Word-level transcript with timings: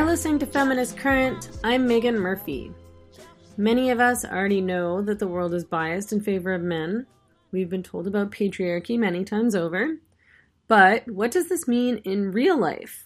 are 0.00 0.06
listening 0.06 0.38
to 0.38 0.46
Feminist 0.46 0.96
Current. 0.96 1.50
I'm 1.62 1.86
Meghan 1.86 2.14
Murphy. 2.14 2.72
Many 3.58 3.90
of 3.90 4.00
us 4.00 4.24
already 4.24 4.62
know 4.62 5.02
that 5.02 5.18
the 5.18 5.28
world 5.28 5.52
is 5.52 5.64
biased 5.64 6.10
in 6.10 6.22
favor 6.22 6.54
of 6.54 6.62
men. 6.62 7.06
We've 7.52 7.68
been 7.68 7.82
told 7.82 8.06
about 8.06 8.30
patriarchy 8.30 8.98
many 8.98 9.24
times 9.24 9.54
over. 9.54 9.98
But 10.68 11.06
what 11.06 11.32
does 11.32 11.50
this 11.50 11.68
mean 11.68 11.98
in 11.98 12.32
real 12.32 12.58
life? 12.58 13.04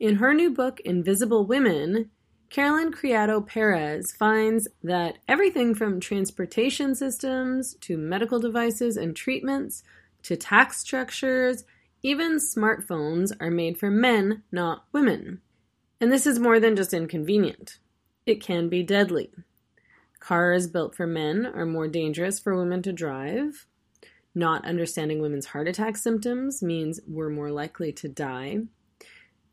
In 0.00 0.16
her 0.16 0.34
new 0.34 0.50
book, 0.50 0.80
Invisible 0.80 1.46
Women, 1.46 2.10
Caroline 2.50 2.90
Criado 2.90 3.40
Perez 3.40 4.10
finds 4.10 4.66
that 4.82 5.18
everything 5.28 5.72
from 5.72 6.00
transportation 6.00 6.96
systems 6.96 7.74
to 7.74 7.96
medical 7.96 8.40
devices 8.40 8.96
and 8.96 9.14
treatments 9.14 9.84
to 10.24 10.36
tax 10.36 10.78
structures, 10.78 11.62
even 12.02 12.38
smartphones 12.38 13.30
are 13.40 13.52
made 13.52 13.78
for 13.78 13.88
men, 13.88 14.42
not 14.50 14.84
women. 14.90 15.40
And 16.00 16.10
this 16.10 16.26
is 16.26 16.40
more 16.40 16.58
than 16.58 16.74
just 16.74 16.92
inconvenient. 16.92 17.78
It 18.26 18.42
can 18.42 18.68
be 18.68 18.82
deadly. 18.82 19.30
Cars 20.18 20.66
built 20.66 20.96
for 20.96 21.06
men 21.06 21.46
are 21.46 21.66
more 21.66 21.86
dangerous 21.86 22.40
for 22.40 22.56
women 22.56 22.82
to 22.82 22.92
drive. 22.92 23.66
Not 24.34 24.64
understanding 24.64 25.22
women's 25.22 25.46
heart 25.46 25.68
attack 25.68 25.96
symptoms 25.96 26.64
means 26.64 26.98
we're 27.06 27.30
more 27.30 27.52
likely 27.52 27.92
to 27.92 28.08
die. 28.08 28.62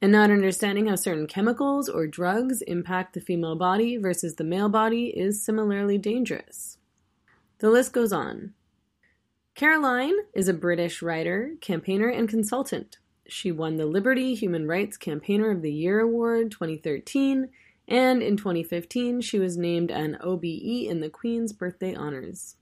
And 0.01 0.11
not 0.11 0.29
understanding 0.29 0.87
how 0.87 0.95
certain 0.95 1.25
chemicals 1.25 1.89
or 1.89 2.05
drugs 2.05 2.61
impact 2.61 3.13
the 3.13 3.21
female 3.21 3.55
body 3.55 3.97
versus 3.97 4.35
the 4.35 4.43
male 4.43 4.69
body 4.69 5.07
is 5.07 5.43
similarly 5.43 5.97
dangerous. 5.97 6.77
The 7.59 7.71
list 7.71 7.93
goes 7.93 8.13
on. 8.13 8.53
Caroline 9.55 10.13
is 10.33 10.47
a 10.47 10.53
British 10.53 11.01
writer, 11.01 11.55
campaigner, 11.61 12.09
and 12.09 12.29
consultant. 12.29 12.99
She 13.27 13.51
won 13.51 13.77
the 13.77 13.87
Liberty 13.87 14.35
Human 14.35 14.67
Rights 14.67 14.97
Campaigner 14.97 15.49
of 15.49 15.63
the 15.63 15.73
Year 15.73 15.99
Award 15.99 16.51
2013 16.51 17.49
and 17.87 18.21
in 18.21 18.37
2015 18.37 19.21
she 19.21 19.39
was 19.39 19.57
named 19.57 19.91
an 19.91 20.17
OBE 20.21 20.43
in 20.87 20.99
the 20.99 21.09
Queen's 21.09 21.53
Birthday 21.53 21.95
Honors. 21.95 22.55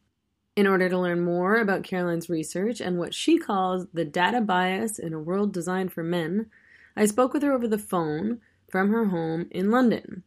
In 0.56 0.68
order 0.68 0.88
to 0.88 0.98
learn 0.98 1.22
more 1.22 1.58
about 1.58 1.84
Caroline's 1.84 2.30
research 2.30 2.80
and 2.80 2.98
what 2.98 3.14
she 3.14 3.38
calls 3.38 3.88
the 3.94 4.06
data 4.06 4.40
bias 4.40 4.98
in 4.98 5.14
a 5.14 5.20
world 5.20 5.52
designed 5.52 5.92
for 5.92 6.04
men, 6.04 6.50
I 6.96 7.06
spoke 7.06 7.34
with 7.34 7.44
her 7.44 7.54
over 7.54 7.68
the 7.68 7.78
phone 7.78 8.40
from 8.70 8.90
her 8.92 9.06
home 9.06 9.48
in 9.52 9.72
London. 9.72 10.24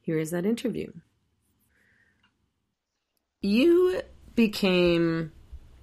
Here 0.00 0.18
is 0.18 0.30
that 0.32 0.44
interview. 0.44 0.92
You 3.40 4.02
became 4.34 5.32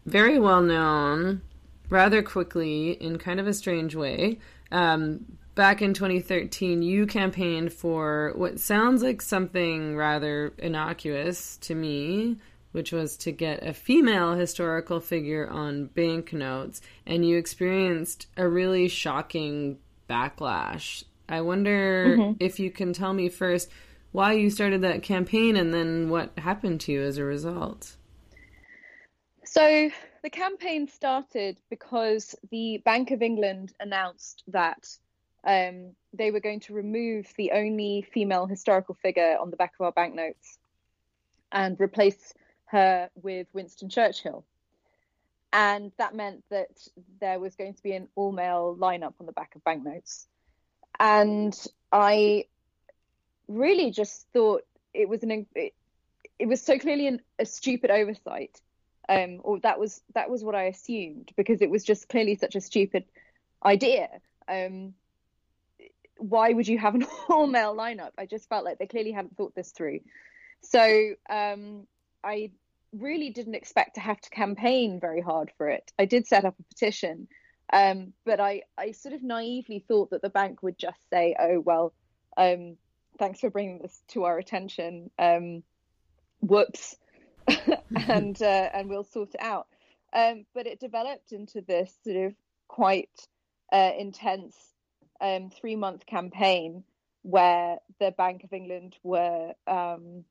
very 0.06 0.40
well 0.40 0.62
known 0.62 1.42
rather 1.90 2.22
quickly 2.22 2.92
in 2.92 3.18
kind 3.18 3.40
of 3.40 3.48
a 3.48 3.54
strange 3.54 3.96
way. 3.96 4.40
Um, 4.72 5.26
back 5.56 5.82
in 5.82 5.94
2013, 5.94 6.82
you 6.82 7.06
campaigned 7.06 7.74
for 7.74 8.34
what 8.36 8.60
sounds 8.60 9.04
like 9.04 9.22
something 9.22 9.96
rather 9.96 10.54
innocuous 10.58 11.58
to 11.58 11.76
me, 11.76 12.38
which 12.72 12.92
was 12.92 13.18
to 13.18 13.32
get 13.32 13.66
a 13.66 13.74
female 13.74 14.36
historical 14.36 15.00
figure 15.00 15.50
on 15.50 15.88
banknotes, 15.88 16.82
and 17.06 17.28
you 17.28 17.38
experienced 17.38 18.28
a 18.38 18.48
really 18.48 18.88
shocking 18.88 19.80
backlash. 20.10 21.04
I 21.28 21.42
wonder 21.42 22.18
mm-hmm. 22.18 22.34
if 22.40 22.60
you 22.60 22.72
can 22.72 22.94
tell 22.94 23.14
me 23.14 23.30
first 23.30 23.70
why 24.12 24.34
you 24.34 24.50
started 24.50 24.82
that 24.82 25.04
campaign 25.04 25.56
and 25.56 25.74
then 25.74 26.10
what 26.10 26.32
happened 26.38 26.82
to 26.82 26.92
you 26.92 27.04
as 27.04 27.18
a 27.18 27.24
result. 27.24 27.96
So, 29.46 29.90
the 30.22 30.30
campaign 30.30 30.88
started 30.88 31.58
because 31.70 32.36
the 32.52 32.82
Bank 32.84 33.12
of 33.12 33.22
England 33.22 33.74
announced 33.80 34.44
that 34.48 34.88
um, 35.44 35.92
they 36.14 36.32
were 36.32 36.40
going 36.40 36.60
to 36.62 36.74
remove 36.74 37.32
the 37.38 37.52
only 37.52 38.06
female 38.14 38.46
historical 38.46 38.96
figure 38.96 39.38
on 39.40 39.50
the 39.50 39.58
back 39.58 39.74
of 39.80 39.86
our 39.86 39.92
banknotes 39.92 40.58
and 41.52 41.80
replace 41.80 42.34
her 42.66 43.10
with 43.16 43.48
Winston 43.54 43.90
Churchill. 43.90 44.44
And 45.52 45.92
that 45.98 46.14
meant 46.14 46.44
that 46.50 46.70
there 47.20 47.40
was 47.40 47.56
going 47.56 47.74
to 47.74 47.84
be 47.84 47.94
an 47.94 48.08
all 48.16 48.32
male 48.32 48.78
lineup 48.80 49.14
on 49.20 49.26
the 49.26 49.32
back 49.32 49.56
of 49.56 49.64
banknotes. 49.64 50.28
And 51.00 51.58
I 51.92 52.46
really 53.48 53.92
just 53.92 54.28
thought 54.32 54.64
it 54.94 55.10
was 55.10 55.24
an 55.24 55.48
it, 55.56 55.74
it 56.38 56.48
was 56.48 56.62
so 56.62 56.78
clearly 56.78 57.08
an, 57.08 57.22
a 57.40 57.46
stupid 57.46 57.90
oversight 57.90 58.62
um, 59.10 59.42
or 59.44 59.60
that 59.62 59.80
was 59.80 60.02
that 60.14 60.30
was 60.30 60.44
what 60.44 60.54
I 60.54 60.66
assumed 60.66 61.32
because 61.36 61.62
it 61.62 61.70
was 61.70 61.84
just 61.84 62.08
clearly 62.08 62.36
such 62.36 62.56
a 62.56 62.62
stupid 62.62 63.06
idea. 63.66 64.08
Um, 64.48 64.94
why 66.18 66.52
would 66.52 66.68
you 66.68 66.78
have 66.78 66.94
an 66.94 67.08
all 67.30 67.48
male 67.48 67.76
lineup? 67.76 68.12
I 68.18 68.28
just 68.28 68.48
felt 68.48 68.64
like 68.64 68.78
they 68.78 68.86
clearly 68.86 69.12
hadn't 69.12 69.36
thought 69.36 69.56
this 69.56 69.72
through. 69.72 70.02
So 70.62 71.16
um, 71.28 71.88
I 72.24 72.52
really 72.94 73.30
didn't 73.30 73.56
expect 73.56 73.96
to 73.96 74.02
have 74.02 74.20
to 74.22 74.30
campaign 74.30 75.00
very 75.00 75.22
hard 75.22 75.52
for 75.58 75.70
it. 75.70 75.92
I 75.98 76.06
did 76.06 76.28
set 76.28 76.46
up 76.46 76.56
a 76.60 76.64
petition, 76.64 77.28
um, 77.72 78.14
but 78.26 78.40
I, 78.40 78.64
I 78.78 78.92
sort 78.92 79.14
of 79.14 79.24
naively 79.24 79.84
thought 79.88 80.12
that 80.12 80.22
the 80.22 80.30
bank 80.30 80.64
would 80.64 80.78
just 80.78 81.00
say, 81.10 81.36
oh, 81.40 81.60
well, 81.60 81.94
um, 82.38 82.78
thanks 83.18 83.40
for 83.40 83.50
bringing 83.50 83.80
this 83.80 84.02
to 84.10 84.24
our 84.24 84.38
attention. 84.38 85.12
Um, 85.20 85.64
whoops. 86.42 86.96
and, 88.08 88.42
uh, 88.42 88.70
and 88.74 88.90
we'll 88.90 89.04
sort 89.04 89.34
it 89.34 89.42
out. 89.42 89.68
Um, 90.14 90.46
but 90.56 90.66
it 90.66 90.80
developed 90.80 91.32
into 91.32 91.62
this 91.62 91.94
sort 92.04 92.16
of 92.16 92.34
quite 92.68 93.10
uh, 93.72 93.92
intense 93.98 94.56
um, 95.22 95.50
three 95.50 95.76
month 95.76 96.06
campaign 96.06 96.84
where 97.22 97.78
the 98.00 98.12
Bank 98.12 98.44
of 98.44 98.54
England 98.54 98.96
were 99.04 99.54
um, 99.68 100.24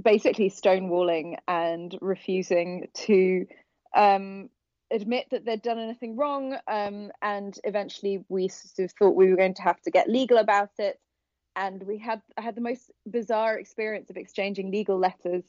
basically 0.00 0.50
stonewalling 0.50 1.36
and 1.48 1.96
refusing 2.00 2.88
to 2.94 3.46
um, 3.94 4.48
admit 4.90 5.26
that 5.30 5.44
they'd 5.44 5.62
done 5.62 5.78
anything 5.78 6.16
wrong. 6.16 6.56
Um, 6.66 7.10
and 7.20 7.58
eventually, 7.64 8.24
we 8.28 8.48
sort 8.48 8.90
of 8.90 8.92
thought 8.96 9.16
we 9.16 9.30
were 9.30 9.36
going 9.36 9.54
to 9.54 9.62
have 9.62 9.80
to 9.82 9.90
get 9.90 10.08
legal 10.08 10.38
about 10.38 10.70
it. 10.78 11.00
And 11.54 11.82
we 11.82 11.98
had 11.98 12.22
I 12.38 12.40
had 12.40 12.54
the 12.54 12.62
most 12.62 12.90
bizarre 13.06 13.58
experience 13.58 14.08
of 14.08 14.16
exchanging 14.16 14.70
legal 14.70 14.98
letters 14.98 15.44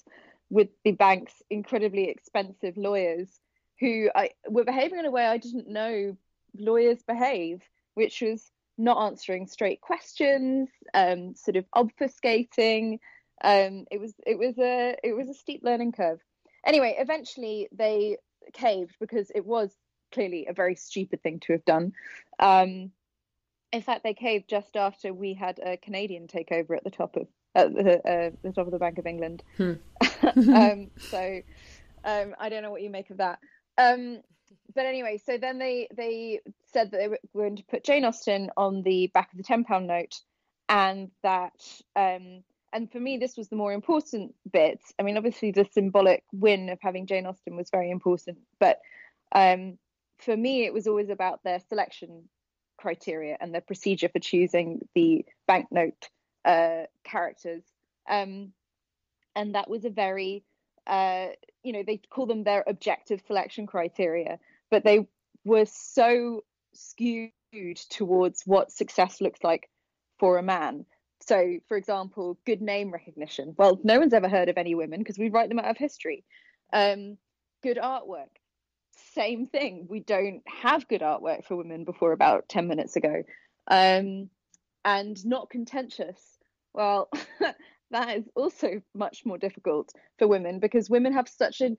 with 0.50 0.68
the 0.84 0.92
bank's 0.92 1.42
incredibly 1.50 2.10
expensive 2.10 2.76
lawyers, 2.78 3.30
who 3.80 4.10
I, 4.14 4.32
were 4.48 4.66
behaving 4.66 5.00
in 5.00 5.06
a 5.06 5.12
way 5.12 5.26
I 5.26 5.38
didn't 5.38 5.70
know 5.70 6.18
lawyers 6.58 7.02
behave, 7.04 7.62
which 7.96 8.22
was 8.22 8.52
not 8.78 9.04
answering 9.06 9.48
straight 9.48 9.82
questions, 9.82 10.70
um, 10.94 11.36
sort 11.36 11.56
of 11.56 11.66
obfuscating. 11.76 13.00
Um, 13.44 13.86
it 13.92 14.00
was 14.00 14.14
it 14.26 14.38
was 14.38 14.58
a 14.58 14.96
it 15.04 15.14
was 15.14 15.30
a 15.30 15.34
steep 15.34 15.62
learning 15.64 15.92
curve. 15.92 16.20
Anyway, 16.66 16.96
eventually 16.98 17.68
they 17.72 18.18
caved 18.54 18.96
because 19.00 19.32
it 19.36 19.46
was 19.46 19.76
clearly 20.14 20.48
a 20.48 20.54
very 20.54 20.76
stupid 20.76 21.22
thing 21.22 21.40
to 21.42 21.54
have 21.54 21.66
done. 21.66 21.94
Um, 22.40 22.92
in 23.72 23.82
fact, 23.82 24.04
they 24.04 24.14
caved 24.14 24.50
just 24.50 24.76
after 24.76 25.14
we 25.14 25.34
had 25.34 25.60
a 25.60 25.78
Canadian 25.78 26.28
takeover 26.28 26.78
at 26.78 26.84
the 26.84 26.92
top 26.92 27.16
of 27.18 27.28
at 27.56 27.74
the, 27.74 27.98
uh, 28.08 28.32
the 28.44 28.52
top 28.52 28.66
of 28.66 28.72
the 28.72 28.80
Bank 28.80 28.98
of 28.98 29.06
England. 29.06 29.44
Hmm. 29.58 29.74
um, 30.54 30.92
so 30.98 31.42
um, 32.04 32.36
I 32.40 32.50
don't 32.50 32.64
know 32.64 32.72
what 32.72 32.82
you 32.82 32.90
make 32.90 33.10
of 33.10 33.18
that. 33.18 33.40
Um, 33.78 34.22
but 34.74 34.86
anyway, 34.86 35.20
so 35.24 35.38
then 35.38 35.58
they 35.60 35.88
they 35.96 36.40
said 36.72 36.92
that 36.92 36.98
they 36.98 37.08
were 37.08 37.20
going 37.36 37.58
to 37.58 37.64
put 37.64 37.84
Jane 37.84 38.06
Austen 38.06 38.52
on 38.56 38.84
the 38.84 39.08
back 39.14 39.32
of 39.32 39.38
the 39.38 39.44
ten 39.44 39.64
pound 39.64 39.88
note, 39.88 40.22
and 40.70 41.12
that 41.24 41.54
um, 41.96 42.44
and 42.74 42.92
for 42.92 43.00
me 43.00 43.18
this 43.18 43.38
was 43.38 43.50
the 43.50 43.56
more 43.56 43.74
important 43.74 44.34
bit. 44.52 44.80
I 45.00 45.04
mean, 45.04 45.18
obviously 45.18 45.52
the 45.52 45.68
symbolic 45.72 46.24
win 46.32 46.70
of 46.70 46.80
having 46.82 47.06
Jane 47.06 47.26
Austen 47.26 47.56
was 47.56 47.70
very 47.70 47.92
important, 47.92 48.40
but 48.60 48.80
um, 49.32 49.78
for 50.18 50.36
me 50.36 50.66
it 50.66 50.74
was 50.74 50.88
always 50.88 51.10
about 51.10 51.44
their 51.44 51.60
selection 51.60 52.24
criteria 52.78 53.38
and 53.40 53.54
their 53.54 53.62
procedure 53.62 54.10
for 54.10 54.20
choosing 54.20 54.82
the 54.96 55.26
banknote 55.48 56.10
uh, 56.44 56.84
characters, 57.04 57.64
um, 58.10 58.52
and 59.36 59.56
that 59.56 59.70
was 59.70 59.86
a 59.86 59.90
very 59.90 60.44
uh, 60.88 61.28
you 61.64 61.72
know 61.72 61.84
they 61.86 62.02
call 62.10 62.26
them 62.26 62.44
their 62.44 62.64
objective 62.68 63.22
selection 63.26 63.66
criteria 63.66 64.38
but 64.74 64.84
they 64.84 65.08
were 65.46 65.66
so 65.66 66.44
skewed 66.74 67.30
towards 67.92 68.42
what 68.48 68.72
success 68.72 69.22
looks 69.22 69.44
like 69.44 69.70
for 70.18 70.40
a 70.40 70.44
man. 70.44 70.84
So, 71.26 71.60
for 71.68 71.78
example, 71.78 72.38
good 72.46 72.62
name 72.62 72.92
recognition. 72.92 73.56
Well, 73.58 73.80
no 73.84 74.00
one's 74.00 74.14
ever 74.14 74.28
heard 74.28 74.50
of 74.50 74.58
any 74.58 74.76
women 74.76 75.00
because 75.00 75.18
we 75.18 75.30
write 75.30 75.50
them 75.50 75.60
out 75.60 75.70
of 75.70 75.78
history. 75.78 76.26
Um, 76.74 77.18
good 77.62 77.78
artwork. 77.78 78.30
Same 79.14 79.48
thing. 79.48 79.88
We 79.90 80.02
don't 80.02 80.42
have 80.46 80.88
good 80.88 81.02
artwork 81.02 81.46
for 81.46 81.56
women 81.56 81.86
before 81.86 82.12
about 82.12 82.50
10 82.50 82.68
minutes 82.68 82.98
ago. 82.98 83.24
Um, 83.70 84.30
and 84.84 85.26
not 85.26 85.50
contentious. 85.50 86.20
Well, 86.74 87.10
that 87.92 88.18
is 88.18 88.26
also 88.36 88.82
much 88.94 89.26
more 89.26 89.38
difficult 89.38 89.94
for 90.20 90.28
women 90.28 90.60
because 90.60 90.90
women 90.90 91.14
have 91.14 91.30
such 91.30 91.62
a, 91.62 91.78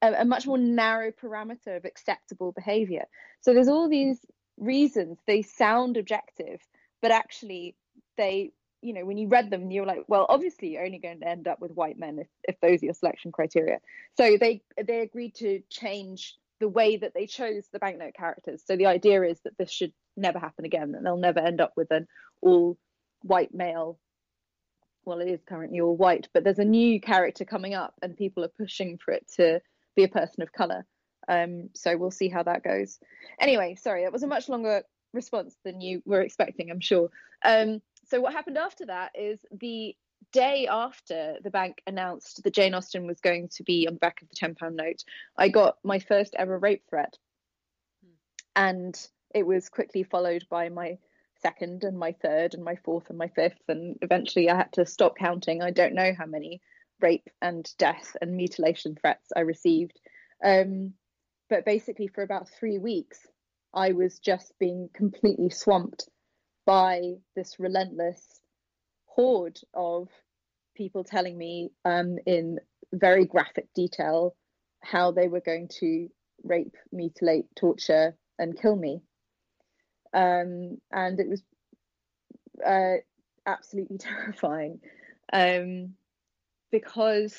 a, 0.00 0.24
much 0.24 0.46
more 0.46 0.58
narrow 0.58 1.10
parameter 1.10 1.76
of 1.76 1.84
acceptable 1.84 2.52
behavior. 2.52 3.04
So 3.42 3.52
there's 3.52 3.68
all 3.68 3.90
these 3.90 4.24
reasons 4.56 5.18
they 5.26 5.42
sound 5.42 5.98
objective, 5.98 6.60
but 7.02 7.10
actually 7.10 7.74
they 8.16 8.52
you 8.82 8.94
know 8.94 9.04
when 9.04 9.18
you 9.18 9.28
read 9.28 9.50
them 9.50 9.70
you're 9.70 9.86
like 9.86 10.04
well 10.08 10.26
obviously 10.28 10.68
you're 10.68 10.84
only 10.84 10.98
going 10.98 11.20
to 11.20 11.28
end 11.28 11.46
up 11.46 11.60
with 11.60 11.72
white 11.72 11.98
men 11.98 12.18
if, 12.18 12.26
if 12.44 12.60
those 12.60 12.82
are 12.82 12.86
your 12.86 12.94
selection 12.94 13.32
criteria. 13.32 13.78
So 14.16 14.36
they 14.38 14.62
they 14.82 15.00
agreed 15.00 15.34
to 15.36 15.62
change 15.70 16.36
the 16.60 16.68
way 16.68 16.96
that 16.96 17.14
they 17.14 17.26
chose 17.26 17.66
the 17.72 17.78
banknote 17.78 18.14
characters. 18.14 18.62
So 18.66 18.76
the 18.76 18.86
idea 18.86 19.22
is 19.22 19.40
that 19.44 19.56
this 19.58 19.70
should 19.70 19.92
never 20.16 20.38
happen 20.38 20.64
again 20.64 20.94
and 20.94 21.04
they'll 21.04 21.16
never 21.16 21.40
end 21.40 21.60
up 21.60 21.72
with 21.76 21.90
an 21.90 22.06
all 22.40 22.76
white 23.22 23.54
male. 23.54 23.98
Well 25.04 25.20
it 25.20 25.28
is 25.28 25.40
currently 25.46 25.80
all 25.80 25.96
white 25.96 26.28
but 26.32 26.44
there's 26.44 26.58
a 26.58 26.64
new 26.64 27.00
character 27.00 27.44
coming 27.44 27.74
up 27.74 27.94
and 28.02 28.16
people 28.16 28.44
are 28.44 28.52
pushing 28.58 28.98
for 28.98 29.12
it 29.12 29.26
to 29.36 29.60
be 29.96 30.04
a 30.04 30.08
person 30.08 30.42
of 30.42 30.52
color. 30.52 30.86
Um 31.28 31.70
so 31.74 31.96
we'll 31.96 32.10
see 32.10 32.28
how 32.28 32.42
that 32.44 32.62
goes. 32.62 32.98
Anyway 33.38 33.76
sorry 33.80 34.04
it 34.04 34.12
was 34.12 34.22
a 34.22 34.26
much 34.26 34.48
longer 34.48 34.82
response 35.12 35.56
than 35.64 35.80
you 35.80 36.02
were 36.06 36.20
expecting 36.20 36.70
i'm 36.70 36.80
sure. 36.80 37.10
Um 37.44 37.80
so 38.10 38.20
what 38.20 38.32
happened 38.32 38.58
after 38.58 38.86
that 38.86 39.12
is 39.14 39.40
the 39.52 39.94
day 40.32 40.66
after 40.70 41.36
the 41.42 41.50
bank 41.50 41.80
announced 41.86 42.42
that 42.42 42.54
Jane 42.54 42.74
Austen 42.74 43.06
was 43.06 43.20
going 43.20 43.48
to 43.54 43.62
be 43.62 43.86
on 43.86 43.94
the 43.94 44.00
back 44.00 44.20
of 44.20 44.28
the 44.28 44.34
ten 44.34 44.54
pound 44.54 44.76
note, 44.76 45.04
I 45.36 45.48
got 45.48 45.78
my 45.84 46.00
first 46.00 46.34
ever 46.36 46.58
rape 46.58 46.82
threat, 46.88 47.16
and 48.56 48.98
it 49.34 49.46
was 49.46 49.68
quickly 49.68 50.02
followed 50.02 50.44
by 50.50 50.68
my 50.68 50.98
second 51.40 51.84
and 51.84 51.98
my 51.98 52.12
third 52.12 52.54
and 52.54 52.64
my 52.64 52.76
fourth 52.84 53.08
and 53.08 53.18
my 53.18 53.28
fifth, 53.28 53.62
and 53.68 53.96
eventually 54.02 54.50
I 54.50 54.56
had 54.56 54.72
to 54.72 54.86
stop 54.86 55.16
counting. 55.16 55.62
I 55.62 55.70
don't 55.70 55.94
know 55.94 56.12
how 56.16 56.26
many 56.26 56.60
rape 57.00 57.30
and 57.40 57.66
death 57.78 58.16
and 58.20 58.36
mutilation 58.36 58.96
threats 59.00 59.32
I 59.34 59.40
received, 59.40 59.98
um, 60.44 60.94
but 61.48 61.64
basically 61.64 62.08
for 62.08 62.22
about 62.22 62.48
three 62.48 62.78
weeks, 62.78 63.20
I 63.72 63.92
was 63.92 64.18
just 64.18 64.52
being 64.58 64.90
completely 64.92 65.48
swamped 65.48 66.08
by 66.70 67.14
this 67.34 67.58
relentless 67.58 68.40
horde 69.06 69.58
of 69.74 70.08
people 70.76 71.02
telling 71.02 71.36
me 71.36 71.72
um, 71.84 72.16
in 72.26 72.60
very 72.92 73.24
graphic 73.24 73.66
detail 73.74 74.36
how 74.80 75.10
they 75.10 75.26
were 75.26 75.40
going 75.40 75.66
to 75.66 76.08
rape, 76.44 76.76
mutilate, 76.92 77.46
torture, 77.56 78.14
and 78.38 78.56
kill 78.56 78.76
me. 78.76 79.00
Um, 80.14 80.78
and 80.92 81.18
it 81.18 81.28
was 81.28 81.42
uh, 82.64 82.98
absolutely 83.44 83.98
terrifying 83.98 84.78
um, 85.32 85.94
because, 86.70 87.36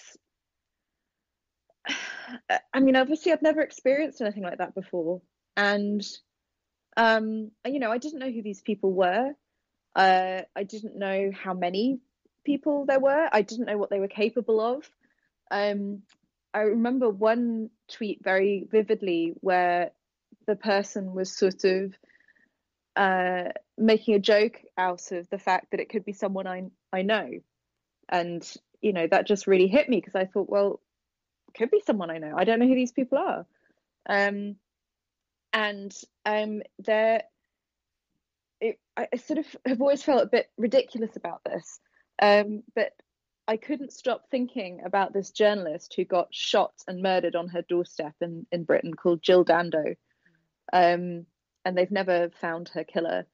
I 2.74 2.82
mean, 2.82 2.98
obviously, 2.98 3.32
I've 3.32 3.42
never 3.42 3.62
experienced 3.62 4.20
anything 4.20 4.44
like 4.44 4.58
that 4.58 4.76
before. 4.76 5.22
And 5.56 6.06
um, 6.98 7.52
you 7.66 7.80
know, 7.80 7.92
I 7.92 7.98
didn't 7.98 8.20
know 8.20 8.32
who 8.32 8.42
these 8.42 8.62
people 8.62 8.92
were. 8.92 9.34
Uh, 9.96 10.42
I 10.56 10.64
didn't 10.64 10.98
know 10.98 11.32
how 11.34 11.54
many 11.54 12.00
people 12.46 12.86
there 12.86 13.00
were. 13.00 13.30
I 13.32 13.42
didn't 13.42 13.66
know 13.66 13.78
what 13.78 13.90
they 13.90 14.00
were 14.00 14.08
capable 14.08 14.60
of. 14.60 14.90
Um, 15.50 16.04
I 16.54 16.62
remember 16.62 17.10
one 17.10 17.70
tweet 17.90 18.24
very 18.24 18.68
vividly 18.70 19.34
where 19.40 19.92
the 20.48 20.56
person 20.56 21.14
was 21.14 21.36
sort 21.36 21.64
of 21.64 21.94
uh, 22.96 23.50
making 23.78 24.16
a 24.16 24.20
joke 24.20 24.62
out 24.78 25.12
of 25.12 25.30
the 25.30 25.38
fact 25.38 25.72
that 25.72 25.80
it 25.80 25.90
could 25.90 26.06
be 26.06 26.14
someone 26.14 26.48
I 26.48 26.64
I 26.92 27.04
know, 27.04 27.30
and 28.10 28.46
you 28.82 28.92
know 28.92 29.08
that 29.08 29.28
just 29.28 29.48
really 29.48 29.68
hit 29.68 29.88
me 29.88 29.98
because 29.98 30.16
I 30.16 30.26
thought, 30.26 30.50
well, 30.50 30.82
could 31.56 31.72
be 31.72 31.82
someone 31.86 32.10
I 32.10 32.18
know. 32.18 32.34
I 32.36 32.44
don't 32.44 32.60
know 32.60 32.68
who 32.68 32.76
these 32.76 32.92
people 32.92 33.18
are. 33.18 33.46
Um, 34.10 34.56
and 35.54 35.94
um, 36.26 36.62
there, 36.80 37.24
it, 38.60 38.80
I, 38.96 39.08
sort 39.18 39.40
of 39.40 39.46
have 39.66 39.82
always 39.82 40.04
felt 40.04 40.24
a 40.24 40.28
bit 40.28 40.48
ridiculous 40.58 41.16
about 41.16 41.42
this, 41.44 41.80
um, 42.22 42.64
but 42.76 42.92
I 43.48 43.58
couldn't 43.58 43.92
stop 43.92 44.30
thinking 44.30 44.82
about 44.86 45.14
this 45.14 45.32
journalist 45.32 45.94
who 45.96 46.06
got 46.06 46.34
shot 46.34 46.74
and 46.88 47.02
murdered 47.02 47.36
on 47.36 47.50
her 47.50 47.64
doorstep 47.64 48.14
in, 48.22 48.46
in 48.52 48.64
Britain 48.64 48.94
called 48.94 49.22
Jill 49.22 49.44
Dando. 49.44 49.96
Um, 50.72 51.26
and 51.66 51.78
they've 51.78 51.92
never 51.92 52.30
found 52.40 52.70
her 52.70 52.84
killer. 52.84 53.26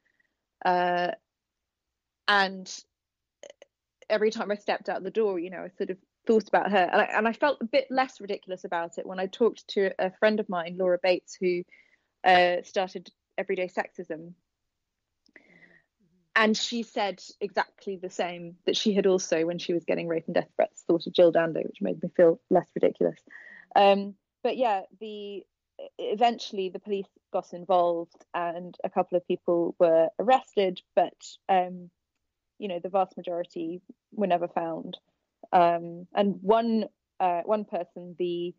Uh, 0.66 1.12
and 2.28 2.74
every 4.10 4.32
time 4.32 4.52
I 4.52 4.56
stepped 4.56 4.90
out 4.90 5.04
the 5.04 5.12
door, 5.12 5.40
you 5.40 5.50
know, 5.50 5.60
I 5.60 5.70
sort 5.78 5.92
of 5.92 5.98
thought 6.26 6.48
about 6.48 6.72
her. 6.72 6.90
And 6.92 7.02
I, 7.02 7.06
and 7.06 7.28
I 7.28 7.34
felt 7.34 7.62
a 7.62 7.66
bit 7.66 7.88
less 7.90 8.20
ridiculous 8.20 8.64
about 8.64 8.98
it 8.98 9.06
when 9.06 9.20
I 9.20 9.28
talked 9.28 9.68
to 9.70 9.92
a 10.00 10.12
friend 10.18 10.40
of 10.40 10.50
mine, 10.50 10.78
Laura 10.78 11.00
Bates, 11.02 11.38
who 11.40 11.64
uh, 12.28 12.58
started 12.64 13.10
Everyday 13.38 13.70
Sexism. 13.70 14.34
And 16.36 16.56
she 16.56 16.84
said 16.84 17.20
exactly 17.42 17.96
the 17.96 18.12
same 18.12 18.58
that 18.66 18.78
she 18.78 18.94
had 18.94 19.08
also, 19.08 19.44
when 19.46 19.58
she 19.58 19.74
was 19.74 19.86
getting 19.86 20.08
rape 20.08 20.26
and 20.28 20.36
death 20.36 20.50
threats, 20.56 20.84
thought 20.86 21.08
of 21.08 21.14
Jill 21.14 21.32
Dando, 21.32 21.62
which 21.64 21.82
made 21.82 22.02
me 22.04 22.10
feel 22.16 22.40
less 22.52 22.68
ridiculous. 22.76 23.20
Um, 23.76 24.14
but 24.44 24.56
yeah, 24.56 24.82
the 25.00 25.44
eventually 25.98 26.70
the 26.70 26.80
police 26.80 27.08
got 27.34 27.54
involved 27.54 28.26
and 28.34 28.76
a 28.84 28.90
couple 28.90 29.18
of 29.18 29.28
people 29.28 29.76
were 29.80 30.10
arrested, 30.20 30.80
but 30.96 31.16
um, 31.50 31.90
you 32.60 32.68
know 32.68 32.80
the 32.80 32.90
vast 32.90 33.18
majority 33.18 33.82
were 34.12 34.28
never 34.28 34.48
found. 34.48 34.98
Um, 35.52 36.08
and 36.14 36.36
one 36.42 36.86
uh, 37.20 37.42
one 37.46 37.66
person, 37.66 38.16
the 38.20 38.54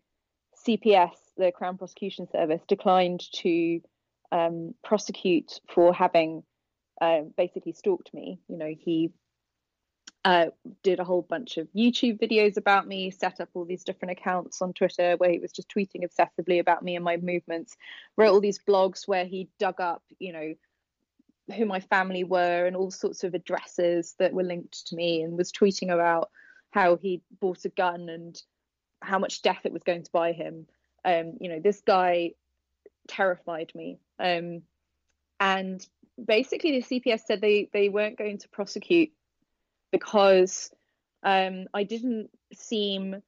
CPS, 0.66 1.12
the 1.36 1.52
Crown 1.52 1.78
Prosecution 1.78 2.28
Service, 2.30 2.62
declined 2.66 3.22
to 3.32 3.80
um, 4.32 4.74
prosecute 4.84 5.60
for 5.68 5.92
having 5.94 6.42
uh, 7.00 7.20
basically 7.36 7.72
stalked 7.72 8.12
me. 8.12 8.40
You 8.48 8.58
know, 8.58 8.74
he 8.78 9.12
uh, 10.24 10.46
did 10.82 11.00
a 11.00 11.04
whole 11.04 11.22
bunch 11.22 11.56
of 11.56 11.68
YouTube 11.74 12.20
videos 12.20 12.56
about 12.56 12.86
me, 12.86 13.10
set 13.10 13.40
up 13.40 13.48
all 13.54 13.64
these 13.64 13.84
different 13.84 14.12
accounts 14.12 14.60
on 14.60 14.72
Twitter 14.72 15.16
where 15.16 15.30
he 15.30 15.38
was 15.38 15.52
just 15.52 15.70
tweeting 15.70 16.04
obsessively 16.04 16.60
about 16.60 16.82
me 16.82 16.96
and 16.96 17.04
my 17.04 17.16
movements, 17.16 17.76
wrote 18.16 18.32
all 18.32 18.40
these 18.40 18.58
blogs 18.58 19.06
where 19.06 19.24
he 19.24 19.48
dug 19.58 19.80
up, 19.80 20.02
you 20.18 20.32
know, 20.32 20.54
who 21.56 21.64
my 21.64 21.80
family 21.80 22.24
were 22.24 22.66
and 22.66 22.76
all 22.76 22.90
sorts 22.90 23.24
of 23.24 23.34
addresses 23.34 24.14
that 24.18 24.34
were 24.34 24.42
linked 24.42 24.86
to 24.88 24.96
me 24.96 25.22
and 25.22 25.36
was 25.38 25.52
tweeting 25.52 25.92
about 25.92 26.30
how 26.70 26.96
he 26.96 27.22
bought 27.40 27.64
a 27.64 27.70
gun 27.70 28.08
and 28.08 28.42
how 29.00 29.18
much 29.18 29.42
death 29.42 29.60
it 29.64 29.72
was 29.72 29.82
going 29.82 30.02
to 30.02 30.12
buy 30.12 30.32
him. 30.32 30.66
Um, 31.04 31.34
you 31.40 31.48
know, 31.48 31.60
this 31.60 31.80
guy 31.80 32.32
terrified 33.06 33.72
me. 33.74 33.98
Um, 34.18 34.62
and 35.40 35.84
basically, 36.22 36.80
the 36.80 37.00
CPS 37.00 37.20
said 37.26 37.40
they 37.40 37.68
they 37.72 37.88
weren't 37.88 38.18
going 38.18 38.38
to 38.38 38.48
prosecute 38.48 39.10
because 39.90 40.70
um, 41.22 41.66
I 41.74 41.84
didn't 41.84 42.30
seem 42.54 43.22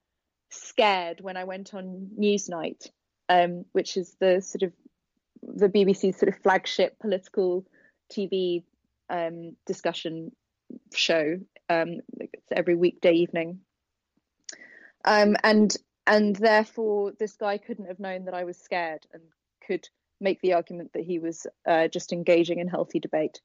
scared 0.51 1.21
when 1.21 1.37
I 1.37 1.45
went 1.45 1.75
on 1.75 2.11
Newsnight, 2.19 2.89
um, 3.29 3.65
which 3.73 3.97
is 3.97 4.17
the 4.21 4.41
sort 4.41 4.63
of 4.63 4.73
the 5.43 5.69
BBC's 5.69 6.19
sort 6.19 6.29
of 6.29 6.43
flagship 6.43 6.99
political 6.99 7.65
TV 8.13 8.65
um, 9.09 9.57
discussion 9.67 10.33
show. 10.95 11.39
Um, 11.69 12.01
it's 12.19 12.53
every 12.53 12.75
weekday 12.75 13.13
evening, 13.13 13.61
um, 15.05 15.37
and 15.43 15.77
and 16.07 16.37
therefore 16.37 17.13
this 17.19 17.37
guy 17.37 17.59
couldn't 17.59 17.87
have 17.87 18.01
known 18.01 18.25
that 18.25 18.35
I 18.35 18.45
was 18.45 18.57
scared 18.57 19.07
and 19.13 19.23
could 19.67 19.89
make 20.21 20.41
the 20.41 20.55
argument 20.55 20.93
that 20.93 21.05
he 21.05 21.19
was 21.19 21.47
uh, 21.67 21.89
just 21.89 22.13
engaging 22.13 22.59
in 22.59 22.69
healthy 22.69 22.99
debate, 23.01 23.41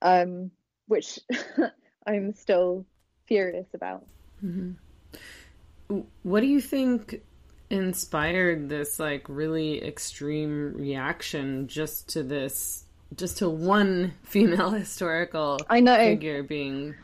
um, 0.00 0.50
which 0.86 1.18
I'm 2.06 2.34
still 2.34 2.86
furious 3.26 3.68
about. 3.74 4.06
Mm-hmm. 4.44 6.00
What 6.22 6.40
do 6.40 6.46
you 6.46 6.60
think 6.60 7.22
inspired 7.70 8.68
this 8.68 8.98
like 8.98 9.24
really 9.28 9.82
extreme 9.82 10.74
reaction 10.74 11.66
just 11.68 12.08
to 12.10 12.22
this 12.22 12.84
just 13.16 13.38
to 13.38 13.48
one 13.48 14.12
female 14.22 14.70
historical 14.84 15.58
I 15.68 15.80
know 15.80 15.96
figure 15.96 16.42
being 16.42 16.94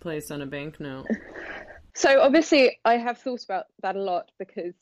placed 0.00 0.30
on 0.30 0.42
a 0.42 0.46
banknote? 0.46 1.06
So 1.94 2.20
obviously, 2.20 2.78
I 2.84 2.96
have 2.96 3.18
thought 3.18 3.44
about 3.44 3.66
that 3.82 3.96
a 3.96 4.02
lot 4.02 4.30
because, 4.38 4.74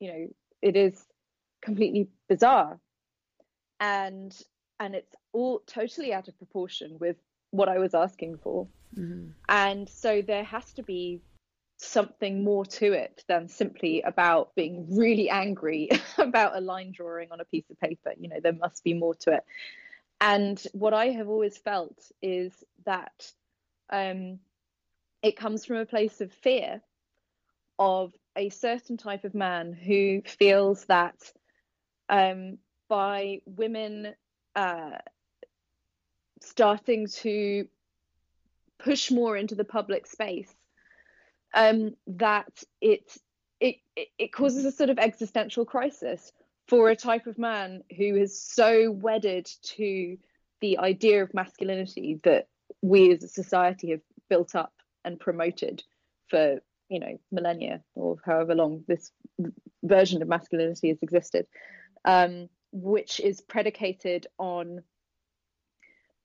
you 0.00 0.12
know, 0.12 0.26
it 0.60 0.76
is 0.76 1.04
completely 1.60 2.08
bizarre, 2.28 2.78
and 3.80 4.36
and 4.80 4.94
it's 4.94 5.14
all 5.32 5.60
totally 5.66 6.12
out 6.12 6.28
of 6.28 6.36
proportion 6.38 6.98
with 6.98 7.16
what 7.50 7.68
I 7.68 7.78
was 7.78 7.94
asking 7.94 8.38
for, 8.38 8.66
mm-hmm. 8.96 9.30
and 9.48 9.88
so 9.88 10.22
there 10.22 10.44
has 10.44 10.72
to 10.74 10.82
be 10.82 11.22
something 11.78 12.44
more 12.44 12.64
to 12.64 12.92
it 12.92 13.24
than 13.26 13.48
simply 13.48 14.02
about 14.02 14.54
being 14.54 14.86
really 14.96 15.28
angry 15.28 15.90
about 16.18 16.56
a 16.56 16.60
line 16.60 16.92
drawing 16.92 17.32
on 17.32 17.40
a 17.40 17.44
piece 17.44 17.68
of 17.70 17.80
paper. 17.80 18.12
You 18.18 18.28
know, 18.28 18.40
there 18.40 18.52
must 18.52 18.84
be 18.84 18.94
more 18.94 19.14
to 19.16 19.32
it, 19.32 19.44
And 20.20 20.64
what 20.72 20.94
I 20.94 21.06
have 21.06 21.28
always 21.28 21.58
felt 21.58 21.98
is 22.22 22.52
that 22.84 23.32
um, 23.90 24.38
it 25.22 25.36
comes 25.36 25.64
from 25.64 25.76
a 25.76 25.86
place 25.86 26.20
of 26.20 26.32
fear 26.32 26.80
of 27.78 28.12
a 28.36 28.48
certain 28.48 28.96
type 28.96 29.24
of 29.24 29.34
man 29.34 29.72
who 29.72 30.22
feels 30.24 30.84
that 30.86 31.16
um, 32.08 32.58
by 32.88 33.40
women 33.46 34.14
uh, 34.56 34.98
starting 36.40 37.06
to 37.06 37.66
push 38.78 39.10
more 39.10 39.36
into 39.36 39.54
the 39.54 39.64
public 39.64 40.06
space, 40.06 40.52
um, 41.54 41.94
that 42.06 42.62
it, 42.80 43.16
it 43.60 43.76
it 44.18 44.32
causes 44.32 44.64
a 44.64 44.72
sort 44.72 44.90
of 44.90 44.98
existential 44.98 45.64
crisis 45.64 46.32
for 46.66 46.90
a 46.90 46.96
type 46.96 47.26
of 47.26 47.38
man 47.38 47.82
who 47.96 48.16
is 48.16 48.40
so 48.40 48.90
wedded 48.90 49.48
to 49.62 50.16
the 50.60 50.78
idea 50.78 51.22
of 51.22 51.34
masculinity 51.34 52.20
that 52.24 52.48
we 52.80 53.12
as 53.12 53.22
a 53.22 53.28
society 53.28 53.90
have 53.90 54.00
built 54.28 54.54
up 54.54 54.72
and 55.04 55.20
promoted 55.20 55.82
for 56.28 56.60
you 56.88 57.00
know 57.00 57.18
millennia 57.30 57.82
or 57.94 58.16
however 58.24 58.54
long 58.54 58.84
this 58.86 59.10
version 59.82 60.22
of 60.22 60.28
masculinity 60.28 60.88
has 60.88 60.98
existed 61.02 61.46
um, 62.04 62.48
which 62.72 63.20
is 63.20 63.40
predicated 63.40 64.26
on 64.38 64.82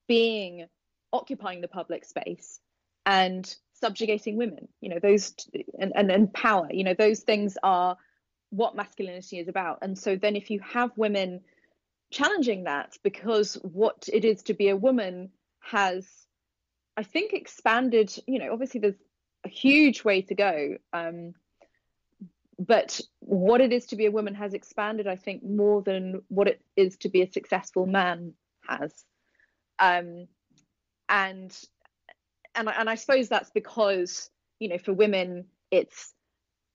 being 0.06 0.66
occupying 1.12 1.60
the 1.60 1.68
public 1.68 2.04
space 2.04 2.60
and 3.06 3.54
subjugating 3.74 4.36
women. 4.36 4.68
You 4.80 4.90
know 4.90 4.98
those 5.00 5.34
and, 5.78 5.92
and 5.94 6.10
and 6.10 6.32
power. 6.32 6.68
You 6.70 6.84
know 6.84 6.94
those 6.94 7.20
things 7.20 7.56
are 7.62 7.96
what 8.50 8.74
masculinity 8.74 9.38
is 9.38 9.48
about. 9.48 9.78
And 9.82 9.96
so 9.96 10.16
then 10.16 10.34
if 10.34 10.50
you 10.50 10.60
have 10.60 10.90
women 10.96 11.42
challenging 12.10 12.64
that 12.64 12.96
because 13.02 13.54
what 13.62 14.08
it 14.10 14.24
is 14.24 14.42
to 14.44 14.54
be 14.54 14.70
a 14.70 14.76
woman 14.76 15.30
has 15.60 16.08
i 16.98 17.02
think 17.02 17.32
expanded 17.32 18.12
you 18.26 18.38
know 18.38 18.52
obviously 18.52 18.80
there's 18.80 19.02
a 19.44 19.48
huge 19.48 20.04
way 20.04 20.20
to 20.20 20.34
go 20.34 20.76
um, 20.92 21.32
but 22.58 23.00
what 23.20 23.60
it 23.60 23.72
is 23.72 23.86
to 23.86 23.96
be 23.96 24.06
a 24.06 24.10
woman 24.10 24.34
has 24.34 24.52
expanded 24.52 25.06
i 25.06 25.16
think 25.16 25.42
more 25.42 25.80
than 25.82 26.22
what 26.28 26.48
it 26.48 26.60
is 26.76 26.96
to 26.98 27.08
be 27.08 27.22
a 27.22 27.32
successful 27.32 27.86
man 27.86 28.34
has. 28.68 28.92
Um, 29.78 30.26
and 31.08 31.56
and 32.54 32.68
and 32.68 32.90
I 32.90 32.94
suppose 32.96 33.28
that's 33.28 33.50
because 33.50 34.30
you 34.58 34.68
know 34.68 34.78
for 34.78 34.92
women 34.92 35.46
it's 35.70 36.12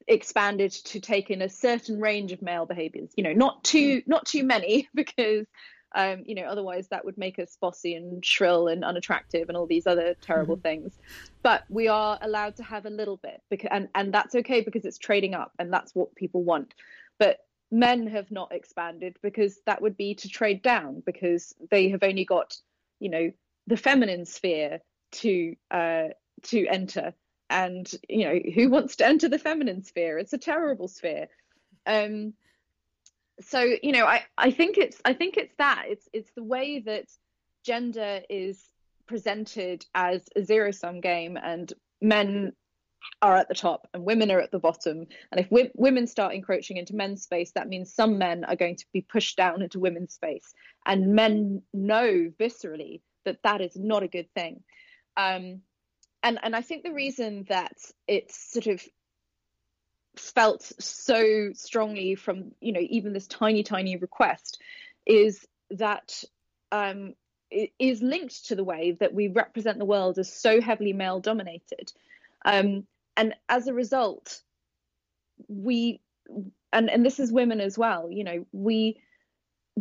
expanded 0.08 0.72
to 0.72 1.00
take 1.00 1.30
in 1.30 1.42
a 1.42 1.50
certain 1.50 2.00
range 2.00 2.32
of 2.32 2.42
male 2.42 2.66
behaviors 2.66 3.12
you 3.16 3.24
know 3.24 3.32
not 3.32 3.64
too 3.64 4.02
not 4.06 4.26
too 4.26 4.44
many 4.44 4.90
because 4.96 5.46
um, 5.96 6.24
you 6.26 6.36
know 6.36 6.44
otherwise 6.44 6.88
that 6.90 7.06
would 7.06 7.18
make 7.18 7.40
us 7.40 7.58
bossy 7.60 7.96
and 7.96 8.26
shrill 8.26 8.68
and 8.68 8.84
unattractive 8.84 9.50
and 9.50 9.58
all 9.58 9.68
these 9.68 9.88
other 9.88 10.16
terrible 10.22 10.56
mm-hmm. 10.56 10.64
things. 10.64 10.98
But 11.42 11.64
we 11.70 11.88
are 11.88 12.18
allowed 12.22 12.56
to 12.58 12.64
have 12.64 12.86
a 12.86 12.90
little 12.90 13.18
bit 13.18 13.42
because 13.50 13.70
and 13.72 13.90
and 13.96 14.14
that's 14.14 14.36
okay 14.36 14.62
because 14.62 14.86
it's 14.86 14.98
trading 14.98 15.34
up 15.34 15.52
and 15.60 15.72
that's 15.72 15.94
what 15.94 16.16
people 16.16 16.44
want. 16.44 16.74
But 17.20 17.40
men 17.72 18.08
have 18.08 18.32
not 18.32 18.52
expanded 18.52 19.18
because 19.22 19.60
that 19.66 19.82
would 19.82 19.98
be 19.98 20.16
to 20.16 20.30
trade 20.30 20.62
down 20.62 21.02
because 21.06 21.54
they 21.72 21.90
have 21.90 22.04
only 22.04 22.26
got 22.26 22.58
you 23.00 23.10
know 23.10 23.32
the 23.68 23.78
feminine 23.78 24.26
sphere 24.26 24.80
to 25.12 25.56
uh, 25.72 26.10
to 26.44 26.68
enter. 26.68 27.14
And 27.50 27.92
you 28.10 28.26
know 28.26 28.40
who 28.56 28.70
wants 28.70 28.96
to 28.98 29.06
enter 29.06 29.30
the 29.30 29.38
feminine 29.38 29.84
sphere? 29.84 30.18
It's 30.18 30.34
a 30.34 30.40
terrible 30.40 30.88
sphere. 30.88 31.28
Um 31.86 32.34
so 33.42 33.76
you 33.82 33.92
know 33.92 34.06
i 34.06 34.24
i 34.38 34.52
think 34.52 34.78
it's 34.78 35.02
i 35.06 35.14
think 35.14 35.38
it's 35.38 35.54
that. 35.58 35.86
It's 35.88 36.08
it's 36.14 36.32
the 36.36 36.44
way 36.44 36.80
that 36.80 37.06
gender 37.66 38.22
is 38.30 38.62
presented 39.08 39.86
as 39.96 40.24
a 40.36 40.44
zero 40.44 40.72
sum 40.72 41.02
game 41.02 41.38
and 41.42 41.72
men 42.02 42.54
are 43.22 43.36
at 43.36 43.50
the 43.50 43.56
top 43.56 43.88
and 43.94 44.06
women 44.06 44.32
are 44.32 44.40
at 44.40 44.52
the 44.52 44.60
bottom. 44.60 45.06
And 45.32 45.40
if 45.40 45.72
women 45.76 46.08
start 46.08 46.34
encroaching 46.34 46.78
into 46.78 46.96
men's 46.96 47.24
space 47.24 47.52
that 47.56 47.68
means 47.68 47.94
some 47.94 48.18
men 48.18 48.46
are 48.46 48.56
going 48.56 48.78
to 48.78 48.86
be 48.94 49.02
pushed 49.02 49.36
down 49.36 49.62
into 49.62 49.80
women's 49.80 50.14
space. 50.14 50.54
And 50.86 51.14
men 51.14 51.62
know 51.74 52.32
viscerally 52.40 53.02
that 53.26 53.40
that 53.44 53.62
is 53.62 53.76
not 53.76 54.04
a 54.04 54.08
good 54.08 54.30
thing. 54.34 54.64
Um, 55.18 55.62
and 56.22 56.40
and 56.42 56.56
I 56.56 56.62
think 56.62 56.84
the 56.84 56.94
reason 56.94 57.46
that 57.50 57.74
it's 58.08 58.52
sort 58.52 58.68
of 58.68 58.82
felt 60.16 60.72
so 60.80 61.52
strongly 61.54 62.16
from 62.16 62.52
you 62.60 62.72
know 62.72 62.82
even 62.82 63.14
this 63.14 63.28
tiny 63.28 63.64
tiny 63.64 63.98
request 63.98 64.62
is 65.06 65.46
that 65.72 66.24
um, 66.72 67.14
it 67.50 67.72
is 67.80 68.02
linked 68.02 68.46
to 68.48 68.56
the 68.56 68.64
way 68.64 68.96
that 69.00 69.14
we 69.14 69.28
represent 69.28 69.80
the 69.80 69.86
world 69.86 70.18
as 70.18 70.32
so 70.32 70.62
heavily 70.62 70.94
male 70.94 71.20
dominated 71.20 71.92
um, 72.46 72.86
and 73.18 73.34
as 73.50 73.68
a 73.68 73.74
result 73.74 74.42
we 75.48 76.00
and 76.72 76.90
and 76.90 77.06
this 77.06 77.20
is 77.20 77.32
women 77.32 77.60
as 77.60 77.78
well 77.78 78.10
you 78.12 78.24
know 78.24 78.46
we 78.52 79.00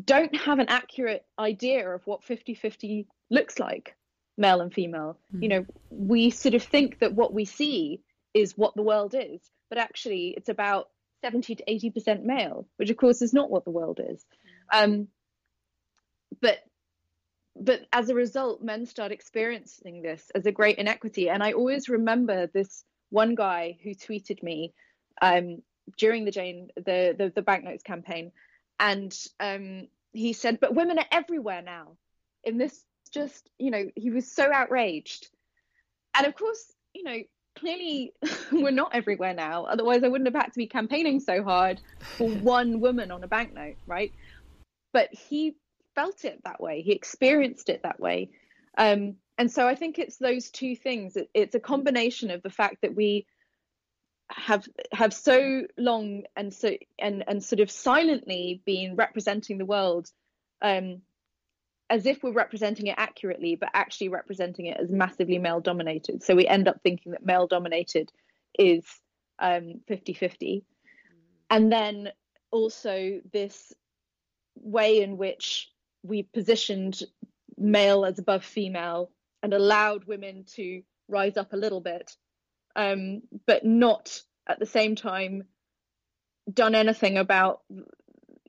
don't 0.02 0.34
have 0.34 0.58
an 0.58 0.68
accurate 0.68 1.26
idea 1.38 1.88
of 1.88 2.06
what 2.06 2.22
50-50 2.22 3.06
looks 3.30 3.58
like 3.58 3.94
male 4.36 4.60
and 4.60 4.72
female. 4.72 5.18
Mm. 5.34 5.42
You 5.42 5.48
know, 5.48 5.66
we 5.90 6.30
sort 6.30 6.54
of 6.54 6.62
think 6.62 6.98
that 7.00 7.14
what 7.14 7.32
we 7.32 7.44
see 7.44 8.00
is 8.34 8.56
what 8.56 8.74
the 8.74 8.82
world 8.82 9.14
is, 9.18 9.40
but 9.72 9.78
actually 9.78 10.34
it's 10.36 10.50
about 10.50 10.90
70 11.22 11.54
to 11.54 11.64
80% 11.64 12.24
male, 12.24 12.68
which 12.76 12.90
of 12.90 12.98
course 12.98 13.22
is 13.22 13.32
not 13.32 13.50
what 13.50 13.64
the 13.64 13.70
world 13.70 14.00
is. 14.06 14.22
Um, 14.70 15.08
but 16.42 16.58
but 17.56 17.80
as 17.90 18.10
a 18.10 18.14
result, 18.14 18.62
men 18.62 18.84
start 18.84 19.12
experiencing 19.12 20.02
this 20.02 20.30
as 20.34 20.44
a 20.44 20.52
great 20.52 20.76
inequity. 20.76 21.30
And 21.30 21.42
I 21.42 21.52
always 21.52 21.88
remember 21.88 22.48
this 22.48 22.84
one 23.08 23.34
guy 23.34 23.78
who 23.82 23.94
tweeted 23.94 24.42
me 24.42 24.74
um, 25.22 25.62
during 25.96 26.26
the 26.26 26.32
Jane 26.32 26.68
the, 26.76 27.14
the 27.16 27.32
the 27.34 27.40
banknotes 27.40 27.82
campaign, 27.82 28.32
and 28.78 29.16
um, 29.40 29.88
he 30.12 30.34
said, 30.34 30.60
"But 30.60 30.74
women 30.74 30.98
are 30.98 31.08
everywhere 31.10 31.62
now 31.62 31.96
in 32.44 32.58
this 32.58 32.84
just, 33.10 33.48
you 33.58 33.70
know, 33.70 33.86
he 33.94 34.10
was 34.10 34.30
so 34.30 34.52
outraged. 34.52 35.28
And 36.14 36.26
of 36.26 36.34
course, 36.34 36.70
you 36.92 37.04
know, 37.04 37.18
clearly 37.54 38.12
we're 38.52 38.71
not 38.71 38.94
everywhere 38.94 39.35
now. 39.35 39.64
Otherwise, 39.64 40.02
I 40.04 40.09
wouldn't 40.09 40.32
have 40.32 40.42
had 40.42 40.52
to 40.52 40.59
be 40.59 40.66
campaigning 40.66 41.21
so 41.21 41.42
hard 41.42 41.80
for 42.00 42.28
one 42.40 42.80
woman 42.80 43.11
on 43.11 43.25
a 43.25 43.28
banknote, 43.28 43.76
right? 43.87 44.12
But 44.92 45.09
he 45.12 45.56
felt 45.94 46.25
it 46.25 46.40
that 46.44 46.61
way. 46.61 46.82
He 46.82 46.92
experienced 46.92 47.68
it 47.68 47.82
that 47.82 48.00
way. 48.00 48.30
Um, 48.76 49.16
and 49.38 49.50
so 49.50 49.66
I 49.66 49.75
think 49.75 49.99
it's 49.99 50.16
those 50.16 50.50
two 50.50 50.76
things. 50.76 51.16
It, 51.16 51.28
it's 51.35 51.54
a 51.54 51.61
combination 51.61 52.30
of 52.30 52.42
the 52.42 52.50
fact 52.50 52.82
that 52.82 52.94
we 52.94 53.26
have 54.30 54.66
have 54.92 55.12
so 55.12 55.66
long 55.76 56.23
and 56.35 56.54
so 56.54 56.75
and 56.99 57.25
and 57.26 57.44
sort 57.44 57.61
of 57.61 57.71
silently 57.71 58.62
been 58.64 58.97
representing 58.97 59.59
the 59.59 59.66
world 59.66 60.09
um, 60.62 61.02
as 61.92 62.06
if 62.06 62.22
we're 62.22 62.32
representing 62.32 62.87
it 62.87 62.94
accurately, 62.96 63.54
but 63.54 63.68
actually 63.75 64.08
representing 64.08 64.64
it 64.64 64.78
as 64.80 64.90
massively 64.90 65.37
male 65.37 65.61
dominated. 65.61 66.22
So 66.22 66.34
we 66.34 66.46
end 66.46 66.66
up 66.66 66.80
thinking 66.82 67.12
that 67.12 67.26
male 67.26 67.46
dominated 67.46 68.11
is 68.58 68.82
um, 69.38 69.82
50 69.88 70.14
50. 70.14 70.64
And 71.50 71.70
then 71.70 72.08
also 72.50 73.20
this 73.30 73.75
way 74.54 75.02
in 75.02 75.18
which 75.18 75.70
we 76.02 76.22
positioned 76.22 77.02
male 77.58 78.06
as 78.06 78.18
above 78.18 78.42
female 78.42 79.11
and 79.42 79.52
allowed 79.52 80.04
women 80.04 80.46
to 80.54 80.82
rise 81.08 81.37
up 81.37 81.52
a 81.52 81.58
little 81.58 81.82
bit, 81.82 82.16
um, 82.75 83.20
but 83.46 83.66
not 83.66 84.18
at 84.49 84.58
the 84.58 84.64
same 84.64 84.96
time 84.96 85.42
done 86.50 86.75
anything 86.75 87.18
about 87.18 87.61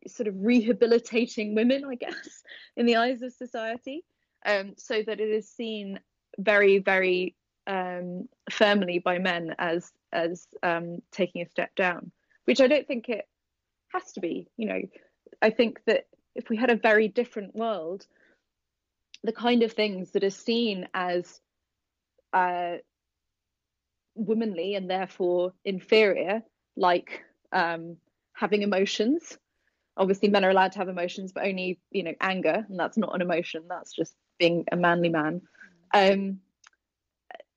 sort 0.08 0.28
of 0.28 0.36
rehabilitating 0.38 1.56
women, 1.56 1.86
I 1.86 1.96
guess, 1.96 2.44
in 2.78 2.86
the 2.86 2.98
eyes 2.98 3.22
of 3.22 3.34
society, 3.34 4.04
um, 4.46 4.74
so 4.78 5.02
that 5.06 5.20
it 5.20 5.30
is 5.30 5.50
seen 5.50 6.00
very, 6.38 6.80
very 6.80 7.36
um, 7.68 8.28
firmly 8.52 9.00
by 9.00 9.20
men 9.20 9.56
as 9.58 9.92
as 10.12 10.48
um, 10.62 11.02
taking 11.12 11.42
a 11.42 11.50
step 11.50 11.76
down, 11.76 12.12
which 12.46 12.62
I 12.62 12.68
don't 12.68 12.88
think 12.88 13.10
it 13.10 13.28
has 13.94 14.12
to 14.14 14.20
be. 14.20 14.48
You 14.58 14.68
know, 14.68 14.82
I 15.42 15.50
think 15.50 15.80
that 15.86 16.08
if 16.36 16.50
we 16.50 16.58
had 16.58 16.72
a 16.72 16.76
very 16.76 17.08
different 17.08 17.56
world, 17.56 18.06
the 19.24 19.32
kind 19.32 19.64
of 19.64 19.72
things 19.72 20.12
that 20.12 20.24
are 20.24 20.30
seen 20.30 20.88
as 20.94 21.40
uh, 22.34 22.78
womanly 24.16 24.76
and 24.76 24.90
therefore 24.90 25.54
inferior, 25.64 26.44
like 26.76 27.24
um, 27.52 27.98
having 28.34 28.64
emotions 28.64 29.38
obviously 29.98 30.30
men 30.30 30.44
are 30.44 30.50
allowed 30.50 30.72
to 30.72 30.80
have 30.80 30.90
emotions 30.90 31.32
but 31.32 31.46
only 31.46 31.80
you 31.92 32.04
know 32.04 32.14
anger 32.22 32.66
and 32.68 32.80
that's 32.80 32.98
not 32.98 33.14
an 33.14 33.22
emotion 33.22 33.64
that's 33.68 33.94
just 33.94 34.16
being 34.40 34.66
a 34.72 34.76
manly 34.76 35.10
man 35.10 35.42
um, 35.94 36.40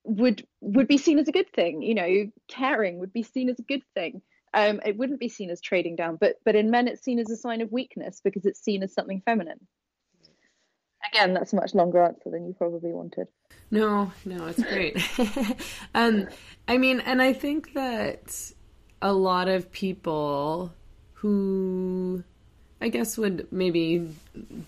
would 0.03 0.45
would 0.61 0.87
be 0.87 0.97
seen 0.97 1.19
as 1.19 1.27
a 1.27 1.31
good 1.31 1.51
thing 1.53 1.81
you 1.81 1.95
know 1.95 2.31
caring 2.47 2.99
would 2.99 3.13
be 3.13 3.23
seen 3.23 3.49
as 3.49 3.59
a 3.59 3.63
good 3.63 3.83
thing 3.93 4.21
um, 4.53 4.79
it 4.85 4.97
wouldn't 4.97 5.19
be 5.19 5.29
seen 5.29 5.49
as 5.49 5.61
trading 5.61 5.95
down 5.95 6.17
but 6.19 6.35
but 6.45 6.55
in 6.55 6.71
men 6.71 6.87
it's 6.87 7.03
seen 7.03 7.19
as 7.19 7.29
a 7.29 7.35
sign 7.37 7.61
of 7.61 7.71
weakness 7.71 8.21
because 8.23 8.45
it's 8.45 8.61
seen 8.61 8.83
as 8.83 8.93
something 8.93 9.21
feminine 9.25 9.59
Again, 11.13 11.33
that's 11.33 11.53
a 11.53 11.55
much 11.55 11.73
longer 11.73 12.03
answer 12.03 12.29
than 12.29 12.45
you 12.45 12.53
probably 12.53 12.91
wanted. 12.91 13.27
No, 13.71 14.11
no, 14.25 14.47
it's 14.47 14.63
great. 14.63 14.97
um, 15.95 16.27
I 16.67 16.77
mean, 16.77 16.99
and 17.01 17.21
I 17.21 17.33
think 17.33 17.73
that 17.73 18.51
a 19.01 19.13
lot 19.13 19.47
of 19.47 19.71
people 19.71 20.73
who 21.19 22.23
I 22.79 22.89
guess 22.89 23.17
would 23.17 23.47
maybe 23.51 24.09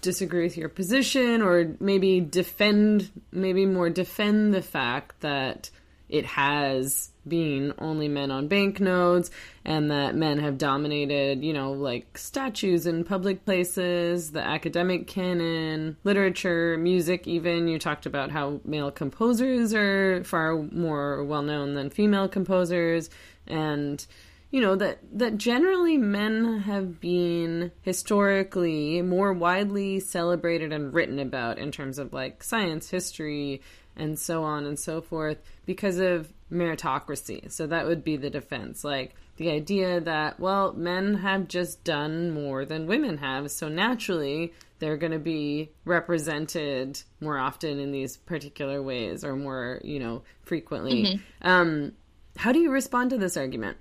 disagree 0.02 0.44
with 0.44 0.58
your 0.58 0.70
position 0.70 1.42
or 1.42 1.76
maybe 1.80 2.22
defend, 2.22 3.10
maybe 3.32 3.66
more 3.66 3.90
defend 3.90 4.54
the 4.54 4.64
fact 4.64 5.20
that 5.22 5.70
it 6.08 6.26
has 6.26 7.12
been 7.28 7.72
only 7.78 8.08
men 8.08 8.32
on 8.32 8.48
banknotes 8.48 9.30
and 9.64 9.92
that 9.92 10.16
men 10.16 10.40
have 10.40 10.58
dominated, 10.58 11.44
you 11.44 11.54
know, 11.54 11.74
like 11.74 12.18
statues 12.18 12.88
in 12.88 13.04
public 13.04 13.46
places, 13.46 14.32
the 14.32 14.42
academic 14.42 15.06
canon, 15.06 15.96
literature, 16.04 16.78
music, 16.80 17.28
even. 17.28 17.68
You 17.68 17.78
talked 17.78 18.08
about 18.08 18.32
how 18.32 18.60
male 18.66 18.90
composers 18.90 19.76
are 19.76 20.24
far 20.24 20.58
more 20.58 21.24
well 21.24 21.44
known 21.44 21.76
than 21.76 21.92
female 21.92 22.28
composers. 22.28 23.12
And 23.46 24.04
you 24.52 24.62
know 24.62 24.76
that 24.76 25.00
that 25.12 25.38
generally 25.38 25.98
men 25.98 26.60
have 26.62 27.00
been 27.00 27.72
historically 27.82 29.02
more 29.02 29.34
widely 29.34 30.00
celebrated 30.00 30.74
and 30.74 30.94
written 30.94 31.20
about 31.20 31.58
in 31.58 31.72
terms 31.72 32.00
of 32.00 32.14
like 32.14 32.44
science 32.44 32.90
history 32.90 33.62
and 33.96 34.18
so 34.18 34.44
on 34.44 34.66
and 34.66 34.80
so 34.80 35.02
forth 35.02 35.38
because 35.66 36.00
of 36.00 36.32
meritocracy. 36.52 37.52
So 37.52 37.68
that 37.68 37.86
would 37.86 38.04
be 38.04 38.18
the 38.18 38.30
defense. 38.30 38.84
Like 38.84 39.14
the 39.38 39.52
idea 39.52 40.02
that 40.02 40.40
well 40.40 40.74
men 40.74 41.16
have 41.16 41.48
just 41.48 41.84
done 41.84 42.32
more 42.32 42.66
than 42.66 42.88
women 42.88 43.18
have 43.18 43.52
so 43.52 43.70
naturally 43.70 44.54
they're 44.80 44.98
going 44.98 45.12
to 45.12 45.20
be 45.20 45.70
represented 45.84 47.02
more 47.20 47.38
often 47.38 47.80
in 47.80 47.92
these 47.92 48.16
particular 48.16 48.82
ways 48.82 49.24
or 49.24 49.36
more 49.36 49.80
you 49.84 50.00
know 50.00 50.24
frequently. 50.42 51.04
Mm-hmm. 51.04 51.48
um, 51.48 51.92
how 52.38 52.52
do 52.52 52.60
you 52.60 52.72
respond 52.72 53.10
to 53.12 53.18
this 53.18 53.38
argument 53.38 53.78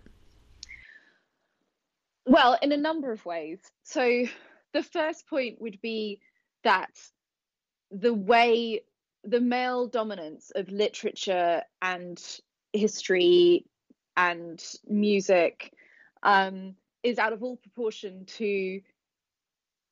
well, 2.29 2.59
in 2.61 2.73
a 2.73 2.77
number 2.77 3.11
of 3.11 3.25
ways. 3.25 3.59
So 3.83 4.25
the 4.75 4.83
first 4.83 5.27
point 5.29 5.61
would 5.61 5.81
be 5.81 6.21
that 6.63 6.91
the 7.91 8.13
way 8.13 8.83
the 9.25 9.41
male 9.41 9.87
dominance 9.87 10.53
of 10.55 10.71
literature 10.71 11.63
and 11.81 12.23
history 12.73 13.65
and 14.17 14.63
music 14.87 15.73
um, 16.23 16.75
is 17.03 17.19
out 17.19 17.33
of 17.33 17.43
all 17.43 17.57
proportion 17.57 18.27
to 18.27 18.81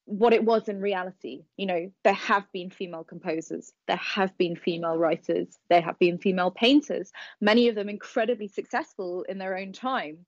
what 0.04 0.32
it 0.32 0.44
was 0.44 0.68
in 0.68 0.80
reality. 0.80 1.44
You 1.56 1.66
know, 1.66 1.90
there 2.04 2.12
have 2.12 2.50
been 2.52 2.70
female 2.70 3.02
composers, 3.02 3.72
there 3.88 3.96
have 3.96 4.36
been 4.38 4.56
female 4.56 4.96
writers, 4.96 5.48
there 5.68 5.80
have 5.80 5.98
been 5.98 6.18
female 6.18 6.50
painters, 6.50 7.12
many 7.40 7.68
of 7.68 7.74
them 7.74 7.88
incredibly 7.88 8.48
successful 8.48 9.24
in 9.28 9.38
their 9.38 9.56
own 9.56 9.72
time. 9.72 10.26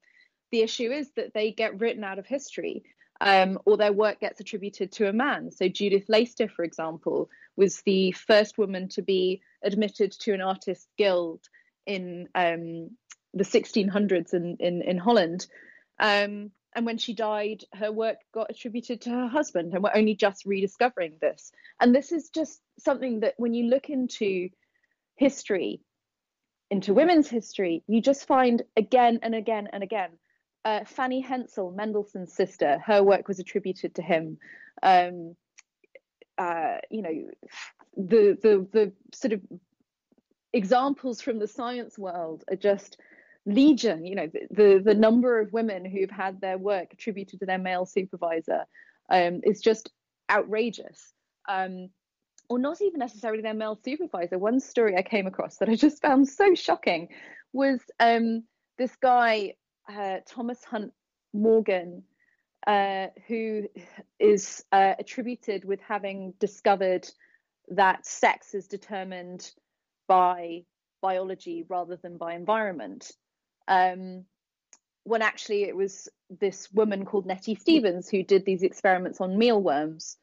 The 0.50 0.62
issue 0.62 0.90
is 0.90 1.10
that 1.16 1.34
they 1.34 1.52
get 1.52 1.80
written 1.80 2.04
out 2.04 2.18
of 2.18 2.26
history 2.26 2.84
um, 3.20 3.58
or 3.64 3.76
their 3.76 3.92
work 3.92 4.20
gets 4.20 4.40
attributed 4.40 4.92
to 4.92 5.08
a 5.08 5.12
man. 5.12 5.50
So 5.50 5.68
Judith 5.68 6.04
Leyster, 6.08 6.48
for 6.48 6.64
example, 6.64 7.28
was 7.56 7.82
the 7.82 8.12
first 8.12 8.58
woman 8.58 8.88
to 8.90 9.02
be 9.02 9.42
admitted 9.62 10.12
to 10.12 10.32
an 10.32 10.40
artist 10.40 10.88
guild 10.96 11.40
in 11.86 12.28
um, 12.34 12.90
the 13.34 13.44
1600s 13.44 14.34
in, 14.34 14.56
in, 14.60 14.82
in 14.82 14.98
Holland. 14.98 15.46
Um, 15.98 16.52
and 16.74 16.86
when 16.86 16.98
she 16.98 17.14
died, 17.14 17.64
her 17.74 17.90
work 17.90 18.18
got 18.32 18.50
attributed 18.50 19.00
to 19.02 19.10
her 19.10 19.26
husband, 19.26 19.72
and 19.74 19.82
we're 19.82 19.96
only 19.96 20.14
just 20.14 20.44
rediscovering 20.44 21.14
this. 21.20 21.50
And 21.80 21.94
this 21.94 22.12
is 22.12 22.28
just 22.28 22.60
something 22.78 23.20
that 23.20 23.34
when 23.36 23.54
you 23.54 23.68
look 23.68 23.90
into 23.90 24.50
history, 25.16 25.80
into 26.70 26.94
women's 26.94 27.28
history, 27.28 27.82
you 27.88 28.00
just 28.00 28.28
find 28.28 28.62
again 28.76 29.18
and 29.22 29.34
again 29.34 29.68
and 29.72 29.82
again 29.82 30.10
uh, 30.64 30.84
Fanny 30.84 31.20
Hensel, 31.20 31.70
Mendelssohn's 31.70 32.32
sister, 32.32 32.78
her 32.84 33.02
work 33.02 33.28
was 33.28 33.38
attributed 33.38 33.94
to 33.94 34.02
him. 34.02 34.38
Um, 34.82 35.36
uh, 36.36 36.78
you 36.90 37.02
know, 37.02 37.30
the 37.96 38.38
the 38.40 38.66
the 38.72 38.92
sort 39.12 39.32
of 39.32 39.40
examples 40.52 41.20
from 41.20 41.38
the 41.38 41.48
science 41.48 41.98
world 41.98 42.44
are 42.50 42.56
just 42.56 42.98
legion. 43.46 44.04
You 44.04 44.16
know, 44.16 44.26
the 44.26 44.46
the, 44.50 44.82
the 44.84 44.94
number 44.94 45.40
of 45.40 45.52
women 45.52 45.84
who've 45.84 46.10
had 46.10 46.40
their 46.40 46.58
work 46.58 46.92
attributed 46.92 47.40
to 47.40 47.46
their 47.46 47.58
male 47.58 47.86
supervisor 47.86 48.64
um, 49.10 49.40
is 49.44 49.60
just 49.60 49.90
outrageous. 50.30 51.12
Um, 51.48 51.90
or 52.50 52.58
not 52.58 52.80
even 52.80 52.98
necessarily 52.98 53.42
their 53.42 53.54
male 53.54 53.78
supervisor. 53.84 54.38
One 54.38 54.60
story 54.60 54.96
I 54.96 55.02
came 55.02 55.26
across 55.26 55.58
that 55.58 55.68
I 55.68 55.74
just 55.74 56.00
found 56.00 56.28
so 56.28 56.54
shocking 56.54 57.08
was 57.52 57.80
um, 58.00 58.44
this 58.78 58.94
guy 58.96 59.54
Thomas 60.26 60.62
Hunt 60.64 60.92
Morgan, 61.32 62.02
uh, 62.66 63.08
who 63.26 63.68
is 64.18 64.64
uh, 64.72 64.94
attributed 64.98 65.64
with 65.64 65.80
having 65.80 66.34
discovered 66.38 67.08
that 67.68 68.06
sex 68.06 68.54
is 68.54 68.66
determined 68.66 69.50
by 70.06 70.64
biology 71.00 71.64
rather 71.68 71.96
than 71.96 72.16
by 72.16 72.34
environment. 72.34 73.12
Um, 73.66 74.24
when 75.04 75.22
actually 75.22 75.64
it 75.64 75.76
was 75.76 76.08
this 76.28 76.70
woman 76.72 77.06
called 77.06 77.26
Nettie 77.26 77.54
Stevens 77.54 78.08
who 78.08 78.22
did 78.22 78.44
these 78.44 78.62
experiments 78.62 79.20
on 79.20 79.38
mealworms. 79.38 80.16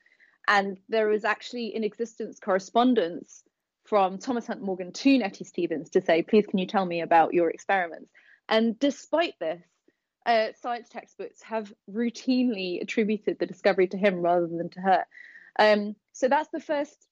And 0.48 0.78
there 0.90 1.12
is 1.12 1.26
actually 1.26 1.76
in 1.76 1.84
existence 1.84 2.40
correspondence 2.40 3.44
from 3.86 4.20
Thomas 4.20 4.46
Hunt 4.46 4.62
Morgan 4.62 4.92
to 4.92 5.18
Nettie 5.18 5.44
Stevens 5.44 5.90
to 5.92 6.02
say, 6.02 6.22
please, 6.22 6.46
can 6.46 6.60
you 6.60 6.68
tell 6.68 6.86
me 6.86 7.02
about 7.02 7.34
your 7.34 7.50
experiments? 7.50 8.12
And 8.48 8.78
despite 8.80 9.38
this, 9.40 9.64
uh, 10.26 10.48
science 10.60 10.90
textbooks 10.90 11.42
have 11.44 11.72
routinely 11.92 12.82
attributed 12.82 13.38
the 13.40 13.46
discovery 13.46 13.88
to 13.88 13.98
him 13.98 14.22
rather 14.22 14.48
than 14.48 14.70
to 14.70 14.82
her. 14.82 15.06
Um, 15.60 15.96
so 16.14 16.28
that's 16.28 16.50
the 16.50 16.60
first 16.60 17.08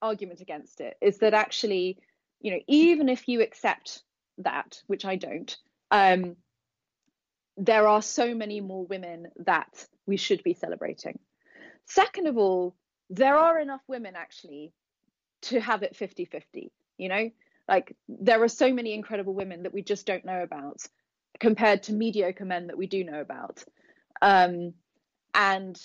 argument 0.00 0.40
against 0.40 0.80
it 0.80 0.96
is 1.00 1.18
that 1.18 1.34
actually, 1.34 1.98
you 2.40 2.52
know, 2.52 2.60
even 2.68 3.08
if 3.08 3.28
you 3.28 3.42
accept 3.42 4.02
that, 4.38 4.80
which 4.86 5.04
I 5.04 5.16
don't, 5.16 5.56
um, 5.90 6.36
there 7.56 7.88
are 7.88 8.02
so 8.02 8.34
many 8.34 8.60
more 8.60 8.86
women 8.86 9.28
that 9.44 9.86
we 10.06 10.16
should 10.16 10.42
be 10.44 10.54
celebrating. 10.54 11.18
Second 11.86 12.28
of 12.28 12.38
all, 12.38 12.76
there 13.10 13.36
are 13.36 13.58
enough 13.58 13.82
women 13.88 14.14
actually 14.14 14.72
to 15.42 15.60
have 15.60 15.82
it 15.82 15.96
50 15.96 16.24
50, 16.26 16.70
you 16.98 17.08
know? 17.08 17.30
Like 17.68 17.96
there 18.08 18.42
are 18.42 18.48
so 18.48 18.72
many 18.72 18.94
incredible 18.94 19.34
women 19.34 19.64
that 19.64 19.74
we 19.74 19.82
just 19.82 20.06
don't 20.06 20.24
know 20.24 20.42
about 20.42 20.78
compared 21.38 21.84
to 21.84 21.92
mediocre 21.92 22.44
men 22.44 22.68
that 22.68 22.78
we 22.78 22.86
do 22.86 23.04
know 23.04 23.20
about. 23.20 23.62
Um, 24.22 24.74
and 25.34 25.78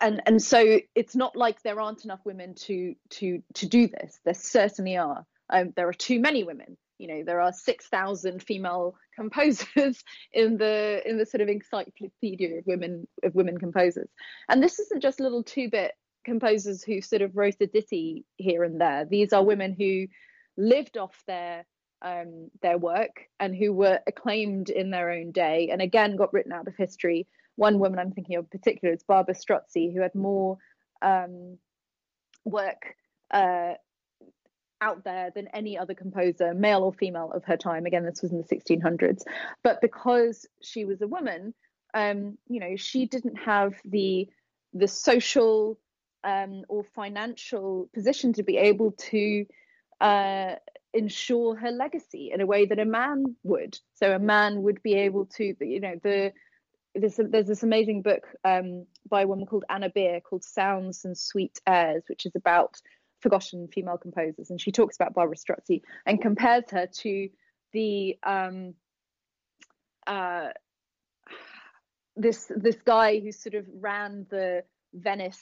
and 0.00 0.22
and 0.26 0.42
so 0.42 0.80
it's 0.94 1.16
not 1.16 1.36
like 1.36 1.62
there 1.62 1.80
aren't 1.80 2.04
enough 2.04 2.20
women 2.24 2.54
to 2.54 2.94
to 3.10 3.42
to 3.54 3.66
do 3.66 3.88
this. 3.88 4.18
There 4.24 4.34
certainly 4.34 4.96
are. 4.96 5.24
Um, 5.50 5.72
there 5.76 5.88
are 5.88 5.94
too 5.94 6.20
many 6.20 6.44
women. 6.44 6.76
You 6.98 7.08
know, 7.08 7.24
there 7.24 7.40
are 7.40 7.52
six 7.52 7.86
thousand 7.86 8.42
female 8.42 8.96
composers 9.14 10.02
in 10.32 10.58
the 10.58 11.00
in 11.04 11.18
the 11.18 11.26
sort 11.26 11.40
of 11.40 11.48
encyclopedia 11.48 12.58
of 12.58 12.66
women 12.66 13.06
of 13.22 13.34
women 13.34 13.58
composers. 13.58 14.08
And 14.48 14.62
this 14.62 14.78
isn't 14.78 15.02
just 15.02 15.20
a 15.20 15.22
little 15.22 15.42
two 15.42 15.70
bit 15.70 15.92
composers 16.24 16.82
who 16.82 17.00
sort 17.00 17.22
of 17.22 17.36
wrote 17.36 17.56
a 17.60 17.66
ditty 17.66 18.24
here 18.36 18.64
and 18.64 18.80
there. 18.80 19.04
These 19.04 19.32
are 19.32 19.44
women 19.44 19.74
who 19.78 20.06
lived 20.56 20.96
off 20.96 21.22
their 21.26 21.64
um, 22.02 22.50
their 22.60 22.76
work 22.76 23.28
and 23.40 23.56
who 23.56 23.72
were 23.72 24.00
acclaimed 24.06 24.68
in 24.68 24.90
their 24.90 25.10
own 25.10 25.32
day 25.32 25.70
and 25.72 25.80
again 25.80 26.16
got 26.16 26.32
written 26.32 26.52
out 26.52 26.68
of 26.68 26.76
history. 26.76 27.26
One 27.56 27.78
woman 27.78 27.98
I'm 27.98 28.12
thinking 28.12 28.36
of 28.36 28.44
in 28.44 28.58
particular 28.58 28.92
is 28.92 29.02
Barbara 29.02 29.34
Strozzi, 29.34 29.94
who 29.94 30.02
had 30.02 30.14
more 30.14 30.58
um, 31.00 31.56
work 32.44 32.94
uh, 33.30 33.74
out 34.80 35.04
there 35.04 35.30
than 35.34 35.48
any 35.54 35.78
other 35.78 35.94
composer, 35.94 36.52
male 36.52 36.82
or 36.82 36.92
female, 36.92 37.32
of 37.32 37.44
her 37.44 37.56
time. 37.56 37.86
Again, 37.86 38.04
this 38.04 38.22
was 38.22 38.32
in 38.32 38.38
the 38.38 38.56
1600s. 38.56 39.22
But 39.62 39.80
because 39.80 40.46
she 40.62 40.84
was 40.84 41.00
a 41.00 41.08
woman, 41.08 41.54
um, 41.94 42.36
you 42.48 42.60
know, 42.60 42.76
she 42.76 43.06
didn't 43.06 43.36
have 43.36 43.74
the 43.84 44.28
the 44.76 44.88
social 44.88 45.78
um, 46.24 46.64
or 46.68 46.82
financial 46.82 47.88
position 47.94 48.32
to 48.32 48.42
be 48.42 48.56
able 48.56 48.92
to 48.92 49.46
uh, 50.00 50.54
ensure 50.92 51.56
her 51.56 51.70
legacy 51.70 52.30
in 52.32 52.40
a 52.40 52.46
way 52.46 52.66
that 52.66 52.78
a 52.78 52.84
man 52.84 53.36
would. 53.42 53.78
So 53.94 54.12
a 54.12 54.18
man 54.18 54.62
would 54.62 54.82
be 54.82 54.94
able 54.94 55.26
to, 55.36 55.54
you 55.60 55.80
know, 55.80 55.96
the 56.02 56.32
there's, 56.94 57.16
there's 57.16 57.48
this 57.48 57.64
amazing 57.64 58.02
book 58.02 58.22
um, 58.44 58.86
by 59.08 59.22
a 59.22 59.26
woman 59.26 59.46
called 59.46 59.64
Anna 59.68 59.90
Beer 59.90 60.20
called 60.20 60.44
Sounds 60.44 61.04
and 61.04 61.18
Sweet 61.18 61.60
Airs, 61.66 62.04
which 62.08 62.24
is 62.24 62.36
about 62.36 62.80
forgotten 63.20 63.68
female 63.68 63.96
composers, 63.96 64.50
and 64.50 64.60
she 64.60 64.70
talks 64.70 64.96
about 64.96 65.14
Barbara 65.14 65.36
Strozzi 65.36 65.82
and 66.06 66.20
compares 66.20 66.64
her 66.70 66.86
to 66.86 67.28
the 67.72 68.16
um, 68.22 68.74
uh, 70.06 70.48
this 72.16 72.50
this 72.54 72.76
guy 72.84 73.18
who 73.18 73.32
sort 73.32 73.54
of 73.54 73.66
ran 73.80 74.26
the 74.30 74.62
Venice 74.92 75.40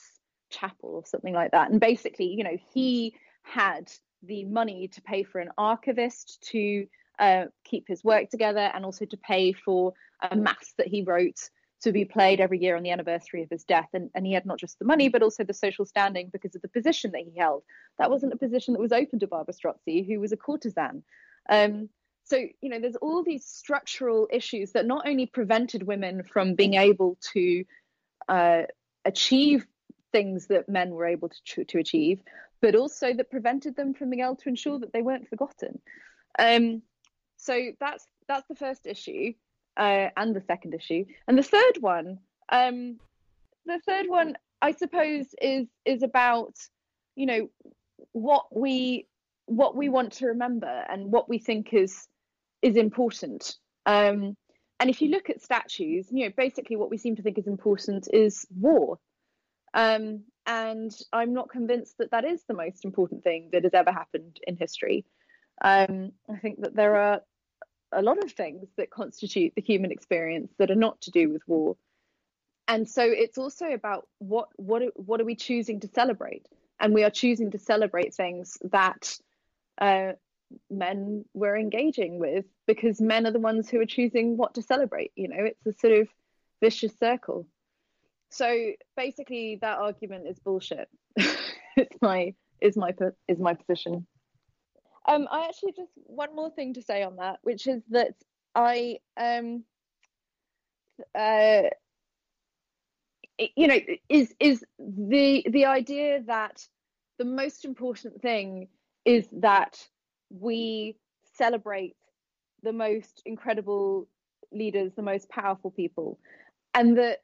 chapel 0.52 0.90
or 0.90 1.06
something 1.06 1.34
like 1.34 1.50
that. 1.50 1.70
And 1.70 1.80
basically, 1.80 2.26
you 2.26 2.44
know, 2.44 2.58
he 2.72 3.14
had 3.42 3.90
the 4.22 4.44
money 4.44 4.88
to 4.88 5.02
pay 5.02 5.24
for 5.24 5.40
an 5.40 5.50
archivist 5.58 6.46
to 6.52 6.86
uh, 7.18 7.46
keep 7.64 7.88
his 7.88 8.04
work 8.04 8.30
together 8.30 8.70
and 8.74 8.84
also 8.84 9.04
to 9.04 9.16
pay 9.16 9.52
for 9.52 9.94
a 10.30 10.36
mass 10.36 10.72
that 10.78 10.86
he 10.86 11.02
wrote 11.02 11.50
to 11.82 11.92
be 11.92 12.04
played 12.04 12.40
every 12.40 12.60
year 12.60 12.76
on 12.76 12.84
the 12.84 12.90
anniversary 12.90 13.42
of 13.42 13.50
his 13.50 13.64
death. 13.64 13.88
And, 13.92 14.10
and 14.14 14.24
he 14.24 14.32
had 14.32 14.46
not 14.46 14.58
just 14.58 14.78
the 14.78 14.84
money, 14.84 15.08
but 15.08 15.22
also 15.22 15.42
the 15.42 15.52
social 15.52 15.84
standing 15.84 16.30
because 16.32 16.54
of 16.54 16.62
the 16.62 16.68
position 16.68 17.10
that 17.12 17.22
he 17.22 17.38
held. 17.38 17.64
That 17.98 18.10
wasn't 18.10 18.32
a 18.32 18.36
position 18.36 18.74
that 18.74 18.80
was 18.80 18.92
open 18.92 19.18
to 19.18 19.26
Barbara 19.26 19.54
Strozzi, 19.54 20.06
who 20.06 20.20
was 20.20 20.32
a 20.32 20.36
courtesan. 20.36 21.02
Um, 21.48 21.88
so, 22.24 22.36
you 22.36 22.68
know, 22.70 22.78
there's 22.78 22.96
all 22.96 23.24
these 23.24 23.44
structural 23.44 24.28
issues 24.32 24.72
that 24.72 24.86
not 24.86 25.08
only 25.08 25.26
prevented 25.26 25.82
women 25.82 26.22
from 26.22 26.54
being 26.54 26.74
able 26.74 27.18
to 27.32 27.64
uh, 28.28 28.62
achieve 29.04 29.66
things 30.12 30.46
that 30.46 30.68
men 30.68 30.90
were 30.90 31.06
able 31.06 31.30
to, 31.46 31.64
to 31.64 31.78
achieve, 31.78 32.20
but 32.60 32.74
also 32.74 33.12
that 33.14 33.30
prevented 33.30 33.76
them 33.76 33.94
from 33.94 34.10
being 34.10 34.22
able 34.22 34.36
to 34.36 34.48
ensure 34.48 34.78
that 34.78 34.92
they 34.92 35.02
weren't 35.02 35.28
forgotten. 35.28 35.80
Um, 36.38 36.82
so 37.36 37.72
that's 37.80 38.06
that's 38.28 38.46
the 38.48 38.54
first 38.54 38.86
issue 38.86 39.32
uh, 39.76 40.08
and 40.16 40.34
the 40.34 40.42
second 40.46 40.74
issue, 40.74 41.04
and 41.26 41.36
the 41.36 41.42
third 41.42 41.78
one, 41.80 42.18
um, 42.50 42.98
the 43.66 43.80
third 43.86 44.06
one, 44.08 44.36
I 44.60 44.72
suppose, 44.72 45.26
is 45.40 45.66
is 45.84 46.02
about 46.02 46.54
you 47.16 47.26
know 47.26 47.50
what 48.12 48.46
we 48.54 49.06
what 49.46 49.76
we 49.76 49.88
want 49.88 50.12
to 50.12 50.26
remember 50.26 50.84
and 50.88 51.10
what 51.10 51.28
we 51.28 51.38
think 51.38 51.74
is 51.74 52.06
is 52.62 52.76
important. 52.76 53.56
Um, 53.86 54.36
and 54.78 54.90
if 54.90 55.00
you 55.00 55.10
look 55.10 55.30
at 55.30 55.42
statues, 55.42 56.08
you 56.10 56.24
know, 56.24 56.32
basically 56.36 56.76
what 56.76 56.90
we 56.90 56.98
seem 56.98 57.16
to 57.16 57.22
think 57.22 57.38
is 57.38 57.46
important 57.46 58.08
is 58.12 58.46
war. 58.58 58.98
Um, 59.74 60.24
and 60.46 60.92
I'm 61.12 61.32
not 61.32 61.50
convinced 61.50 61.98
that 61.98 62.10
that 62.10 62.24
is 62.24 62.42
the 62.44 62.54
most 62.54 62.84
important 62.84 63.22
thing 63.22 63.50
that 63.52 63.64
has 63.64 63.74
ever 63.74 63.92
happened 63.92 64.38
in 64.46 64.56
history. 64.56 65.04
Um, 65.62 66.12
I 66.28 66.36
think 66.36 66.60
that 66.62 66.74
there 66.74 66.96
are 66.96 67.20
a 67.92 68.02
lot 68.02 68.22
of 68.22 68.32
things 68.32 68.68
that 68.76 68.90
constitute 68.90 69.52
the 69.54 69.62
human 69.62 69.92
experience 69.92 70.52
that 70.58 70.70
are 70.70 70.76
not 70.76 71.00
to 71.02 71.10
do 71.10 71.30
with 71.30 71.42
war. 71.46 71.76
And 72.66 72.88
so 72.88 73.02
it's 73.02 73.38
also 73.38 73.66
about 73.66 74.08
what 74.18 74.48
what 74.56 74.82
what 74.94 75.20
are 75.20 75.24
we 75.24 75.36
choosing 75.36 75.80
to 75.80 75.88
celebrate? 75.88 76.46
And 76.80 76.94
we 76.94 77.04
are 77.04 77.10
choosing 77.10 77.50
to 77.52 77.58
celebrate 77.58 78.14
things 78.14 78.58
that 78.70 79.16
uh, 79.80 80.12
men 80.70 81.24
were 81.34 81.56
engaging 81.56 82.18
with 82.18 82.44
because 82.66 83.00
men 83.00 83.26
are 83.26 83.30
the 83.30 83.40
ones 83.40 83.68
who 83.68 83.80
are 83.80 83.86
choosing 83.86 84.36
what 84.36 84.54
to 84.54 84.62
celebrate. 84.62 85.12
You 85.16 85.28
know, 85.28 85.44
it's 85.44 85.66
a 85.66 85.72
sort 85.78 86.00
of 86.00 86.08
vicious 86.60 86.96
circle. 86.98 87.46
So 88.32 88.72
basically, 88.96 89.58
that 89.60 89.78
argument 89.78 90.26
is 90.26 90.38
bullshit. 90.38 90.88
it's 91.16 91.96
my 92.00 92.34
is 92.62 92.76
my 92.78 92.94
is 93.28 93.38
my 93.38 93.52
position. 93.52 94.06
Um, 95.06 95.28
I 95.30 95.46
actually 95.46 95.72
just 95.72 95.92
one 96.06 96.34
more 96.34 96.50
thing 96.50 96.72
to 96.74 96.82
say 96.82 97.02
on 97.02 97.16
that, 97.16 97.40
which 97.42 97.66
is 97.66 97.82
that 97.90 98.14
I 98.54 98.98
um 99.18 99.64
uh 101.14 101.62
you 103.38 103.66
know 103.66 103.78
is 104.08 104.34
is 104.40 104.64
the 104.78 105.44
the 105.50 105.66
idea 105.66 106.22
that 106.26 106.66
the 107.18 107.26
most 107.26 107.66
important 107.66 108.22
thing 108.22 108.68
is 109.04 109.28
that 109.32 109.86
we 110.30 110.96
celebrate 111.34 111.96
the 112.62 112.72
most 112.72 113.20
incredible 113.26 114.08
leaders, 114.52 114.92
the 114.94 115.02
most 115.02 115.28
powerful 115.28 115.70
people, 115.70 116.18
and 116.72 116.96
that 116.96 117.18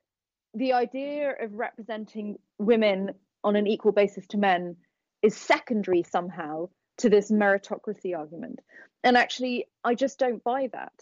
the 0.54 0.72
idea 0.72 1.34
of 1.40 1.54
representing 1.54 2.38
women 2.58 3.12
on 3.44 3.56
an 3.56 3.66
equal 3.66 3.92
basis 3.92 4.26
to 4.28 4.38
men 4.38 4.76
is 5.22 5.36
secondary 5.36 6.02
somehow 6.02 6.68
to 6.98 7.08
this 7.08 7.30
meritocracy 7.30 8.16
argument. 8.16 8.60
And 9.04 9.16
actually, 9.16 9.66
I 9.84 9.94
just 9.94 10.18
don't 10.18 10.42
buy 10.42 10.68
that. 10.72 10.92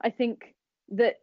I 0.00 0.10
think 0.10 0.54
that, 0.90 1.16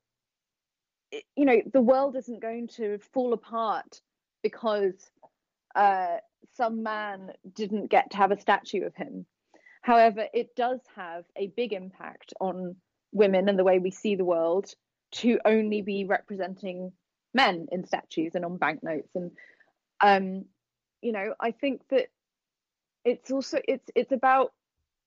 you 1.35 1.45
know, 1.45 1.61
the 1.71 1.81
world 1.81 2.15
isn't 2.15 2.41
going 2.41 2.67
to 2.75 2.99
fall 3.13 3.33
apart 3.33 4.01
because 4.43 5.11
uh, 5.75 6.17
some 6.55 6.83
man 6.83 7.31
didn't 7.53 7.89
get 7.89 8.11
to 8.11 8.17
have 8.17 8.31
a 8.31 8.39
statue 8.39 8.85
of 8.85 8.95
him. 8.95 9.25
However, 9.81 10.27
it 10.33 10.55
does 10.55 10.79
have 10.95 11.25
a 11.35 11.47
big 11.47 11.73
impact 11.73 12.33
on 12.39 12.75
women 13.11 13.49
and 13.49 13.57
the 13.57 13.63
way 13.63 13.79
we 13.79 13.91
see 13.91 14.15
the 14.15 14.25
world 14.25 14.71
to 15.11 15.39
only 15.45 15.81
be 15.81 16.05
representing 16.05 16.91
men 17.33 17.67
in 17.71 17.85
statues 17.85 18.35
and 18.35 18.45
on 18.45 18.57
banknotes. 18.57 19.09
And 19.15 19.31
um 20.01 20.45
you 21.01 21.11
know 21.11 21.33
i 21.39 21.51
think 21.51 21.81
that 21.89 22.07
it's 23.05 23.31
also 23.31 23.59
it's 23.67 23.89
it's 23.95 24.11
about 24.11 24.53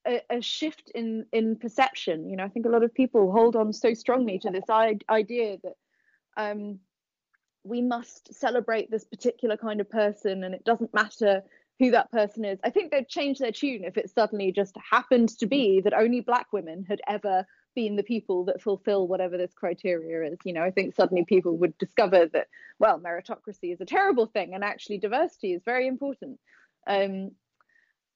a, 0.07 0.21
a, 0.31 0.41
shift 0.41 0.91
in 0.95 1.27
in 1.33 1.57
perception. 1.57 2.29
You 2.29 2.37
know 2.37 2.45
i 2.45 2.49
think 2.49 2.67
a 2.67 2.71
lot 2.71 2.85
of 2.85 2.95
people 2.95 3.33
hold 3.33 3.57
on 3.57 3.73
so 3.73 3.95
strongly 3.95 4.39
to 4.41 4.51
this 4.51 4.69
idea 4.71 5.59
that 5.63 5.77
um 6.37 6.79
we 7.65 7.81
must 7.81 8.35
celebrate 8.35 8.91
this 8.91 9.05
particular 9.05 9.57
kind 9.57 9.81
of 9.81 9.89
person 9.89 10.45
and 10.45 10.55
it 10.55 10.65
doesn't 10.65 10.93
matter 10.93 11.43
who 11.79 11.91
that 11.91 12.13
person 12.13 12.45
is. 12.45 12.59
I 12.63 12.71
think 12.71 12.91
they'd 12.91 13.09
change 13.09 13.39
their 13.39 13.51
tune 13.51 13.85
if 13.85 13.97
it 13.97 14.11
suddenly 14.11 14.53
just 14.53 14.77
happened 14.91 15.31
to 15.39 15.47
be 15.47 15.81
that 15.81 15.95
only 15.95 16.21
black 16.21 16.53
women 16.53 16.85
had 16.87 17.01
ever 17.09 17.47
been 17.75 17.97
the 17.97 18.03
people 18.03 18.45
that 18.45 18.61
fulfill 18.61 19.07
whatever 19.07 19.37
this 19.37 19.53
criteria 19.55 20.31
is. 20.31 20.39
You 20.45 20.53
know, 20.53 20.63
I 20.63 20.71
think 20.71 20.95
suddenly 20.95 21.25
people 21.25 21.57
would 21.59 21.77
discover 21.79 22.27
that, 22.27 22.49
well, 22.79 22.99
meritocracy 22.99 23.73
is 23.73 23.81
a 23.81 23.87
terrible 23.87 24.27
thing 24.27 24.55
and 24.55 24.65
actually 24.65 24.99
diversity 24.99 25.53
is 25.53 25.63
very 25.65 25.87
important. 25.87 26.39
Um, 26.87 27.33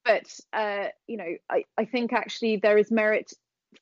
but, 0.05 0.39
uh, 0.53 0.89
you 1.07 1.17
know, 1.17 1.37
I, 1.51 1.65
I 1.77 1.85
think 1.85 2.13
actually 2.13 2.57
there 2.57 2.79
is 2.79 2.91
merit 2.91 3.33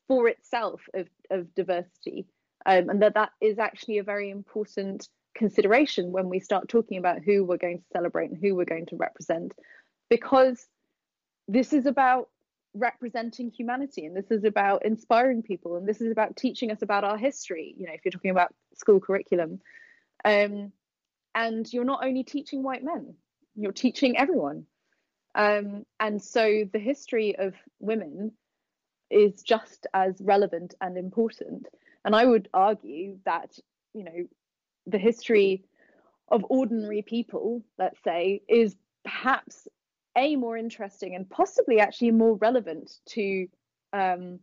for 0.07 0.27
itself 0.27 0.81
of, 0.93 1.07
of 1.29 1.53
diversity 1.55 2.27
um, 2.67 2.89
and 2.89 3.01
that 3.01 3.13
that 3.13 3.31
is 3.39 3.59
actually 3.59 3.97
a 3.97 4.03
very 4.03 4.29
important 4.29 5.07
consideration 5.33 6.11
when 6.11 6.29
we 6.29 6.39
start 6.39 6.67
talking 6.67 6.97
about 6.97 7.21
who 7.23 7.45
we're 7.45 7.57
going 7.57 7.77
to 7.77 7.85
celebrate 7.93 8.29
and 8.29 8.39
who 8.39 8.55
we're 8.55 8.65
going 8.65 8.87
to 8.87 8.97
represent 8.97 9.53
because 10.09 10.67
this 11.47 11.71
is 11.73 11.85
about 11.85 12.29
representing 12.77 13.51
humanity 13.51 14.05
and 14.05 14.15
this 14.15 14.31
is 14.31 14.43
about 14.43 14.85
inspiring 14.85 15.41
people 15.41 15.75
and 15.75 15.87
this 15.87 16.01
is 16.01 16.11
about 16.11 16.35
teaching 16.35 16.71
us 16.71 16.81
about 16.81 17.03
our 17.03 17.17
history 17.17 17.73
you 17.77 17.87
know 17.87 17.93
if 17.93 18.01
you're 18.03 18.11
talking 18.11 18.31
about 18.31 18.53
school 18.75 18.99
curriculum. 18.99 19.59
Um, 20.25 20.71
and 21.35 21.71
you're 21.71 21.85
not 21.85 22.03
only 22.03 22.23
teaching 22.23 22.63
white 22.63 22.83
men 22.83 23.15
you're 23.57 23.71
teaching 23.71 24.17
everyone. 24.17 24.65
Um, 25.35 25.83
and 25.99 26.21
so 26.21 26.63
the 26.71 26.79
history 26.79 27.35
of 27.37 27.53
women 27.79 28.31
is 29.09 29.41
just 29.41 29.87
as 29.93 30.15
relevant 30.21 30.75
and 30.79 30.97
important. 30.97 31.67
And 32.05 32.15
i 32.15 32.25
would 32.25 32.47
argue 32.53 33.17
that 33.25 33.57
you 33.93 34.03
know 34.03 34.27
the 34.85 34.97
history 34.97 35.65
of 36.29 36.45
ordinary 36.49 37.01
people 37.01 37.63
let's 37.77 38.01
say 38.03 38.41
is 38.47 38.75
perhaps 39.03 39.67
a 40.17 40.35
more 40.35 40.57
interesting 40.57 41.15
and 41.15 41.29
possibly 41.29 41.79
actually 41.79 42.11
more 42.11 42.35
relevant 42.35 42.91
to 43.09 43.47
um, 43.93 44.39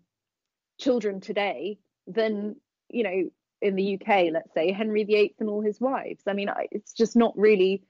children 0.81 1.21
today 1.21 1.79
than 2.07 2.57
you 2.89 3.03
know 3.03 3.31
in 3.61 3.77
the 3.77 3.95
UK, 3.95 4.27
let's 4.31 4.53
say 4.53 4.73
Henry 4.73 5.05
VIII 5.05 5.35
and 5.41 5.49
all 5.49 5.63
his 5.63 5.81
wives. 5.81 6.23
I 6.27 6.35
mean, 6.35 6.51
it's 6.71 6.93
just 6.93 7.17
not 7.17 7.37
really 7.37 7.83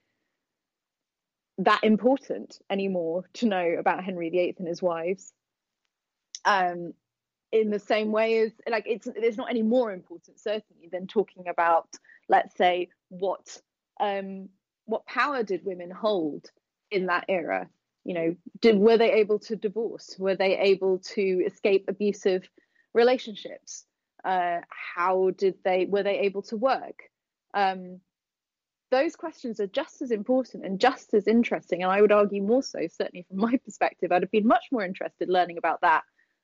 that 1.57 1.83
important 1.83 2.59
anymore 2.69 3.25
to 3.33 3.45
know 3.45 3.75
about 3.77 4.03
Henry 4.03 4.29
VIII 4.29 4.55
and 4.57 4.67
his 4.67 4.81
wives. 4.81 5.33
Um, 6.45 6.93
in 7.51 7.69
the 7.69 7.79
same 7.79 8.11
way 8.11 8.39
as 8.39 8.51
like 8.69 8.85
it's 8.85 9.07
it's 9.07 9.37
not 9.37 9.49
any 9.49 9.61
more 9.61 9.91
important 9.91 10.39
certainly 10.39 10.89
than 10.91 11.07
talking 11.07 11.47
about 11.47 11.87
let's 12.27 12.55
say 12.57 12.89
what 13.09 13.61
um, 13.99 14.49
what 14.85 15.05
power 15.05 15.43
did 15.43 15.63
women 15.63 15.89
hold 15.89 16.49
in 16.91 17.05
that 17.05 17.25
era 17.29 17.69
you 18.05 18.13
know 18.13 18.35
did 18.61 18.77
were 18.77 18.97
they 18.97 19.13
able 19.13 19.39
to 19.39 19.55
divorce? 19.55 20.15
Were 20.17 20.35
they 20.35 20.57
able 20.57 20.99
to 21.15 21.43
escape 21.45 21.85
abusive 21.89 22.47
relationships? 22.93 23.85
Uh, 24.23 24.61
how 24.69 25.31
did 25.31 25.55
they 25.63 25.85
were 25.85 26.03
they 26.03 26.19
able 26.19 26.43
to 26.43 26.55
work? 26.55 27.09
Um, 27.53 27.99
those 28.91 29.15
questions 29.15 29.59
are 29.59 29.67
just 29.67 30.01
as 30.01 30.11
important 30.11 30.63
and 30.63 30.79
just 30.79 31.13
as 31.13 31.27
interesting 31.27 31.81
and 31.81 31.91
i 31.91 31.99
would 31.99 32.11
argue 32.11 32.41
more 32.41 32.61
so 32.63 32.79
certainly 32.87 33.25
from 33.27 33.37
my 33.37 33.57
perspective. 33.65 34.11
I'd 34.11 34.21
have 34.21 34.31
been 34.31 34.47
much 34.47 34.65
more 34.71 34.83
interested 34.83 35.27
learning 35.27 35.57
about 35.57 35.81
that 35.81 36.03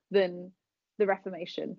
than 0.09 0.51
the 0.97 1.05
reformation. 1.05 1.77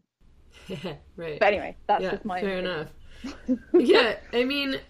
Yeah, 0.69 0.95
right. 1.17 1.39
But 1.39 1.49
anyway 1.49 1.77
that's 1.87 2.03
yeah, 2.05 2.11
just 2.13 2.25
my 2.25 2.41
fair 2.41 2.59
opinion. 2.59 2.75
enough. 2.75 3.59
Yeah 3.75 4.17
i 4.33 4.45
mean 4.45 4.81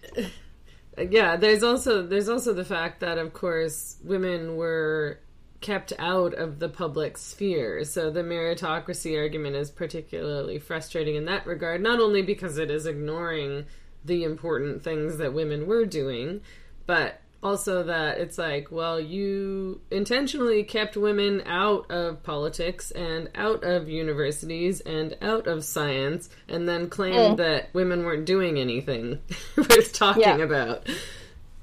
yeah, 0.97 1.35
there's 1.37 1.63
also 1.63 2.03
there's 2.05 2.29
also 2.29 2.53
the 2.53 2.65
fact 2.65 2.99
that 2.99 3.17
of 3.17 3.33
course 3.33 3.97
women 4.03 4.55
were 4.55 5.19
kept 5.61 5.93
out 5.97 6.33
of 6.33 6.59
the 6.59 6.69
public 6.69 7.17
sphere. 7.17 7.83
So 7.85 8.11
the 8.11 8.21
meritocracy 8.21 9.17
argument 9.17 9.55
is 9.55 9.71
particularly 9.71 10.59
frustrating 10.59 11.15
in 11.15 11.25
that 11.25 11.47
regard, 11.47 11.81
not 11.81 11.99
only 11.99 12.21
because 12.21 12.57
it 12.57 12.69
is 12.69 12.85
ignoring 12.85 13.65
the 14.05 14.25
important 14.25 14.83
things 14.83 15.17
that 15.17 15.33
women 15.33 15.65
were 15.65 15.85
doing, 15.85 16.41
but 16.85 17.21
also 17.43 17.83
that 17.83 18.17
it's 18.19 18.37
like, 18.37 18.71
well, 18.71 18.99
you 18.99 19.81
intentionally 19.91 20.63
kept 20.63 20.95
women 20.97 21.43
out 21.45 21.91
of 21.91 22.23
politics 22.23 22.89
and 22.91 23.29
out 23.35 23.63
of 23.63 23.89
universities 23.89 24.79
and 24.81 25.15
out 25.21 25.45
of 25.47 25.63
science, 25.63 26.29
and 26.47 26.67
then 26.67 26.89
claimed 26.89 27.13
Mm. 27.15 27.37
that 27.37 27.73
women 27.73 28.05
weren't 28.05 28.25
doing 28.25 28.57
anything 28.57 29.19
worth 29.57 29.93
talking 29.93 30.23
Yeah. 30.23 30.37
about. 30.37 30.87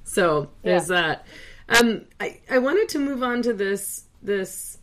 So 0.04 0.50
there's 0.62 0.88
that. 0.88 1.26
Um, 1.68 2.06
I 2.20 2.40
I 2.50 2.58
wanted 2.58 2.88
to 2.90 2.98
move 2.98 3.22
on 3.22 3.42
to 3.42 3.52
this 3.52 4.04
this 4.22 4.78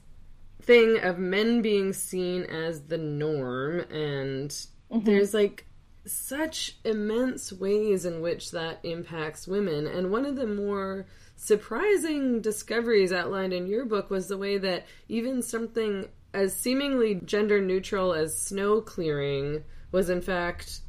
thing 0.62 1.00
of 1.00 1.18
men 1.20 1.62
being 1.62 1.94
seen 1.94 2.44
as 2.44 2.82
the 2.84 2.98
norm, 2.98 3.82
and 3.92 4.54
there's 4.90 5.34
like 5.34 5.66
such 6.08 6.78
immense 6.84 7.52
ways 7.52 8.06
in 8.06 8.22
which 8.22 8.52
that 8.52 8.80
impacts 8.84 9.48
women. 9.48 9.88
And 9.88 10.12
one 10.12 10.26
of 10.26 10.36
the 10.36 10.48
more 10.48 11.06
surprising 11.36 12.42
discoveries 12.42 13.14
outlined 13.14 13.54
in 13.54 13.68
your 13.68 13.86
book 13.86 14.10
was 14.10 14.28
the 14.28 14.38
way 14.38 14.58
that 14.58 14.86
even 15.08 15.42
something 15.42 16.08
as 16.34 16.56
seemingly 16.56 17.16
gender 17.16 17.62
neutral 17.62 18.14
as 18.14 18.40
snow 18.40 18.82
clearing 18.82 19.64
was 19.92 20.10
in 20.10 20.22
fact 20.22 20.82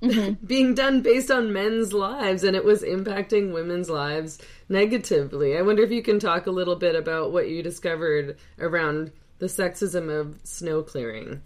mm-hmm. 0.00 0.32
being 0.46 0.74
done 0.74 1.02
based 1.02 1.30
on 1.30 1.52
men's 1.52 1.92
lives 1.92 2.44
and 2.44 2.56
it 2.56 2.64
was 2.64 2.82
impacting 2.82 3.52
women's 3.52 3.90
lives 3.90 4.38
negatively. 4.68 5.56
I 5.56 5.62
wonder 5.62 5.82
if 5.82 5.90
you 5.90 6.02
can 6.02 6.18
talk 6.18 6.46
a 6.46 6.52
little 6.52 6.76
bit 6.76 6.94
about 6.94 7.32
what 7.32 7.48
you 7.48 7.62
discovered 7.62 8.36
around 8.58 9.12
the 9.38 9.46
sexism 9.46 10.08
of 10.08 10.38
snow 10.44 10.82
clearing. 10.82 11.42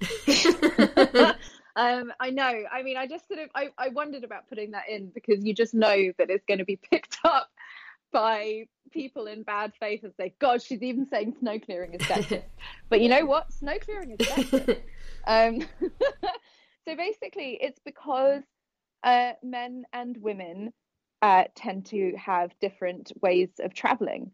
Um, 1.76 2.12
I 2.20 2.30
know. 2.30 2.64
I 2.70 2.82
mean, 2.82 2.96
I 2.96 3.06
just 3.06 3.26
sort 3.28 3.40
of 3.40 3.48
I, 3.54 3.70
I 3.78 3.88
wondered 3.88 4.24
about 4.24 4.48
putting 4.48 4.72
that 4.72 4.88
in 4.88 5.08
because 5.08 5.44
you 5.44 5.54
just 5.54 5.74
know 5.74 6.12
that 6.18 6.30
it's 6.30 6.44
going 6.44 6.58
to 6.58 6.64
be 6.64 6.76
picked 6.90 7.18
up 7.24 7.50
by 8.12 8.66
people 8.92 9.26
in 9.26 9.42
bad 9.42 9.72
faith 9.80 10.04
and 10.04 10.12
say, 10.16 10.34
"God, 10.38 10.62
she's 10.62 10.82
even 10.82 11.06
saying 11.06 11.36
snow 11.40 11.58
clearing 11.58 11.94
is 11.94 12.02
sexist." 12.02 12.44
but 12.88 13.00
you 13.00 13.08
know 13.08 13.24
what? 13.24 13.52
Snow 13.52 13.78
clearing 13.78 14.16
is 14.18 14.26
sexist. 14.26 14.80
um, 15.26 15.60
so 16.84 16.96
basically, 16.96 17.58
it's 17.60 17.80
because 17.84 18.42
uh, 19.02 19.32
men 19.42 19.84
and 19.92 20.16
women 20.18 20.72
uh, 21.22 21.44
tend 21.54 21.86
to 21.86 22.14
have 22.16 22.52
different 22.60 23.12
ways 23.22 23.48
of 23.60 23.72
traveling, 23.72 24.30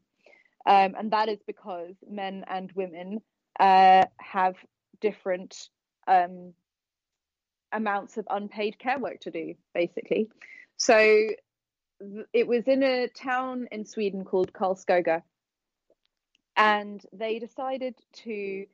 um, 0.66 0.96
and 0.98 1.12
that 1.12 1.29
is 1.29 1.38
because 1.46 1.94
men 2.11 2.44
and 2.48 2.72
women 2.72 3.20
uh, 3.61 4.05
have 4.18 4.57
different 5.01 5.68
um, 6.09 6.53
amounts 7.72 8.16
of 8.16 8.26
unpaid 8.31 8.78
care 8.78 8.98
work 8.98 9.20
to 9.20 9.31
do, 9.31 9.54
basically. 9.74 10.28
So 10.76 11.28
it 12.33 12.46
was 12.46 12.66
in 12.66 12.83
a 12.83 13.09
town 13.09 13.68
in 13.72 13.85
Sweden 13.85 14.24
called 14.24 14.52
Karlskoga, 14.52 15.22
and 16.57 17.04
they 17.12 17.38
decided 17.38 17.94
to 18.24 18.66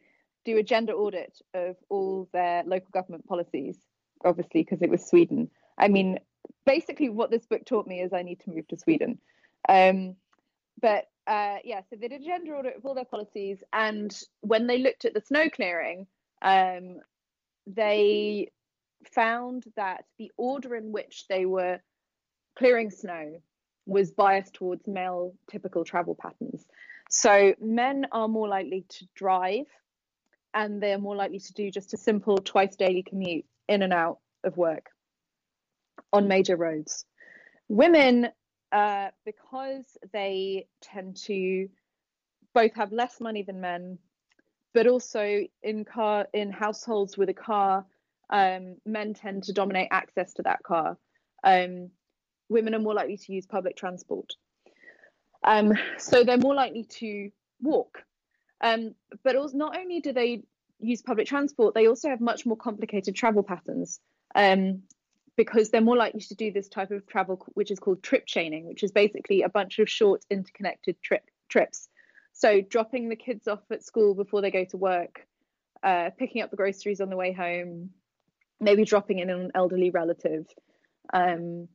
do 0.44 0.59
a 0.59 0.62
gender 0.62 0.92
audit 0.92 1.38
of 1.54 1.76
all 1.88 2.28
their 2.33 2.62
local 2.64 2.90
government 2.92 3.26
policies, 3.26 3.78
obviously, 4.24 4.62
because 4.62 4.83
it 4.83 4.90
was 4.90 5.07
Sweden. 5.07 5.50
I 5.78 5.88
mean, 5.88 6.18
basically, 6.66 7.09
what 7.09 7.30
this 7.30 7.46
book 7.46 7.64
taught 7.64 7.87
me 7.87 8.00
is 8.00 8.12
I 8.12 8.22
need 8.22 8.40
to 8.40 8.50
move 8.50 8.68
to 8.68 8.78
Sweden. 8.78 9.18
Um, 9.68 10.16
but 10.80 11.09
uh, 11.26 11.57
yeah, 11.64 11.80
so 11.88 11.96
they 11.96 12.09
did 12.09 12.20
a 12.20 12.24
gender 12.24 12.57
audit 12.57 12.76
of 12.76 12.85
all 12.85 12.94
their 12.94 13.04
policies, 13.04 13.62
and 13.72 14.14
when 14.40 14.66
they 14.66 14.78
looked 14.78 15.04
at 15.04 15.14
the 15.14 15.22
snow 15.22 15.48
clearing, 15.48 16.07
um, 16.42 16.98
they 17.66 18.50
found 19.08 19.64
that 19.76 20.04
the 20.18 20.30
order 20.36 20.74
in 20.74 20.92
which 20.92 21.26
they 21.28 21.46
were 21.46 21.80
clearing 22.56 22.90
snow 22.90 23.40
was 23.86 24.12
biased 24.12 24.54
towards 24.54 24.86
male 24.86 25.34
typical 25.50 25.84
travel 25.84 26.14
patterns. 26.14 26.66
So 27.10 27.54
men 27.60 28.06
are 28.12 28.28
more 28.28 28.48
likely 28.48 28.86
to 28.88 29.06
drive 29.14 29.66
and 30.54 30.82
they're 30.82 30.98
more 30.98 31.16
likely 31.16 31.40
to 31.40 31.52
do 31.52 31.70
just 31.70 31.92
a 31.94 31.96
simple 31.96 32.38
twice 32.38 32.76
daily 32.76 33.02
commute 33.02 33.44
in 33.68 33.82
and 33.82 33.92
out 33.92 34.18
of 34.44 34.56
work 34.56 34.90
on 36.12 36.28
major 36.28 36.56
roads. 36.56 37.04
Women, 37.68 38.28
uh, 38.72 39.08
because 39.24 39.96
they 40.12 40.66
tend 40.80 41.16
to 41.16 41.68
both 42.54 42.74
have 42.74 42.92
less 42.92 43.20
money 43.20 43.42
than 43.42 43.60
men, 43.60 43.98
but 44.72 44.86
also 44.86 45.40
in 45.62 45.84
car 45.84 46.26
in 46.32 46.50
households 46.50 47.18
with 47.18 47.28
a 47.28 47.34
car, 47.34 47.84
um, 48.30 48.76
men 48.84 49.14
tend 49.14 49.44
to 49.44 49.52
dominate 49.52 49.88
access 49.90 50.34
to 50.34 50.42
that 50.42 50.62
car. 50.62 50.96
Um, 51.42 51.90
women 52.48 52.74
are 52.74 52.80
more 52.80 52.94
likely 52.94 53.16
to 53.16 53.32
use 53.32 53.46
public 53.46 53.76
transport. 53.76 54.32
Um, 55.42 55.74
so 55.98 56.24
they're 56.24 56.38
more 56.38 56.54
likely 56.54 56.84
to 56.84 57.30
walk. 57.60 58.02
Um, 58.60 58.94
but 59.22 59.37
also, 59.37 59.56
not 59.56 59.76
only 59.76 60.00
do 60.00 60.12
they 60.12 60.42
use 60.80 61.02
public 61.02 61.26
transport, 61.26 61.74
they 61.74 61.87
also 61.87 62.08
have 62.08 62.20
much 62.20 62.46
more 62.46 62.56
complicated 62.56 63.14
travel 63.14 63.42
patterns 63.42 64.00
um, 64.34 64.82
because 65.37 65.70
they're 65.70 65.80
more 65.80 65.96
likely 65.96 66.20
to 66.20 66.34
do 66.34 66.50
this 66.52 66.68
type 66.68 66.90
of 66.90 67.06
travel, 67.06 67.44
which 67.54 67.70
is 67.70 67.78
called 67.78 68.02
trip 68.02 68.24
chaining, 68.26 68.66
which 68.66 68.82
is 68.82 68.92
basically 68.92 69.42
a 69.42 69.48
bunch 69.48 69.78
of 69.78 69.88
short 69.88 70.24
interconnected 70.30 71.00
trip 71.02 71.28
trips. 71.48 71.88
So 72.32 72.60
dropping 72.60 73.08
the 73.08 73.16
kids 73.16 73.46
off 73.46 73.60
at 73.70 73.84
school 73.84 74.14
before 74.14 74.40
they 74.40 74.50
go 74.50 74.64
to 74.64 74.76
work, 74.76 75.26
uh, 75.82 76.10
picking 76.18 76.42
up 76.42 76.50
the 76.50 76.56
groceries 76.56 77.00
on 77.00 77.10
the 77.10 77.16
way 77.16 77.32
home, 77.32 77.90
maybe 78.60 78.84
dropping 78.84 79.18
in 79.18 79.30
on 79.30 79.40
an 79.40 79.50
elderly 79.54 79.90
relative. 79.90 80.46
Um, 81.12 81.68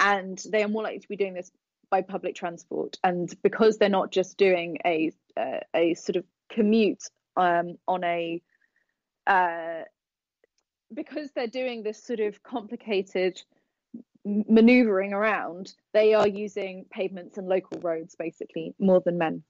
and 0.00 0.40
they 0.50 0.62
are 0.62 0.68
more 0.68 0.82
likely 0.82 1.00
to 1.00 1.08
be 1.08 1.16
doing 1.16 1.34
this 1.34 1.50
by 1.90 2.02
public 2.02 2.34
transport. 2.34 2.98
And 3.02 3.32
because 3.42 3.78
they're 3.78 3.88
not 3.88 4.12
just 4.12 4.36
doing 4.36 4.78
a 4.84 5.12
uh, 5.36 5.60
a 5.74 5.94
sort 5.94 6.16
of 6.16 6.24
commute 6.50 7.02
um, 7.36 7.76
on 7.86 8.04
a 8.04 8.42
uh, 9.26 9.82
because 10.92 11.30
they're 11.32 11.46
doing 11.46 11.82
this 11.82 12.02
sort 12.02 12.20
of 12.20 12.42
complicated 12.42 13.42
maneuvering 14.24 15.12
around, 15.12 15.72
they 15.92 16.14
are 16.14 16.28
using 16.28 16.86
pavements 16.90 17.38
and 17.38 17.48
local 17.48 17.80
roads 17.80 18.14
basically 18.18 18.74
more 18.78 19.00
than 19.00 19.18
men. 19.18 19.42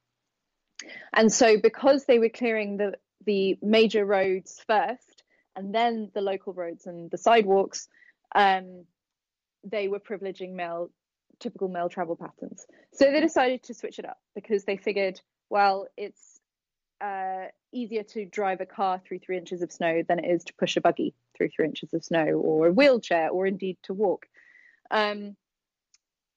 And 1.12 1.32
so 1.32 1.58
because 1.60 2.04
they 2.04 2.18
were 2.18 2.28
clearing 2.28 2.76
the 2.76 2.94
the 3.26 3.58
major 3.60 4.04
roads 4.04 4.62
first 4.66 5.17
and 5.58 5.74
then 5.74 6.08
the 6.14 6.20
local 6.20 6.52
roads 6.52 6.86
and 6.86 7.10
the 7.10 7.18
sidewalks, 7.18 7.88
um, 8.32 8.84
they 9.64 9.88
were 9.88 9.98
privileging 9.98 10.54
male 10.54 10.90
typical 11.40 11.68
male 11.68 11.88
travel 11.88 12.14
patterns. 12.16 12.64
So 12.92 13.10
they 13.10 13.20
decided 13.20 13.64
to 13.64 13.74
switch 13.74 13.98
it 13.98 14.04
up 14.04 14.18
because 14.36 14.64
they 14.64 14.76
figured, 14.76 15.20
well, 15.50 15.88
it's 15.96 16.40
uh, 17.00 17.46
easier 17.72 18.04
to 18.04 18.24
drive 18.24 18.60
a 18.60 18.66
car 18.66 19.00
through 19.04 19.18
three 19.18 19.36
inches 19.36 19.60
of 19.62 19.72
snow 19.72 20.02
than 20.08 20.20
it 20.20 20.28
is 20.28 20.44
to 20.44 20.54
push 20.54 20.76
a 20.76 20.80
buggy 20.80 21.12
through 21.36 21.48
three 21.48 21.66
inches 21.66 21.92
of 21.92 22.04
snow 22.04 22.26
or 22.26 22.68
a 22.68 22.72
wheelchair 22.72 23.28
or 23.30 23.44
indeed 23.44 23.78
to 23.82 23.94
walk. 23.94 24.26
Um, 24.92 25.36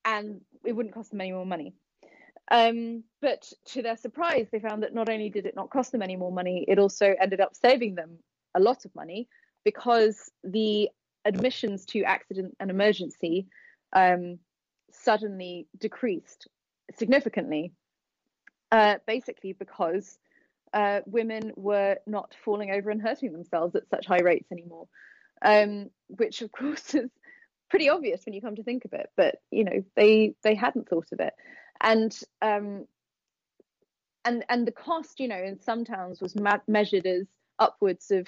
and 0.04 0.42
it 0.66 0.74
wouldn't 0.76 0.96
cost 0.96 1.12
them 1.12 1.22
any 1.22 1.32
more 1.32 1.46
money. 1.46 1.74
Um, 2.50 3.04
but 3.22 3.52
to 3.74 3.84
their 3.84 3.98
surprise, 3.98 4.48
they 4.52 4.60
found 4.60 4.82
that 4.82 4.96
not 4.96 5.10
only 5.10 5.30
did 5.30 5.46
it 5.46 5.56
not 5.56 5.70
cost 5.70 5.92
them 5.92 6.02
any 6.02 6.16
more 6.16 6.32
money, 6.32 6.66
it 6.68 6.80
also 6.80 7.14
ended 7.20 7.40
up 7.40 7.56
saving 7.56 7.94
them 7.94 8.18
a 8.56 8.60
lot 8.60 8.86
of 8.86 8.96
money 8.96 9.28
because 9.64 10.32
the 10.44 10.90
admissions 11.26 11.86
to 11.86 12.04
accident 12.04 12.56
and 12.60 12.72
emergency 12.72 13.48
um, 13.94 14.40
suddenly 14.92 15.68
decreased 15.78 16.48
significantly, 16.98 17.74
uh, 18.72 18.96
basically 19.06 19.54
because 19.54 20.18
uh, 20.74 21.02
women 21.06 21.52
were 21.56 21.98
not 22.08 22.36
falling 22.44 22.72
over 22.72 22.90
and 22.90 23.02
hurting 23.02 23.32
themselves 23.32 23.76
at 23.76 23.90
such 23.90 24.06
high 24.06 24.22
rates 24.22 24.52
anymore, 24.52 24.88
um, 25.44 25.90
which 26.08 26.42
of 26.42 26.52
course 26.58 26.96
is 26.96 27.10
pretty 27.70 27.90
obvious 27.90 28.22
when 28.26 28.34
you 28.34 28.42
come 28.42 28.56
to 28.56 28.64
think 28.64 28.86
of 28.86 28.94
it. 28.94 29.10
But 29.16 29.36
you 29.52 29.64
know 29.64 29.84
they 29.96 30.36
they 30.44 30.56
hadn't 30.56 30.90
thought 30.90 31.08
of 31.12 31.20
it, 31.20 31.34
and 31.82 32.18
um, 32.42 32.86
and 34.26 34.46
and 34.50 34.68
the 34.68 34.72
cost, 34.72 35.20
you 35.20 35.28
know, 35.28 35.42
in 35.42 35.60
some 35.60 35.86
towns 35.86 36.22
was 36.22 36.36
ma- 36.36 36.60
measured 36.68 37.06
as 37.06 37.28
upwards 37.60 38.12
of 38.12 38.28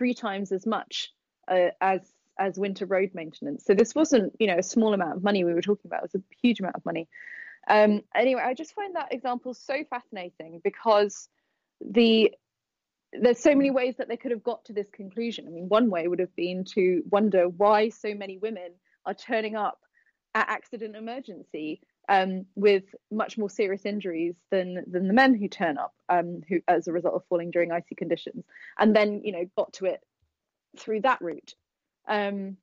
three 0.00 0.14
times 0.14 0.50
as 0.50 0.66
much 0.66 1.12
uh, 1.46 1.68
as 1.78 2.00
as 2.38 2.58
winter 2.58 2.86
road 2.86 3.10
maintenance. 3.12 3.66
So 3.66 3.74
this 3.74 3.94
wasn't, 3.94 4.32
you 4.40 4.46
know, 4.46 4.56
a 4.56 4.62
small 4.62 4.94
amount 4.94 5.18
of 5.18 5.22
money 5.22 5.44
we 5.44 5.52
were 5.52 5.60
talking 5.60 5.90
about. 5.90 6.04
It 6.04 6.10
was 6.14 6.22
a 6.22 6.36
huge 6.40 6.58
amount 6.58 6.76
of 6.76 6.86
money. 6.86 7.06
Um, 7.68 8.00
anyway, 8.14 8.40
I 8.42 8.54
just 8.54 8.74
find 8.74 8.96
that 8.96 9.12
example 9.12 9.52
so 9.52 9.84
fascinating 9.90 10.62
because 10.64 11.28
the 11.82 12.32
there's 13.12 13.40
so 13.40 13.54
many 13.54 13.70
ways 13.70 13.96
that 13.98 14.08
they 14.08 14.16
could 14.16 14.30
have 14.30 14.42
got 14.42 14.64
to 14.66 14.72
this 14.72 14.88
conclusion. 14.88 15.46
I 15.46 15.50
mean, 15.50 15.68
one 15.68 15.90
way 15.90 16.08
would 16.08 16.20
have 16.20 16.34
been 16.34 16.64
to 16.76 17.02
wonder 17.10 17.46
why 17.48 17.90
so 17.90 18.14
many 18.14 18.38
women 18.38 18.70
are 19.04 19.14
turning 19.14 19.54
up 19.54 19.80
at 20.34 20.48
accident 20.48 20.96
emergency 20.96 21.82
um, 22.08 22.46
with 22.54 22.84
much 23.10 23.38
more 23.38 23.50
serious 23.50 23.84
injuries 23.84 24.34
than 24.50 24.84
than 24.86 25.06
the 25.06 25.14
men 25.14 25.34
who 25.34 25.48
turn 25.48 25.78
up 25.78 25.94
um, 26.08 26.42
who 26.48 26.60
as 26.66 26.88
a 26.88 26.92
result 26.92 27.14
of 27.14 27.24
falling 27.28 27.50
during 27.50 27.72
icy 27.72 27.94
conditions, 27.94 28.44
and 28.78 28.94
then 28.94 29.22
you 29.24 29.32
know 29.32 29.44
got 29.56 29.72
to 29.74 29.86
it 29.86 30.00
through 30.78 31.02
that 31.02 31.20
route. 31.20 31.54
Um, 32.08 32.56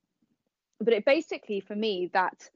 but 0.80 0.94
it 0.94 1.04
basically, 1.04 1.60
for 1.60 1.74
me, 1.74 2.10
that 2.12 2.50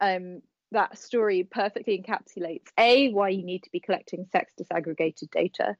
um, 0.00 0.42
that 0.72 0.98
story 0.98 1.44
perfectly 1.44 1.98
encapsulates 1.98 2.68
a 2.78 3.10
why 3.10 3.28
you 3.30 3.42
need 3.42 3.62
to 3.62 3.70
be 3.70 3.80
collecting 3.80 4.26
sex 4.30 4.52
disaggregated 4.60 5.30
data 5.30 5.76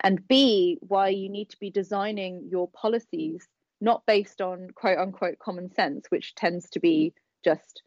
and 0.00 0.26
b 0.28 0.78
why 0.80 1.08
you 1.08 1.28
need 1.28 1.48
to 1.50 1.58
be 1.58 1.70
designing 1.70 2.48
your 2.50 2.68
policies 2.68 3.46
not 3.80 4.04
based 4.06 4.40
on 4.40 4.68
quote 4.74 4.98
unquote 4.98 5.38
common 5.38 5.72
sense 5.72 6.06
which 6.10 6.34
tends 6.34 6.68
to 6.70 6.80
be 6.80 7.12
just 7.44 7.82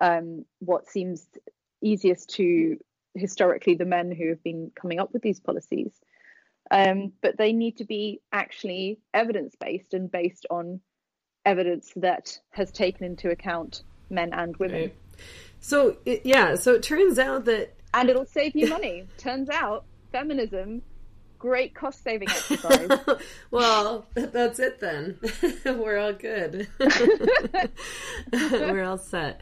um, 0.00 0.44
what 0.58 0.88
seems 0.88 1.26
easiest 1.82 2.30
to 2.30 2.76
historically 3.14 3.74
the 3.74 3.84
men 3.84 4.10
who 4.10 4.28
have 4.28 4.42
been 4.42 4.70
coming 4.74 4.98
up 4.98 5.12
with 5.12 5.22
these 5.22 5.40
policies 5.40 5.92
um, 6.70 7.12
but 7.22 7.38
they 7.38 7.52
need 7.52 7.78
to 7.78 7.84
be 7.84 8.20
actually 8.32 8.98
evidence 9.14 9.54
based 9.58 9.94
and 9.94 10.10
based 10.10 10.46
on 10.50 10.80
evidence 11.44 11.92
that 11.96 12.38
has 12.50 12.70
taken 12.70 13.04
into 13.04 13.30
account 13.30 13.82
men 14.10 14.32
and 14.32 14.56
women 14.58 14.82
Right. 14.82 14.96
So 15.60 15.96
it, 16.04 16.22
yeah, 16.24 16.54
so 16.54 16.74
it 16.74 16.82
turns 16.82 17.18
out 17.18 17.44
that 17.46 17.74
and 17.94 18.08
it'll 18.08 18.26
save 18.26 18.54
you 18.54 18.68
money. 18.68 19.06
Turns 19.18 19.48
out 19.48 19.84
feminism, 20.12 20.82
great 21.38 21.74
cost 21.74 22.02
saving 22.02 22.28
exercise. 22.28 22.90
well, 23.50 24.06
that's 24.14 24.58
it 24.58 24.78
then. 24.80 25.18
We're 25.64 25.98
all 25.98 26.12
good. 26.12 26.68
We're 28.32 28.84
all 28.84 28.98
set. 28.98 29.40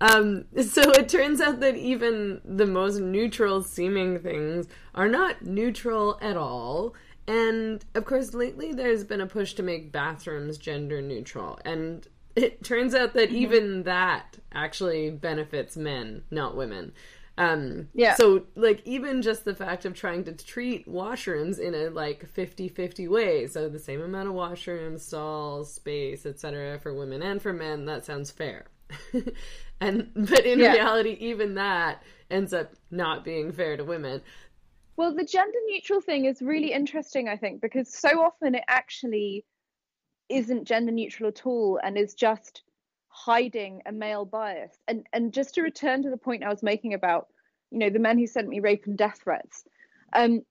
Um, 0.00 0.44
so 0.62 0.82
it 0.92 1.08
turns 1.08 1.40
out 1.40 1.60
that 1.60 1.76
even 1.76 2.40
the 2.44 2.66
most 2.66 2.98
neutral 2.98 3.62
seeming 3.62 4.18
things 4.20 4.66
are 4.94 5.08
not 5.08 5.44
neutral 5.44 6.18
at 6.20 6.36
all. 6.36 6.94
And 7.26 7.84
of 7.94 8.04
course, 8.04 8.32
lately 8.32 8.72
there's 8.72 9.04
been 9.04 9.20
a 9.20 9.26
push 9.26 9.54
to 9.54 9.62
make 9.62 9.92
bathrooms 9.92 10.56
gender 10.56 11.02
neutral. 11.02 11.58
And 11.64 12.06
it 12.36 12.62
turns 12.62 12.94
out 12.94 13.14
that 13.14 13.30
even 13.30 13.82
that 13.82 14.38
actually 14.52 15.10
benefits 15.10 15.76
men, 15.76 16.22
not 16.30 16.56
women. 16.56 16.92
Um, 17.36 17.88
Yeah. 17.94 18.14
So, 18.14 18.46
like, 18.56 18.82
even 18.84 19.22
just 19.22 19.44
the 19.44 19.54
fact 19.54 19.84
of 19.84 19.94
trying 19.94 20.24
to 20.24 20.32
treat 20.32 20.88
washrooms 20.88 21.58
in 21.58 21.74
a 21.74 21.88
like 21.88 22.28
50 22.28 22.68
50 22.68 23.06
way, 23.08 23.46
so 23.46 23.68
the 23.68 23.78
same 23.78 24.02
amount 24.02 24.28
of 24.28 24.34
washrooms, 24.34 25.00
stalls, 25.00 25.72
space, 25.72 26.26
etc., 26.26 26.78
for 26.80 26.92
women 26.94 27.22
and 27.22 27.40
for 27.40 27.52
men, 27.52 27.84
that 27.84 28.04
sounds 28.04 28.30
fair. 28.30 28.66
and, 29.80 30.10
but 30.14 30.44
in 30.44 30.58
Yeah. 30.58 30.72
reality, 30.72 31.16
even 31.20 31.54
that 31.54 32.02
ends 32.30 32.52
up 32.52 32.72
not 32.90 33.24
being 33.24 33.52
fair 33.52 33.76
to 33.76 33.84
women. 33.84 34.22
well, 34.96 35.14
the 35.14 35.24
gender 35.24 35.58
neutral 35.66 36.00
thing 36.00 36.24
is 36.24 36.42
really 36.42 36.72
interesting, 36.72 37.28
I 37.28 37.36
think, 37.36 37.60
because 37.60 37.92
so 37.94 38.20
often 38.22 38.54
it 38.56 38.64
actually 38.68 39.44
isn't 40.28 40.64
gender 40.66 40.90
neutral 40.92 41.28
at 41.28 41.46
all 41.46 41.78
and 41.82 41.96
is 41.96 42.14
just 42.14 42.62
hiding 43.08 43.80
a 43.86 43.92
male 43.92 44.24
bias. 44.24 44.76
And 44.88 45.06
and 45.12 45.32
just 45.32 45.54
to 45.54 45.62
return 45.62 46.02
to 46.02 46.10
the 46.10 46.16
point 46.16 46.42
I 46.44 46.48
was 46.48 46.62
making 46.62 46.94
about, 46.94 47.28
you 47.70 47.78
know, 47.78 47.90
the 47.90 47.98
men 48.00 48.18
who 48.18 48.26
sent 48.26 48.48
me 48.48 48.60
rape 48.60 48.84
and 48.86 48.98
death 48.98 49.20
threats, 49.22 49.64
um, 50.12 50.42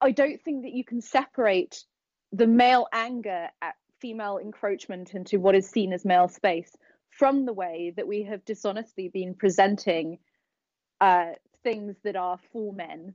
I 0.00 0.10
don't 0.12 0.40
think 0.42 0.62
that 0.64 0.72
you 0.72 0.84
can 0.84 1.00
separate 1.00 1.84
the 2.32 2.46
male 2.46 2.86
anger 2.92 3.48
at 3.62 3.74
female 4.00 4.38
encroachment 4.38 5.14
into 5.14 5.40
what 5.40 5.54
is 5.54 5.68
seen 5.70 5.92
as 5.94 6.04
male 6.04 6.28
space 6.28 6.70
from 7.18 7.46
the 7.46 7.52
way 7.52 7.92
that 7.96 8.06
we 8.06 8.24
have 8.24 8.44
dishonestly 8.44 9.08
been 9.08 9.34
presenting 9.34 10.18
uh, 11.00 11.30
things 11.62 11.96
that 12.04 12.16
are 12.16 12.38
for 12.52 12.72
men 12.72 13.14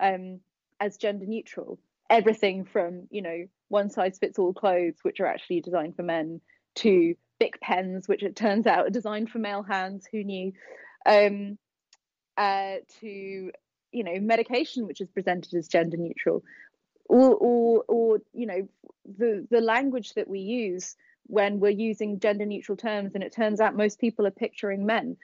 um, 0.00 0.40
as 0.80 0.96
gender 0.96 1.26
neutral. 1.26 1.78
Everything 2.10 2.64
from, 2.64 3.06
you 3.10 3.22
know, 3.22 3.46
one 3.68 3.90
size 3.90 4.18
fits 4.18 4.38
all 4.38 4.52
clothes, 4.52 4.98
which 5.02 5.20
are 5.20 5.26
actually 5.26 5.60
designed 5.60 5.96
for 5.96 6.02
men, 6.02 6.40
to 6.76 7.14
Bic 7.38 7.60
pens, 7.60 8.06
which 8.06 8.22
it 8.22 8.36
turns 8.36 8.66
out 8.66 8.86
are 8.86 8.90
designed 8.90 9.30
for 9.30 9.38
male 9.38 9.62
hands. 9.62 10.06
Who 10.10 10.22
knew? 10.22 10.52
Um, 11.04 11.58
uh, 12.36 12.76
to 13.00 13.50
you 13.92 14.04
know, 14.04 14.20
medication, 14.20 14.86
which 14.86 15.00
is 15.00 15.08
presented 15.08 15.54
as 15.54 15.68
gender 15.68 15.96
neutral, 15.96 16.44
or 17.06 17.34
or 17.34 17.84
or 17.88 18.18
you 18.32 18.46
know, 18.46 18.68
the 19.04 19.46
the 19.50 19.60
language 19.60 20.14
that 20.14 20.28
we 20.28 20.40
use 20.40 20.96
when 21.26 21.60
we're 21.60 21.70
using 21.70 22.20
gender 22.20 22.46
neutral 22.46 22.76
terms, 22.76 23.14
and 23.14 23.24
it 23.24 23.34
turns 23.34 23.60
out 23.60 23.76
most 23.76 23.98
people 23.98 24.26
are 24.26 24.32
picturing 24.32 24.86
men. 24.86 25.16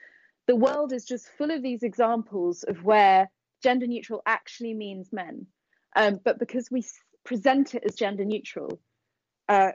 The 0.47 0.55
world 0.55 0.91
is 0.91 1.05
just 1.05 1.29
full 1.37 1.51
of 1.51 1.61
these 1.61 1.83
examples 1.83 2.63
of 2.63 2.83
where 2.83 3.29
gender 3.61 3.87
neutral 3.87 4.21
actually 4.25 4.73
means 4.73 5.13
men. 5.13 5.47
Um, 5.95 6.19
but 6.23 6.39
because 6.39 6.69
we 6.69 6.83
present 7.23 7.75
it 7.75 7.83
as 7.85 7.95
gender 7.95 8.25
neutral, 8.25 8.79
uh, 9.47 9.71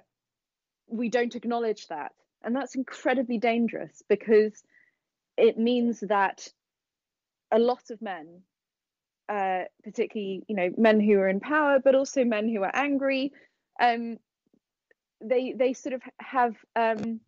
we 0.86 1.08
don't 1.08 1.34
acknowledge 1.34 1.86
that. 1.88 2.12
And 2.42 2.54
that's 2.54 2.74
incredibly 2.74 3.38
dangerous 3.38 4.02
because 4.08 4.62
it 5.36 5.58
means 5.58 6.00
that 6.00 6.48
a 7.50 7.58
lot 7.58 7.90
of 7.90 8.02
men, 8.02 8.42
uh, 9.28 9.64
particularly 9.82 10.44
you 10.48 10.56
know 10.56 10.70
men 10.76 11.00
who 11.00 11.18
are 11.18 11.28
in 11.28 11.40
power, 11.40 11.78
but 11.82 11.94
also 11.94 12.24
men 12.24 12.48
who 12.48 12.62
are 12.62 12.74
angry, 12.74 13.32
um, 13.80 14.18
they 15.20 15.52
they 15.52 15.72
sort 15.72 15.94
of 15.94 16.02
have 16.20 16.56
um, 16.76 17.20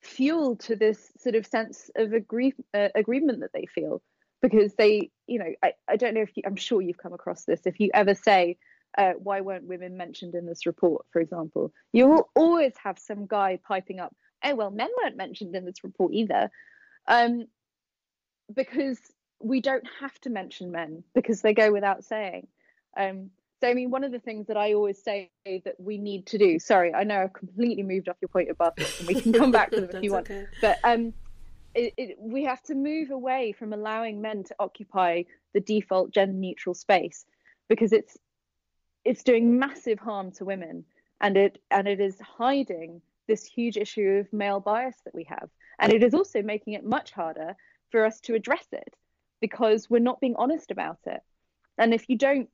fuel 0.00 0.56
to 0.56 0.76
this 0.76 1.12
sort 1.18 1.34
of 1.34 1.46
sense 1.46 1.90
of 1.96 2.12
agree, 2.12 2.54
uh, 2.74 2.88
agreement 2.94 3.40
that 3.40 3.52
they 3.52 3.66
feel. 3.66 4.02
Because 4.40 4.74
they 4.74 5.10
you 5.26 5.40
know 5.40 5.52
I, 5.62 5.72
I 5.88 5.96
don't 5.96 6.14
know 6.14 6.22
if 6.22 6.36
you 6.36 6.44
i'm 6.46 6.54
sure 6.54 6.80
you've 6.80 6.98
come 6.98 7.12
across 7.12 7.44
this. 7.44 7.66
If 7.66 7.80
you 7.80 7.90
ever 7.92 8.14
say 8.14 8.56
uh, 8.96 9.12
why 9.18 9.40
weren't 9.40 9.66
women 9.66 9.96
mentioned 9.96 10.34
in 10.34 10.46
this 10.46 10.64
report? 10.64 11.04
for 11.10 11.20
example 11.20 11.72
you 11.92 12.06
will 12.06 12.30
always 12.36 12.72
have 12.82 12.98
some 13.00 13.26
guy 13.26 13.58
piping 13.66 13.98
up 13.98 14.14
oh 14.44 14.54
well 14.54 14.70
men 14.70 14.90
weren't 15.02 15.16
mentioned 15.16 15.56
in 15.56 15.64
this 15.64 15.82
report 15.82 16.12
either. 16.12 16.50
Um, 17.08 17.46
because 18.54 18.98
we 19.40 19.60
don't 19.60 19.86
have 20.00 20.18
to 20.20 20.30
mention 20.30 20.70
men 20.70 21.04
because 21.14 21.42
they 21.42 21.54
go 21.54 21.72
without 21.72 22.04
saying. 22.04 22.46
Um, 22.96 23.30
so 23.60 23.68
i 23.68 23.74
mean 23.74 23.90
one 23.90 24.04
of 24.04 24.12
the 24.12 24.18
things 24.18 24.46
that 24.46 24.56
i 24.56 24.72
always 24.72 25.02
say 25.02 25.30
that 25.46 25.74
we 25.78 25.98
need 25.98 26.26
to 26.26 26.38
do 26.38 26.58
sorry 26.58 26.94
i 26.94 27.04
know 27.04 27.22
i've 27.22 27.32
completely 27.32 27.82
moved 27.82 28.08
off 28.08 28.16
your 28.20 28.28
point 28.28 28.48
of 28.50 28.58
bathrooms 28.58 28.98
and 28.98 29.08
we 29.08 29.20
can 29.20 29.32
come 29.32 29.50
back 29.50 29.70
to 29.70 29.80
them 29.80 29.90
if 29.92 30.02
you 30.02 30.12
want. 30.12 30.26
okay. 30.30 30.46
but 30.60 30.78
um, 30.84 31.12
it, 31.74 31.92
it, 31.96 32.16
we 32.18 32.44
have 32.44 32.62
to 32.62 32.74
move 32.74 33.10
away 33.10 33.52
from 33.52 33.72
allowing 33.72 34.20
men 34.20 34.42
to 34.44 34.54
occupy 34.58 35.22
the 35.54 35.60
default 35.60 36.10
gender 36.10 36.32
neutral 36.32 36.74
space 36.74 37.24
because 37.68 37.92
it's 37.92 38.16
it's 39.04 39.22
doing 39.22 39.58
massive 39.58 39.98
harm 39.98 40.32
to 40.32 40.44
women 40.44 40.84
and 41.20 41.36
it 41.36 41.60
and 41.70 41.86
it 41.86 42.00
is 42.00 42.18
hiding 42.20 43.00
this 43.28 43.44
huge 43.44 43.76
issue 43.76 44.20
of 44.20 44.32
male 44.32 44.58
bias 44.58 44.96
that 45.04 45.14
we 45.14 45.24
have. 45.24 45.48
And 45.78 45.92
it 45.92 46.02
is 46.02 46.14
also 46.14 46.42
making 46.42 46.72
it 46.72 46.84
much 46.84 47.12
harder 47.12 47.54
for 47.90 48.04
us 48.04 48.18
to 48.20 48.34
address 48.34 48.66
it 48.72 48.96
because 49.40 49.88
we're 49.88 50.00
not 50.00 50.20
being 50.20 50.34
honest 50.36 50.72
about 50.72 50.98
it. 51.06 51.20
And 51.76 51.94
if 51.94 52.08
you 52.08 52.18
don't 52.18 52.48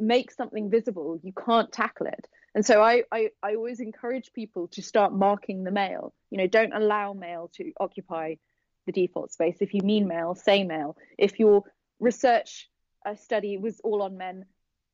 make 0.00 0.30
something 0.30 0.70
visible 0.70 1.18
you 1.22 1.32
can't 1.32 1.72
tackle 1.72 2.06
it. 2.06 2.26
And 2.54 2.66
so 2.66 2.82
I, 2.82 3.04
I 3.12 3.30
i 3.42 3.54
always 3.54 3.80
encourage 3.80 4.32
people 4.32 4.68
to 4.68 4.82
start 4.82 5.12
marking 5.12 5.64
the 5.64 5.70
male 5.70 6.12
you 6.30 6.38
know 6.38 6.46
don't 6.46 6.72
allow 6.72 7.12
male 7.12 7.50
to 7.54 7.72
occupy 7.78 8.34
the 8.86 8.92
default 8.92 9.32
space. 9.32 9.58
If 9.60 9.74
you 9.74 9.82
mean 9.82 10.08
male 10.08 10.34
say 10.34 10.64
male 10.64 10.96
if 11.18 11.38
your 11.38 11.64
research 11.98 12.68
uh, 13.06 13.14
study 13.14 13.56
was 13.58 13.80
all 13.80 14.02
on 14.02 14.16
men 14.16 14.46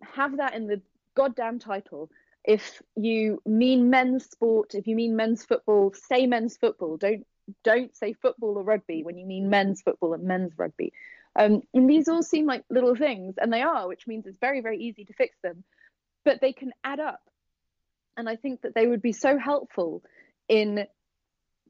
have 0.03 0.37
that 0.39 0.55
in 0.55 0.67
the 0.67 0.83
goddamn 1.15 1.59
title. 1.59 2.11
If 2.45 2.81
you 2.95 3.43
mean 3.45 3.91
men's 3.91 4.25
sport 4.25 4.75
if 4.75 4.87
you 4.87 4.97
mean 4.97 5.17
men's 5.17 5.45
football 5.45 5.93
say 5.95 6.27
men's 6.27 6.57
football. 6.57 6.97
Don't 6.97 7.27
don't 7.63 7.95
say 7.97 8.13
football 8.13 8.59
or 8.59 8.65
rugby 8.65 9.03
when 9.05 9.19
you 9.19 9.27
mean 9.27 9.49
men's 9.49 9.81
football 9.83 10.15
and 10.15 10.25
men's 10.25 10.53
rugby 10.59 10.93
um, 11.39 11.63
and 11.75 11.89
these 11.89 12.09
all 12.09 12.23
seem 12.23 12.47
like 12.47 12.65
little 12.71 12.97
things 12.97 13.35
and 13.39 13.53
they 13.53 13.63
are 13.63 13.87
which 13.87 14.07
means 14.07 14.27
it's 14.27 14.39
very 14.41 14.61
very 14.61 14.79
easy 14.79 15.05
to 15.05 15.13
fix 15.13 15.37
them 15.43 15.65
but 16.25 16.41
they 16.41 16.53
can 16.53 16.73
add 16.83 17.01
up 17.01 17.21
and 18.17 18.29
i 18.29 18.37
think 18.37 18.63
that 18.63 18.75
they 18.75 18.87
would 18.87 19.03
be 19.03 19.13
so 19.13 19.39
helpful 19.39 20.03
in 20.49 20.87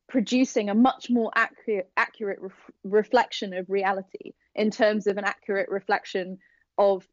producing 0.09 0.71
a 0.71 0.75
much 0.75 1.11
more 1.11 1.31
accurate 1.35 1.91
accurate 1.97 2.39
ref- 2.41 2.71
reflection 2.85 3.53
of 3.53 3.69
reality 3.69 4.33
in 4.55 4.71
terms 4.71 5.07
of 5.07 5.17
an 5.17 5.25
accurate 5.25 5.69
reflection 5.69 6.39
of 6.79 7.07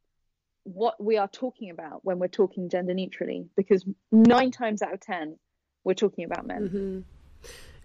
what 0.65 1.03
we 1.03 1.17
are 1.17 1.27
talking 1.27 1.71
about 1.71 2.05
when 2.05 2.19
we're 2.19 2.27
talking 2.27 2.69
gender 2.69 2.93
neutrally 2.93 3.47
because 3.57 3.85
nine 4.11 4.51
times 4.51 4.81
out 4.81 4.93
of 4.93 4.99
ten 4.99 5.37
we're 5.83 5.93
talking 5.93 6.23
about 6.25 6.45
men 6.45 6.69
Mhm. 6.69 7.03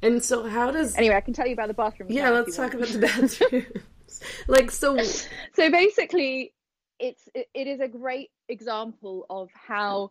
And 0.00 0.22
so, 0.22 0.44
how 0.44 0.70
does 0.70 0.94
anyway 0.96 1.16
i 1.16 1.20
can 1.20 1.34
tell 1.34 1.46
you 1.46 1.54
about 1.54 1.68
the 1.68 1.74
bathroom 1.74 2.08
yeah? 2.12 2.30
Let's 2.30 2.56
talk 2.56 2.74
about 2.74 2.88
the 2.88 2.98
bathrooms. 3.00 3.64
like, 4.48 4.70
so 4.70 4.96
so 5.54 5.70
basically 5.70 6.54
it's 6.98 7.28
it, 7.34 7.48
it 7.54 7.66
is 7.66 7.80
a 7.80 7.88
great 7.88 8.30
example 8.48 9.26
of 9.30 9.48
how 9.54 10.10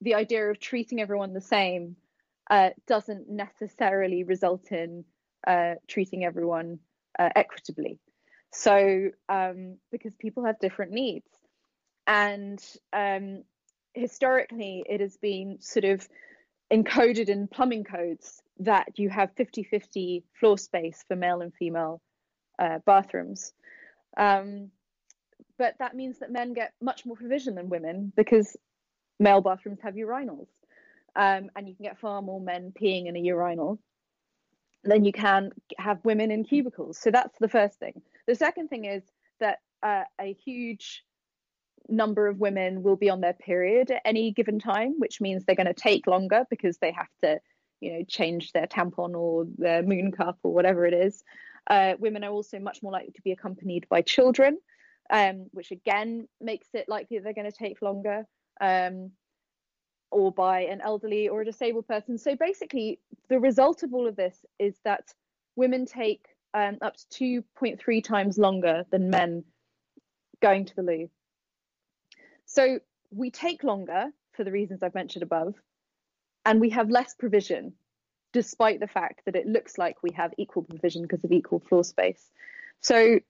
the 0.00 0.14
idea 0.14 0.50
of 0.50 0.58
treating 0.58 1.00
everyone 1.00 1.32
the 1.32 1.40
same 1.40 1.96
uh, 2.50 2.70
doesn't 2.86 3.28
necessarily 3.28 4.24
result 4.24 4.72
in 4.72 5.04
uh, 5.46 5.74
treating 5.88 6.24
everyone 6.24 6.78
uh, 7.18 7.30
equitably. 7.36 7.98
So 8.52 9.10
um, 9.28 9.78
because 9.90 10.14
people 10.16 10.44
have 10.44 10.58
different 10.58 10.92
needs. 10.92 11.26
And 12.06 12.62
um, 12.92 13.44
historically 13.94 14.84
it 14.88 15.00
has 15.00 15.16
been 15.16 15.58
sort 15.60 15.84
of 15.84 16.06
encoded 16.72 17.28
in 17.28 17.48
plumbing 17.48 17.84
codes 17.84 18.42
that 18.58 18.98
you 18.98 19.08
have 19.08 19.34
50-50 19.34 20.24
floor 20.38 20.58
space 20.58 21.04
for 21.06 21.16
male 21.16 21.42
and 21.42 21.54
female 21.54 22.00
uh, 22.62 22.78
bathrooms. 22.86 23.52
Um, 24.16 24.70
but 25.58 25.74
that 25.78 25.94
means 25.94 26.18
that 26.20 26.30
men 26.30 26.54
get 26.54 26.72
much 26.80 27.04
more 27.04 27.16
provision 27.16 27.54
than 27.54 27.68
women 27.68 28.12
because 28.16 28.56
male 29.18 29.40
bathrooms 29.40 29.80
have 29.82 29.94
urinals. 29.94 30.48
Um, 31.14 31.50
and 31.54 31.68
you 31.68 31.74
can 31.74 31.84
get 31.84 31.98
far 31.98 32.22
more 32.22 32.40
men 32.40 32.72
peeing 32.80 33.06
in 33.06 33.16
a 33.16 33.20
urinal 33.20 33.78
than 34.84 35.04
you 35.04 35.12
can 35.12 35.50
have 35.78 36.04
women 36.04 36.30
in 36.30 36.44
cubicles. 36.44 36.98
So 36.98 37.10
that's 37.10 37.38
the 37.38 37.48
first 37.48 37.78
thing. 37.78 38.00
The 38.26 38.34
second 38.34 38.68
thing 38.68 38.84
is 38.86 39.02
that 39.40 39.58
uh, 39.82 40.04
a 40.20 40.32
huge 40.44 41.04
number 41.88 42.28
of 42.28 42.38
women 42.38 42.82
will 42.82 42.96
be 42.96 43.10
on 43.10 43.20
their 43.20 43.32
period 43.34 43.90
at 43.90 44.02
any 44.04 44.32
given 44.32 44.58
time, 44.58 44.94
which 44.98 45.20
means 45.20 45.44
they're 45.44 45.56
going 45.56 45.66
to 45.66 45.74
take 45.74 46.06
longer 46.06 46.44
because 46.48 46.78
they 46.78 46.92
have 46.92 47.08
to, 47.22 47.40
you 47.80 47.92
know, 47.92 48.04
change 48.08 48.52
their 48.52 48.66
tampon 48.66 49.14
or 49.14 49.46
their 49.58 49.82
moon 49.82 50.12
cup 50.12 50.38
or 50.42 50.54
whatever 50.54 50.86
it 50.86 50.94
is. 50.94 51.22
Uh, 51.68 51.94
women 51.98 52.24
are 52.24 52.30
also 52.30 52.58
much 52.58 52.82
more 52.82 52.92
likely 52.92 53.12
to 53.12 53.22
be 53.22 53.32
accompanied 53.32 53.86
by 53.88 54.02
children, 54.02 54.58
um, 55.10 55.46
which 55.52 55.70
again 55.70 56.28
makes 56.40 56.68
it 56.74 56.88
likely 56.88 57.18
they're 57.18 57.32
going 57.32 57.50
to 57.50 57.56
take 57.56 57.80
longer. 57.82 58.26
Um, 58.60 59.12
or 60.12 60.30
by 60.30 60.60
an 60.60 60.80
elderly 60.80 61.28
or 61.28 61.40
a 61.40 61.44
disabled 61.44 61.88
person. 61.88 62.18
So 62.18 62.36
basically, 62.36 63.00
the 63.28 63.40
result 63.40 63.82
of 63.82 63.94
all 63.94 64.06
of 64.06 64.14
this 64.14 64.44
is 64.58 64.74
that 64.84 65.12
women 65.56 65.86
take 65.86 66.26
um, 66.54 66.78
up 66.82 66.96
to 67.10 67.42
2.3 67.54 68.04
times 68.04 68.38
longer 68.38 68.84
than 68.90 69.10
men 69.10 69.44
going 70.40 70.66
to 70.66 70.76
the 70.76 70.82
loo. 70.82 71.10
So 72.44 72.80
we 73.10 73.30
take 73.30 73.64
longer 73.64 74.10
for 74.32 74.44
the 74.44 74.52
reasons 74.52 74.82
I've 74.82 74.94
mentioned 74.94 75.22
above, 75.22 75.54
and 76.44 76.60
we 76.60 76.70
have 76.70 76.90
less 76.90 77.14
provision, 77.14 77.72
despite 78.32 78.80
the 78.80 78.86
fact 78.86 79.22
that 79.26 79.36
it 79.36 79.46
looks 79.46 79.78
like 79.78 80.02
we 80.02 80.10
have 80.12 80.32
equal 80.38 80.62
provision 80.62 81.02
because 81.02 81.24
of 81.24 81.32
equal 81.32 81.60
floor 81.60 81.84
space. 81.84 82.30
So 82.80 83.20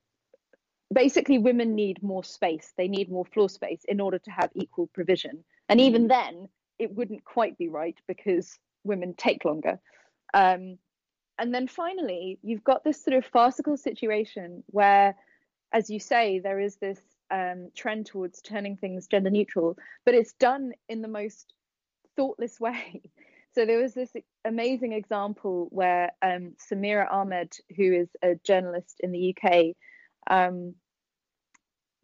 basically, 0.92 1.38
women 1.38 1.74
need 1.74 2.03
more 2.03 2.24
space, 2.24 2.72
they 2.76 2.88
need 2.88 3.11
more 3.11 3.24
floor 3.24 3.48
space 3.48 3.82
in 3.88 4.00
order 4.00 4.18
to 4.18 4.30
have 4.30 4.50
equal 4.55 4.86
provision. 4.88 5.44
And 5.68 5.80
even 5.80 6.09
then, 6.09 6.48
it 6.78 6.94
wouldn't 6.94 7.24
quite 7.24 7.59
be 7.59 7.68
right 7.68 7.96
because 8.07 8.59
women 8.84 9.14
take 9.14 9.44
longer. 9.44 9.78
Um, 10.34 10.78
and 11.38 11.55
then 11.55 11.66
finally, 11.66 12.38
you've 12.42 12.64
got 12.64 12.84
this 12.84 13.03
sort 13.03 13.16
of 13.16 13.24
farcical 13.24 13.76
situation 13.76 14.62
where, 14.66 15.16
as 15.72 15.90
you 15.90 15.98
say, 15.98 16.38
there 16.38 16.61
is 16.61 16.76
this 16.76 17.00
um, 17.30 17.70
trend 17.74 18.07
towards 18.07 18.42
turning 18.42 18.76
things 18.76 19.07
gender 19.07 19.30
neutral, 19.30 19.76
but 20.05 20.14
it's 20.14 20.34
done 20.34 20.72
in 20.88 21.03
the 21.03 21.09
most 21.09 21.53
thoughtless 22.16 22.61
way. 22.66 23.03
So 23.55 23.66
there 23.66 23.78
was 23.78 23.92
this 23.92 24.12
amazing 24.44 24.92
example 24.92 25.68
where 25.70 26.12
um, 26.22 26.55
Samira 26.59 27.12
Ahmed, 27.12 27.53
who 27.76 27.92
is 27.92 28.09
a 28.22 28.34
journalist 28.36 29.00
in 29.00 29.12
the 29.12 29.36
UK, 29.36 29.74
um, 30.26 30.74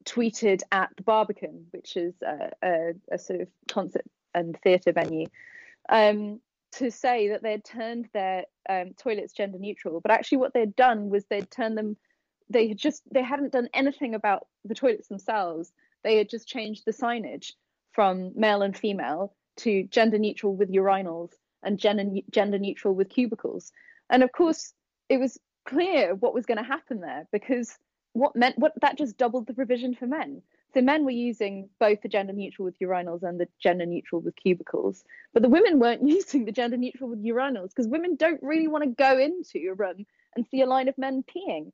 tweeted 0.04 0.60
at 0.70 0.90
the 0.96 1.02
Barbican, 1.02 1.66
which 1.70 1.96
is 1.96 2.14
a, 2.22 2.50
a, 2.62 2.92
a 3.12 3.18
sort 3.18 3.40
of 3.40 3.48
concert 3.66 4.04
and 4.34 4.58
theatre 4.62 4.92
venue, 4.92 5.26
um, 5.88 6.40
to 6.72 6.90
say 6.90 7.28
that 7.28 7.42
they 7.42 7.52
had 7.52 7.64
turned 7.64 8.08
their 8.12 8.44
um, 8.68 8.92
toilets 8.98 9.32
gender 9.32 9.58
neutral. 9.58 10.00
But 10.00 10.12
actually, 10.12 10.38
what 10.38 10.52
they'd 10.52 10.76
done 10.76 11.08
was 11.08 11.24
they'd 11.24 11.50
turned 11.50 11.78
them. 11.78 11.96
They 12.50 12.68
had 12.68 12.78
just 12.78 13.02
they 13.10 13.22
hadn't 13.22 13.52
done 13.52 13.68
anything 13.72 14.14
about 14.14 14.46
the 14.66 14.74
toilets 14.74 15.08
themselves. 15.08 15.72
They 16.04 16.18
had 16.18 16.28
just 16.28 16.46
changed 16.46 16.82
the 16.84 16.92
signage 16.92 17.52
from 17.92 18.32
male 18.34 18.60
and 18.62 18.76
female 18.76 19.34
to 19.58 19.84
gender 19.84 20.18
neutral 20.18 20.54
with 20.54 20.72
urinals 20.72 21.32
and 21.62 21.78
gender 21.78 22.20
gender 22.30 22.58
neutral 22.58 22.94
with 22.94 23.08
cubicles. 23.08 23.72
And 24.10 24.22
of 24.22 24.32
course, 24.32 24.72
it 25.08 25.18
was 25.18 25.38
clear 25.66 26.14
what 26.14 26.34
was 26.34 26.46
going 26.46 26.58
to 26.58 26.64
happen 26.64 27.00
there 27.00 27.26
because 27.32 27.76
what 28.12 28.34
meant 28.34 28.58
what 28.58 28.72
that 28.80 28.98
just 28.98 29.18
doubled 29.18 29.46
the 29.46 29.54
provision 29.54 29.94
for 29.94 30.06
men. 30.06 30.42
So 30.74 30.82
men 30.82 31.04
were 31.04 31.10
using 31.10 31.70
both 31.80 32.02
the 32.02 32.08
gender 32.08 32.32
neutral 32.32 32.66
with 32.66 32.78
urinals 32.78 33.22
and 33.22 33.40
the 33.40 33.48
gender 33.58 33.86
neutral 33.86 34.20
with 34.20 34.36
cubicles, 34.36 35.02
but 35.32 35.42
the 35.42 35.48
women 35.48 35.78
weren't 35.78 36.02
using 36.06 36.44
the 36.44 36.52
gender 36.52 36.76
neutral 36.76 37.10
with 37.10 37.24
urinals 37.24 37.68
because 37.70 37.88
women 37.88 38.16
don't 38.16 38.42
really 38.42 38.68
want 38.68 38.84
to 38.84 38.90
go 38.90 39.18
into 39.18 39.70
a 39.70 39.74
room 39.74 40.06
and 40.36 40.46
see 40.46 40.60
a 40.60 40.66
line 40.66 40.88
of 40.88 40.98
men 40.98 41.24
peeing. 41.24 41.72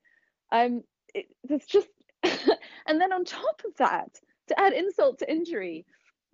Um, 0.52 0.84
it, 1.14 1.26
it's 1.48 1.66
just, 1.66 1.88
and 2.22 3.00
then 3.00 3.12
on 3.12 3.24
top 3.24 3.62
of 3.66 3.76
that, 3.78 4.10
to 4.48 4.60
add 4.60 4.72
insult 4.72 5.18
to 5.20 5.30
injury, 5.30 5.86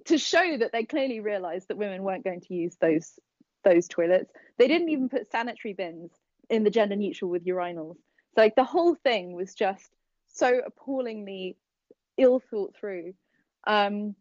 to 0.07 0.18
show 0.18 0.57
that 0.59 0.72
they 0.72 0.84
clearly 0.84 1.20
realised 1.20 1.68
that 1.68 1.76
women 1.76 2.03
weren't 2.03 2.24
going 2.24 2.40
to 2.42 2.55
use 2.55 2.76
those 2.80 3.18
those 3.62 3.88
toilets, 3.88 4.32
they 4.59 4.68
didn't 4.68 4.88
even 4.88 5.09
put 5.09 5.30
sanitary 5.30 5.74
bins 5.74 6.11
in 6.48 6.64
the 6.64 6.70
gender 6.70 6.96
neutral 6.96 7.30
with 7.30 7.44
urinals. 7.44 7.96
So 8.34 8.40
like 8.42 8.57
the 8.57 8.64
whole 8.64 8.94
thing 8.94 9.32
was 9.32 9.55
just 9.55 9.90
so 10.32 10.61
appallingly 10.64 11.57
ill 12.16 12.40
thought 12.51 12.74
through. 12.76 13.14
Um, 13.66 14.14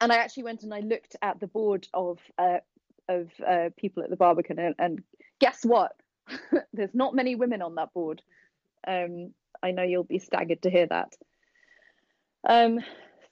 and 0.00 0.12
I 0.12 0.16
actually 0.16 0.44
went 0.44 0.62
and 0.62 0.72
I 0.72 0.80
looked 0.80 1.16
at 1.22 1.40
the 1.40 1.46
board 1.46 1.88
of 1.94 2.18
uh, 2.38 2.58
of 3.08 3.30
uh, 3.46 3.70
people 3.76 4.02
at 4.02 4.10
the 4.10 4.16
Barbican, 4.16 4.58
and, 4.58 4.74
and 4.78 5.02
guess 5.38 5.64
what? 5.64 5.92
There's 6.72 6.94
not 6.94 7.14
many 7.14 7.34
women 7.34 7.62
on 7.62 7.76
that 7.76 7.92
board. 7.94 8.22
Um, 8.86 9.32
I 9.62 9.70
know 9.70 9.82
you'll 9.82 10.04
be 10.04 10.18
staggered 10.18 10.62
to 10.62 10.70
hear 10.70 10.86
that. 10.86 11.14
Um, 12.48 12.80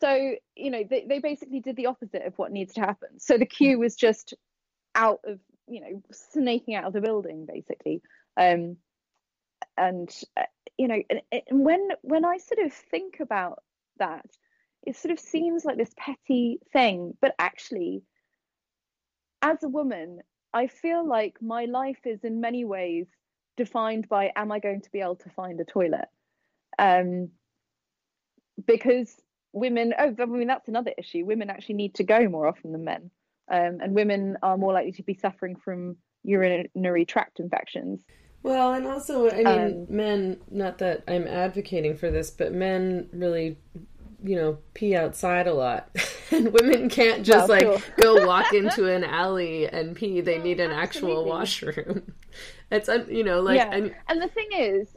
so 0.04 0.34
you 0.54 0.70
know 0.70 0.84
they, 0.88 1.06
they 1.08 1.18
basically 1.18 1.60
did 1.60 1.76
the 1.76 1.86
opposite 1.86 2.26
of 2.26 2.36
what 2.36 2.52
needs 2.52 2.74
to 2.74 2.80
happen. 2.80 3.18
So 3.18 3.38
the 3.38 3.46
queue 3.46 3.78
was 3.78 3.96
just 3.96 4.34
out 4.94 5.20
of 5.24 5.38
you 5.66 5.80
know 5.80 6.02
snaking 6.12 6.74
out 6.74 6.84
of 6.84 6.92
the 6.92 7.00
building 7.00 7.46
basically. 7.46 8.02
Um, 8.36 8.76
and 9.76 10.10
uh, 10.36 10.42
you 10.76 10.88
know, 10.88 11.00
and, 11.08 11.20
and 11.32 11.64
when 11.64 11.88
when 12.02 12.24
I 12.24 12.38
sort 12.38 12.66
of 12.66 12.72
think 12.72 13.20
about 13.20 13.62
that, 13.98 14.26
it 14.82 14.96
sort 14.96 15.12
of 15.12 15.18
seems 15.18 15.64
like 15.64 15.78
this 15.78 15.94
petty 15.96 16.58
thing, 16.72 17.16
but 17.20 17.34
actually, 17.38 18.02
as 19.40 19.62
a 19.62 19.68
woman, 19.68 20.20
I 20.52 20.66
feel 20.66 21.06
like 21.06 21.40
my 21.40 21.64
life 21.64 22.00
is 22.04 22.24
in 22.24 22.40
many 22.40 22.64
ways 22.64 23.06
defined 23.56 24.08
by 24.08 24.32
am 24.36 24.52
I 24.52 24.58
going 24.58 24.82
to 24.82 24.92
be 24.92 25.00
able 25.00 25.16
to 25.16 25.30
find 25.30 25.60
a 25.60 25.64
toilet? 25.64 26.08
Um, 26.78 27.30
because 28.66 29.16
women, 29.54 29.94
oh, 29.98 30.14
I 30.18 30.26
mean, 30.26 30.48
that's 30.48 30.68
another 30.68 30.92
issue. 30.98 31.24
Women 31.24 31.48
actually 31.48 31.76
need 31.76 31.94
to 31.94 32.04
go 32.04 32.28
more 32.28 32.46
often 32.46 32.72
than 32.72 32.84
men. 32.84 33.10
Um, 33.50 33.78
and 33.80 33.94
women 33.94 34.36
are 34.42 34.58
more 34.58 34.72
likely 34.72 34.92
to 34.92 35.02
be 35.02 35.14
suffering 35.14 35.56
from 35.56 35.96
urinary 36.24 37.04
tract 37.04 37.40
infections. 37.40 38.04
Well, 38.42 38.74
and 38.74 38.86
also, 38.86 39.30
I 39.30 39.36
mean, 39.36 39.86
um, 39.88 39.96
men, 39.96 40.40
not 40.50 40.78
that 40.78 41.04
I'm 41.08 41.26
advocating 41.26 41.96
for 41.96 42.10
this, 42.10 42.30
but 42.30 42.52
men 42.52 43.08
really, 43.12 43.56
you 44.22 44.36
know, 44.36 44.58
pee 44.74 44.96
outside 44.96 45.46
a 45.46 45.54
lot. 45.54 45.88
and 46.30 46.52
women 46.52 46.88
can't 46.90 47.24
just 47.24 47.48
well, 47.48 47.74
like 47.74 47.96
go 47.96 48.26
walk 48.26 48.52
into 48.52 48.92
an 48.92 49.04
alley 49.04 49.66
and 49.68 49.96
pee. 49.96 50.20
They 50.20 50.38
need 50.38 50.60
an 50.60 50.72
absolutely. 50.72 51.12
actual 51.12 51.24
washroom. 51.26 52.12
It's, 52.70 52.88
you 53.08 53.22
know, 53.22 53.40
like. 53.40 53.58
Yeah. 53.58 53.90
And 54.08 54.20
the 54.20 54.26
thing 54.26 54.48
is, 54.52 54.96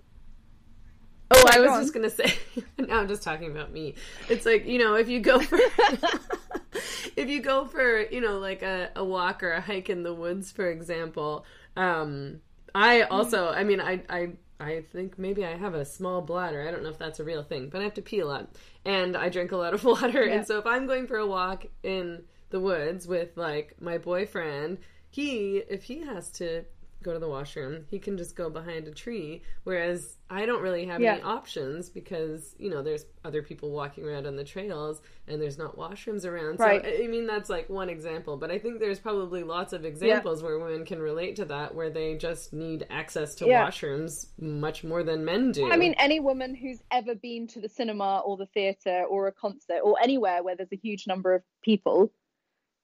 Oh, 1.39 1.45
I 1.51 1.59
was 1.59 1.81
just 1.81 1.93
gonna 1.93 2.09
say. 2.09 2.33
now 2.77 3.01
I'm 3.01 3.07
just 3.09 3.21
talking 3.21 3.51
about 3.51 3.73
me. 3.73 3.95
It's 4.29 4.45
like 4.45 4.65
you 4.65 4.79
know, 4.79 4.95
if 4.95 5.09
you 5.09 5.19
go 5.19 5.39
for 5.39 5.59
if 7.17 7.27
you 7.27 7.41
go 7.41 7.65
for 7.65 8.01
you 8.01 8.21
know 8.21 8.39
like 8.39 8.61
a, 8.61 8.91
a 8.95 9.03
walk 9.03 9.43
or 9.43 9.51
a 9.51 9.59
hike 9.59 9.89
in 9.89 10.03
the 10.03 10.13
woods, 10.13 10.53
for 10.53 10.69
example, 10.69 11.45
um, 11.75 12.39
I 12.73 13.01
also, 13.03 13.49
I 13.49 13.63
mean, 13.63 13.81
I, 13.81 14.03
I, 14.07 14.29
I 14.59 14.83
think 14.91 15.17
maybe 15.17 15.43
I 15.45 15.57
have 15.57 15.73
a 15.73 15.83
small 15.83 16.21
bladder. 16.21 16.67
I 16.67 16.71
don't 16.71 16.83
know 16.83 16.89
if 16.89 16.99
that's 16.99 17.19
a 17.19 17.23
real 17.23 17.43
thing, 17.43 17.69
but 17.69 17.81
I 17.81 17.85
have 17.85 17.95
to 17.95 18.01
pee 18.01 18.19
a 18.19 18.27
lot, 18.27 18.49
and 18.85 19.17
I 19.17 19.29
drink 19.29 19.51
a 19.51 19.57
lot 19.57 19.73
of 19.73 19.83
water. 19.83 20.25
Yeah. 20.25 20.35
And 20.35 20.47
so 20.47 20.59
if 20.59 20.65
I'm 20.65 20.85
going 20.85 21.07
for 21.07 21.17
a 21.17 21.25
walk 21.25 21.65
in 21.83 22.23
the 22.49 22.59
woods 22.59 23.07
with 23.07 23.35
like 23.35 23.75
my 23.81 23.97
boyfriend, 23.97 24.77
he, 25.09 25.57
if 25.57 25.83
he 25.83 26.01
has 26.05 26.29
to 26.33 26.65
go 27.07 27.13
to 27.13 27.19
the 27.19 27.29
washroom, 27.29 27.85
he 27.89 27.99
can 27.99 28.17
just 28.17 28.35
go 28.35 28.49
behind 28.49 28.87
a 28.87 28.91
tree. 28.91 29.41
Whereas 29.63 30.17
I 30.29 30.45
don't 30.45 30.61
really 30.61 30.85
have 30.85 31.01
yeah. 31.01 31.13
any 31.13 31.21
options 31.23 31.89
because, 31.89 32.53
you 32.59 32.69
know, 32.69 32.83
there's 32.83 33.05
other 33.23 33.41
people 33.41 33.71
walking 33.71 34.03
around 34.03 34.27
on 34.27 34.35
the 34.35 34.43
trails 34.43 35.01
and 35.27 35.41
there's 35.41 35.57
not 35.57 35.77
washrooms 35.77 36.25
around. 36.25 36.59
Right. 36.59 36.83
So, 36.83 37.03
I 37.03 37.07
mean, 37.07 37.25
that's 37.25 37.49
like 37.49 37.69
one 37.69 37.89
example. 37.89 38.35
But 38.35 38.51
I 38.51 38.59
think 38.59 38.79
there's 38.79 38.99
probably 38.99 39.43
lots 39.43 39.71
of 39.71 39.85
examples 39.85 40.41
yeah. 40.41 40.47
where 40.47 40.59
women 40.59 40.85
can 40.85 40.99
relate 40.99 41.37
to 41.37 41.45
that, 41.45 41.73
where 41.73 41.89
they 41.89 42.15
just 42.15 42.51
need 42.51 42.85
access 42.89 43.33
to 43.35 43.47
yeah. 43.47 43.65
washrooms 43.65 44.27
much 44.39 44.83
more 44.83 45.03
than 45.03 45.23
men 45.23 45.51
do. 45.53 45.71
I 45.71 45.77
mean, 45.77 45.95
any 45.97 46.19
woman 46.19 46.53
who's 46.53 46.81
ever 46.91 47.15
been 47.15 47.47
to 47.47 47.61
the 47.61 47.69
cinema 47.69 48.19
or 48.25 48.35
the 48.35 48.47
theatre 48.47 49.05
or 49.09 49.27
a 49.27 49.31
concert 49.31 49.79
or 49.83 49.95
anywhere 50.01 50.43
where 50.43 50.55
there's 50.55 50.73
a 50.73 50.77
huge 50.77 51.07
number 51.07 51.33
of 51.33 51.43
people, 51.63 52.11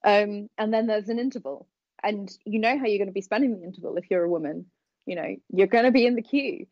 um, 0.05 0.49
and 0.57 0.73
then 0.73 0.87
there's 0.87 1.09
an 1.09 1.19
interval 1.19 1.67
and 2.03 2.31
you 2.45 2.59
know 2.59 2.77
how 2.77 2.85
you're 2.85 2.97
going 2.97 3.07
to 3.07 3.13
be 3.13 3.21
spending 3.21 3.57
the 3.59 3.65
interval 3.65 3.97
if 3.97 4.05
you're 4.09 4.23
a 4.23 4.29
woman. 4.29 4.65
You 5.05 5.15
know 5.15 5.35
you're 5.49 5.67
going 5.67 5.85
to 5.85 5.91
be 5.91 6.05
in 6.05 6.15
the 6.15 6.21
queue. 6.21 6.65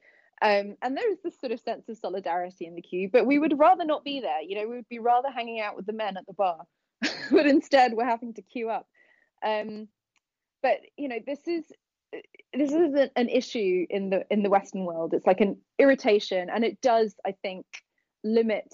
Um, 0.44 0.76
and 0.82 0.98
there 0.98 1.12
is 1.12 1.20
this 1.24 1.40
sort 1.40 1.52
of 1.52 1.60
sense 1.60 1.88
of 1.88 1.98
solidarity 1.98 2.66
in 2.66 2.74
the 2.74 2.82
queue 2.82 3.12
but 3.14 3.28
we 3.28 3.38
would 3.38 3.60
rather 3.60 3.86
not 3.86 4.04
be 4.04 4.22
there. 4.22 4.42
You 4.42 4.56
know 4.56 4.68
we 4.68 4.76
would 4.76 4.90
be 4.90 5.00
rather 5.00 5.30
hanging 5.30 5.60
out 5.60 5.76
with 5.76 5.86
the 5.86 5.94
men 5.94 6.18
at 6.18 6.26
the 6.26 6.34
bar 6.34 6.64
but 7.32 7.46
instead 7.46 7.94
we're 7.94 8.06
having 8.06 8.34
to 8.36 8.42
queue 8.42 8.70
up. 8.70 8.88
Um, 9.46 9.88
but 10.62 10.78
you 10.98 11.08
know 11.08 11.20
this 11.26 11.48
is 11.48 11.66
this 12.54 12.72
isn't 12.72 13.12
an 13.16 13.30
issue 13.30 13.86
in 13.90 14.10
the 14.10 14.26
in 14.30 14.44
the 14.44 14.50
Western 14.50 14.86
world. 14.86 15.14
It's 15.14 15.26
like 15.26 15.42
an 15.42 15.58
irritation, 15.80 16.50
and 16.50 16.64
it 16.64 16.82
does, 16.82 17.16
I 17.26 17.34
think, 17.42 17.66
limit 18.24 18.74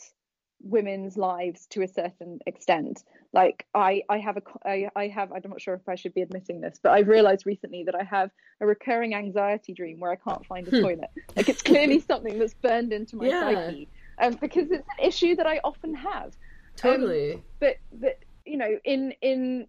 women's 0.61 1.17
lives 1.17 1.67
to 1.67 1.81
a 1.83 1.87
certain 1.87 2.39
extent. 2.45 3.03
Like 3.33 3.65
i 3.75 4.01
i 4.09 4.17
have 4.17 4.37
a 4.37 4.41
I, 4.65 4.89
I 4.95 5.07
have 5.09 5.31
i'm 5.31 5.41
not 5.45 5.61
sure 5.61 5.75
if 5.75 5.87
i 5.87 5.95
should 5.95 6.13
be 6.13 6.21
admitting 6.21 6.61
this 6.61 6.79
but 6.81 6.93
i've 6.93 7.09
realized 7.09 7.45
recently 7.45 7.83
that 7.83 7.93
i 7.93 8.03
have 8.03 8.31
a 8.61 8.65
recurring 8.65 9.13
anxiety 9.13 9.73
dream 9.73 9.99
where 9.99 10.11
i 10.11 10.15
can't 10.15 10.45
find 10.45 10.67
a 10.67 10.71
hmm. 10.71 10.81
toilet. 10.81 11.09
Like 11.35 11.49
it's 11.49 11.61
clearly 11.61 11.99
something 12.07 12.39
that's 12.39 12.53
burned 12.53 12.93
into 12.93 13.17
my 13.17 13.27
yeah. 13.27 13.41
psyche 13.41 13.89
um, 14.19 14.37
because 14.39 14.71
it's 14.71 14.87
an 14.97 15.05
issue 15.05 15.35
that 15.35 15.45
i 15.45 15.59
often 15.63 15.93
have. 15.93 16.35
Totally. 16.77 17.33
um, 17.33 17.43
but 17.59 17.75
but 17.91 18.19
you 18.45 18.57
know 18.57 18.79
in 18.83 19.13
in 19.21 19.67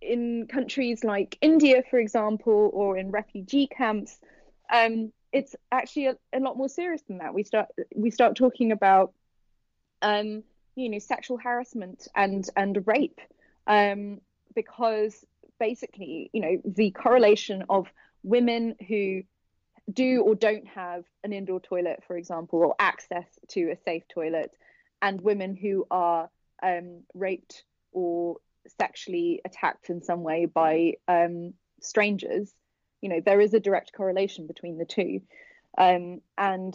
in 0.00 0.46
countries 0.48 1.04
like 1.04 1.36
india 1.40 1.82
for 1.90 1.98
example 1.98 2.70
or 2.72 2.96
in 2.96 3.10
refugee 3.10 3.68
camps 3.68 4.18
um 4.72 5.12
it's 5.32 5.56
actually 5.72 6.06
a, 6.06 6.16
a 6.32 6.40
lot 6.40 6.56
more 6.56 6.68
serious 6.68 7.02
than 7.02 7.18
that. 7.18 7.34
We 7.34 7.42
start 7.42 7.68
we 7.94 8.10
start 8.10 8.36
talking 8.36 8.70
about 8.70 9.12
um, 10.02 10.42
you 10.74 10.88
know, 10.88 10.98
sexual 10.98 11.38
harassment 11.38 12.08
and 12.14 12.48
and 12.56 12.86
rape, 12.86 13.20
um, 13.66 14.20
because 14.54 15.24
basically, 15.58 16.30
you 16.32 16.40
know, 16.40 16.60
the 16.64 16.90
correlation 16.90 17.64
of 17.70 17.88
women 18.22 18.74
who 18.88 19.22
do 19.92 20.22
or 20.22 20.34
don't 20.34 20.66
have 20.68 21.04
an 21.24 21.32
indoor 21.32 21.60
toilet, 21.60 22.02
for 22.06 22.16
example, 22.16 22.60
or 22.60 22.74
access 22.78 23.26
to 23.48 23.70
a 23.70 23.76
safe 23.84 24.04
toilet, 24.08 24.50
and 25.00 25.20
women 25.20 25.56
who 25.56 25.86
are 25.90 26.30
um, 26.62 27.02
raped 27.14 27.64
or 27.92 28.36
sexually 28.78 29.40
attacked 29.44 29.90
in 29.90 30.02
some 30.02 30.22
way 30.22 30.46
by 30.46 30.94
um, 31.08 31.52
strangers, 31.80 32.54
you 33.00 33.08
know, 33.08 33.20
there 33.24 33.40
is 33.40 33.54
a 33.54 33.60
direct 33.60 33.92
correlation 33.92 34.46
between 34.46 34.78
the 34.78 34.84
two, 34.84 35.20
um, 35.76 36.20
and 36.38 36.74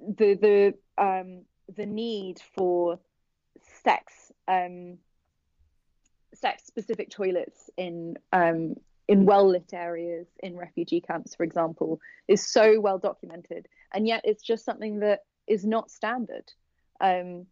the 0.00 0.34
the 0.34 0.74
um, 0.98 1.42
the 1.76 1.86
need 1.86 2.40
for 2.54 2.98
sex 3.82 4.32
um, 4.48 4.98
sex 6.34 6.64
specific 6.66 7.10
toilets 7.10 7.70
in 7.76 8.16
um, 8.32 8.74
in 9.08 9.26
well 9.26 9.48
lit 9.48 9.72
areas 9.72 10.28
in 10.40 10.56
refugee 10.56 11.00
camps, 11.00 11.34
for 11.34 11.42
example, 11.42 12.00
is 12.28 12.48
so 12.48 12.80
well 12.80 12.98
documented, 12.98 13.66
and 13.92 14.06
yet 14.06 14.22
it's 14.24 14.42
just 14.42 14.64
something 14.64 15.00
that 15.00 15.20
is 15.46 15.64
not 15.64 15.90
standard. 15.90 16.44
Um, 17.00 17.46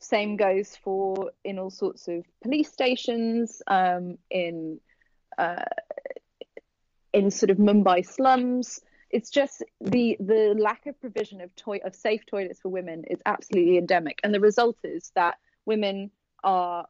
same 0.00 0.36
goes 0.36 0.76
for 0.76 1.32
in 1.44 1.58
all 1.58 1.70
sorts 1.70 2.08
of 2.08 2.24
police 2.42 2.72
stations, 2.72 3.62
um, 3.66 4.18
in 4.30 4.80
uh, 5.38 5.64
in 7.12 7.30
sort 7.30 7.50
of 7.50 7.58
Mumbai 7.58 8.06
slums 8.06 8.80
it's 9.16 9.30
just 9.30 9.62
the 9.80 10.14
the 10.20 10.54
lack 10.58 10.84
of 10.84 11.00
provision 11.00 11.40
of 11.40 11.48
toy 11.56 11.78
of 11.86 11.94
safe 11.94 12.26
toilets 12.26 12.60
for 12.60 12.68
women 12.68 13.02
is 13.08 13.18
absolutely 13.24 13.78
endemic, 13.78 14.18
and 14.22 14.34
the 14.34 14.40
result 14.40 14.76
is 14.84 15.10
that 15.14 15.36
women 15.64 16.10
are 16.44 16.86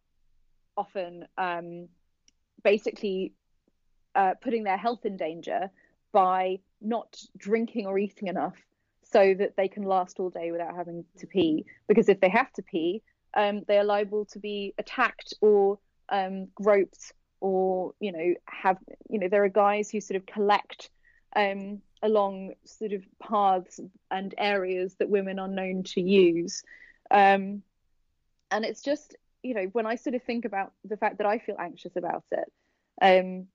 often 0.77 1.25
um, 1.39 1.89
basically 2.65 3.33
uh, 4.17 4.35
putting 4.43 4.65
their 4.65 4.77
health 4.77 5.07
in 5.07 5.17
danger 5.17 5.71
by 6.11 6.59
not 6.81 7.17
drinking 7.37 7.87
or 7.87 7.97
eating 7.97 8.27
enough 8.27 8.57
so 9.05 9.33
that 9.33 9.55
they 9.57 9.69
can 9.69 9.85
last 9.85 10.19
all 10.19 10.31
day 10.31 10.51
without 10.51 10.75
having 10.75 11.05
to 11.19 11.29
pee. 11.29 11.65
Because 11.87 12.09
if 12.09 12.19
they 12.21 12.29
have 12.29 12.53
to 12.55 12.63
pee, 12.63 13.03
um, 13.37 13.63
they 13.69 13.79
are 13.79 13.85
liable 13.85 14.25
to 14.33 14.41
be 14.41 14.75
attacked 14.79 15.33
or 15.41 15.79
um, 16.09 16.49
groped, 16.57 17.13
or 17.41 17.93
you 18.01 18.11
know 18.11 18.35
have 18.47 18.79
you 19.09 19.21
know 19.21 19.29
there 19.29 19.45
are 19.45 19.49
guys 19.49 19.93
who 19.93 20.01
sort 20.01 20.17
of 20.17 20.27
collect 20.27 20.91
um, 21.37 21.83
along 22.07 22.55
sort 22.65 22.93
of 22.93 23.05
paths 23.19 23.81
and 24.11 24.35
areas 24.39 24.95
that 24.99 25.11
women 25.11 25.39
are 25.39 25.49
known 25.49 25.83
to 25.83 26.01
use. 26.01 26.63
Um, 27.11 27.63
and 28.51 28.65
it's 28.65 28.83
just, 28.83 29.17
you 29.43 29.55
know, 29.55 29.65
when 29.73 29.87
I 29.87 29.97
sort 29.97 30.15
of 30.15 30.23
think 30.23 30.45
about 30.45 30.73
the 30.85 30.97
fact 30.97 31.19
that 31.19 31.27
I 31.27 31.39
feel 31.39 31.57
anxious 31.59 31.97
about 31.97 32.25
it, 32.31 32.53
um, 33.03 33.49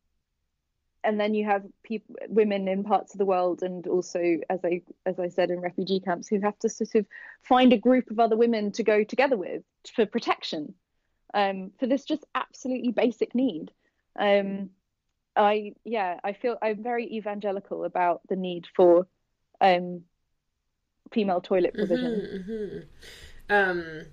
and 1.03 1.19
then 1.19 1.33
you 1.33 1.45
have 1.45 1.63
people, 1.83 2.15
women 2.27 2.67
in 2.67 2.83
parts 2.83 3.13
of 3.13 3.17
the 3.17 3.25
world, 3.25 3.63
and 3.63 3.87
also, 3.87 4.37
as 4.49 4.59
I 4.63 4.83
as 5.05 5.19
I 5.19 5.29
said, 5.29 5.49
in 5.49 5.59
refugee 5.59 5.99
camps, 5.99 6.27
who 6.27 6.39
have 6.41 6.59
to 6.59 6.69
sort 6.69 6.93
of 6.93 7.07
find 7.41 7.73
a 7.73 7.77
group 7.77 8.11
of 8.11 8.19
other 8.19 8.37
women 8.37 8.71
to 8.73 8.83
go 8.83 9.03
together 9.03 9.35
with 9.35 9.63
for 9.95 10.05
protection, 10.05 10.75
um, 11.33 11.71
for 11.79 11.87
this 11.87 12.05
just 12.05 12.23
absolutely 12.35 12.91
basic 12.91 13.33
need. 13.33 13.71
Um, 14.15 14.69
I 15.35 15.73
yeah, 15.83 16.19
I 16.23 16.33
feel 16.33 16.57
I'm 16.61 16.83
very 16.83 17.05
evangelical 17.15 17.85
about 17.85 18.21
the 18.27 18.35
need 18.35 18.65
for 18.75 19.07
um, 19.59 20.01
female 21.11 21.41
toilet 21.41 21.73
mm-hmm, 21.73 21.87
provision. 21.87 22.11
Mm-hmm, 22.11 22.51
mm-hmm. 22.51 22.79
Um, 23.49 24.05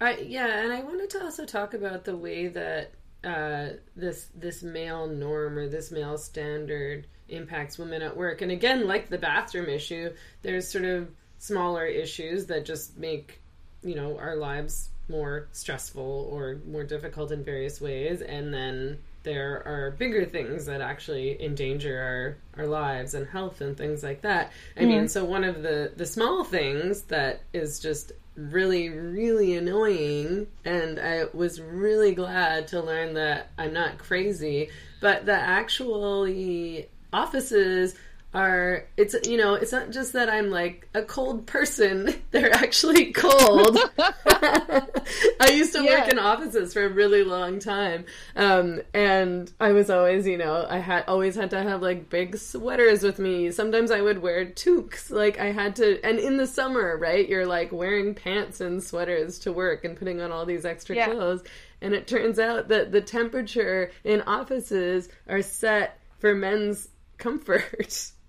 I 0.00 0.18
yeah, 0.18 0.62
and 0.62 0.72
I 0.72 0.80
wanted 0.82 1.10
to 1.10 1.22
also 1.22 1.44
talk 1.44 1.74
about 1.74 2.04
the 2.04 2.16
way 2.16 2.48
that 2.48 2.92
uh, 3.24 3.68
this 3.94 4.28
this 4.34 4.62
male 4.62 5.06
norm 5.06 5.58
or 5.58 5.68
this 5.68 5.90
male 5.90 6.18
standard 6.18 7.06
impacts 7.28 7.78
women 7.78 8.02
at 8.02 8.16
work. 8.16 8.42
And 8.42 8.50
again, 8.50 8.86
like 8.86 9.08
the 9.08 9.18
bathroom 9.18 9.68
issue, 9.68 10.12
there's 10.42 10.68
sort 10.68 10.84
of 10.84 11.10
smaller 11.38 11.86
issues 11.86 12.46
that 12.46 12.64
just 12.64 12.98
make 12.98 13.40
you 13.82 13.94
know 13.94 14.18
our 14.18 14.36
lives 14.36 14.90
more 15.08 15.48
stressful 15.52 16.28
or 16.30 16.60
more 16.66 16.84
difficult 16.84 17.32
in 17.32 17.44
various 17.44 17.80
ways, 17.80 18.22
and 18.22 18.52
then 18.52 18.98
there 19.22 19.62
are 19.66 19.92
bigger 19.92 20.24
things 20.24 20.66
that 20.66 20.80
actually 20.80 21.42
endanger 21.42 22.36
our, 22.56 22.62
our 22.62 22.68
lives 22.68 23.14
and 23.14 23.26
health 23.26 23.60
and 23.60 23.76
things 23.76 24.02
like 24.02 24.22
that. 24.22 24.52
I 24.76 24.80
mm. 24.80 24.88
mean, 24.88 25.08
so 25.08 25.24
one 25.24 25.44
of 25.44 25.62
the, 25.62 25.92
the 25.96 26.06
small 26.06 26.44
things 26.44 27.02
that 27.02 27.42
is 27.52 27.80
just 27.80 28.12
really, 28.36 28.88
really 28.88 29.56
annoying, 29.56 30.46
and 30.64 30.98
I 30.98 31.24
was 31.32 31.60
really 31.60 32.14
glad 32.14 32.68
to 32.68 32.80
learn 32.80 33.14
that 33.14 33.50
I'm 33.58 33.72
not 33.72 33.98
crazy, 33.98 34.70
but 35.00 35.26
that 35.26 35.48
actually 35.48 36.88
offices 37.12 37.94
are 38.34 38.84
it's 38.96 39.14
you 39.28 39.36
know 39.36 39.54
it's 39.54 39.72
not 39.72 39.90
just 39.90 40.14
that 40.14 40.30
i'm 40.30 40.50
like 40.50 40.88
a 40.94 41.02
cold 41.02 41.46
person. 41.46 42.14
They're 42.30 42.54
actually 42.54 43.12
cold. 43.12 43.78
I 43.98 45.50
used 45.50 45.72
to 45.74 45.82
yeah. 45.82 46.00
work 46.00 46.12
in 46.12 46.18
offices 46.18 46.72
for 46.72 46.84
a 46.84 46.88
really 46.88 47.24
long 47.24 47.58
time. 47.58 48.04
Um, 48.36 48.80
and 48.94 49.52
i 49.60 49.72
was 49.72 49.90
always 49.90 50.26
you 50.26 50.38
know 50.38 50.66
i 50.68 50.78
had 50.78 51.04
always 51.08 51.34
had 51.34 51.50
to 51.50 51.62
have 51.62 51.82
like 51.82 52.08
big 52.08 52.36
sweaters 52.36 53.02
with 53.02 53.18
me. 53.18 53.50
Sometimes 53.50 53.90
i 53.90 54.00
would 54.00 54.20
wear 54.20 54.46
toques. 54.46 55.10
Like 55.10 55.38
i 55.38 55.52
had 55.52 55.76
to 55.76 56.02
and 56.04 56.18
in 56.18 56.36
the 56.36 56.46
summer 56.46 56.96
right 56.96 57.28
you're 57.28 57.46
like 57.46 57.72
wearing 57.72 58.14
pants 58.14 58.60
and 58.60 58.82
sweaters 58.82 59.38
to 59.40 59.52
work 59.52 59.84
and 59.84 59.96
putting 59.96 60.20
on 60.20 60.32
all 60.32 60.46
these 60.46 60.64
extra 60.64 60.96
yeah. 60.96 61.10
clothes. 61.10 61.42
And 61.80 61.94
it 61.94 62.06
turns 62.06 62.38
out 62.38 62.68
that 62.68 62.92
the 62.92 63.00
temperature 63.00 63.90
in 64.04 64.22
offices 64.22 65.08
are 65.28 65.42
set 65.42 65.98
for 66.18 66.34
men's 66.34 66.88
comfort 67.18 68.12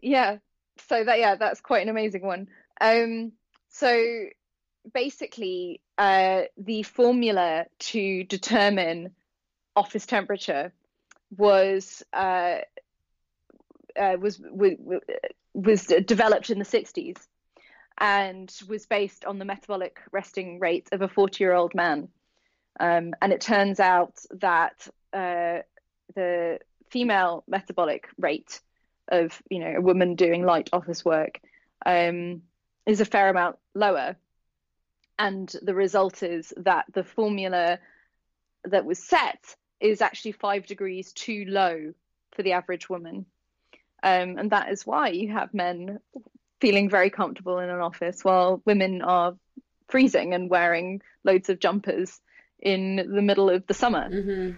yeah. 0.00 0.38
So 0.88 1.02
that 1.04 1.18
yeah 1.18 1.34
that's 1.36 1.60
quite 1.60 1.82
an 1.82 1.88
amazing 1.88 2.22
one. 2.22 2.48
Um 2.80 3.32
so 3.70 4.26
basically 4.92 5.80
uh 5.98 6.42
the 6.56 6.82
formula 6.82 7.66
to 7.78 8.24
determine 8.24 9.10
office 9.76 10.06
temperature 10.06 10.72
was 11.36 12.02
uh, 12.12 12.58
uh 13.98 14.16
was 14.18 14.40
was 14.40 14.74
was 15.54 15.86
developed 15.86 16.50
in 16.50 16.58
the 16.58 16.64
60s 16.64 17.16
and 17.98 18.52
was 18.68 18.86
based 18.86 19.24
on 19.24 19.38
the 19.38 19.44
metabolic 19.44 20.00
resting 20.12 20.60
rate 20.60 20.88
of 20.92 21.02
a 21.02 21.08
40 21.08 21.42
year 21.42 21.52
old 21.52 21.74
man. 21.74 22.08
Um, 22.80 23.12
and 23.20 23.32
it 23.32 23.40
turns 23.40 23.80
out 23.80 24.14
that 24.40 24.86
uh, 25.12 25.62
the 26.14 26.60
female 26.90 27.42
metabolic 27.48 28.08
rate 28.18 28.60
of 29.08 29.40
you 29.50 29.58
know 29.60 29.74
a 29.76 29.80
woman 29.80 30.14
doing 30.14 30.44
light 30.44 30.70
office 30.72 31.04
work 31.04 31.40
um, 31.84 32.42
is 32.86 33.00
a 33.00 33.04
fair 33.04 33.28
amount 33.28 33.56
lower. 33.74 34.16
And 35.18 35.52
the 35.62 35.74
result 35.74 36.22
is 36.22 36.52
that 36.58 36.84
the 36.92 37.02
formula 37.02 37.80
that 38.64 38.84
was 38.84 38.98
set 38.98 39.56
is 39.80 40.00
actually 40.00 40.32
five 40.32 40.66
degrees 40.66 41.12
too 41.12 41.44
low 41.48 41.92
for 42.32 42.42
the 42.42 42.52
average 42.52 42.88
woman. 42.88 43.26
Um, 44.02 44.38
and 44.38 44.50
that 44.52 44.70
is 44.70 44.86
why 44.86 45.08
you 45.08 45.32
have 45.32 45.52
men 45.52 45.98
feeling 46.60 46.88
very 46.88 47.10
comfortable 47.10 47.58
in 47.58 47.68
an 47.68 47.80
office 47.80 48.24
while 48.24 48.62
women 48.64 49.02
are 49.02 49.36
freezing 49.88 50.34
and 50.34 50.50
wearing 50.50 51.02
loads 51.24 51.48
of 51.48 51.58
jumpers 51.58 52.20
in 52.60 52.96
the 52.96 53.22
middle 53.22 53.50
of 53.50 53.66
the 53.66 53.74
summer. 53.74 54.08
Mm-hmm. 54.08 54.56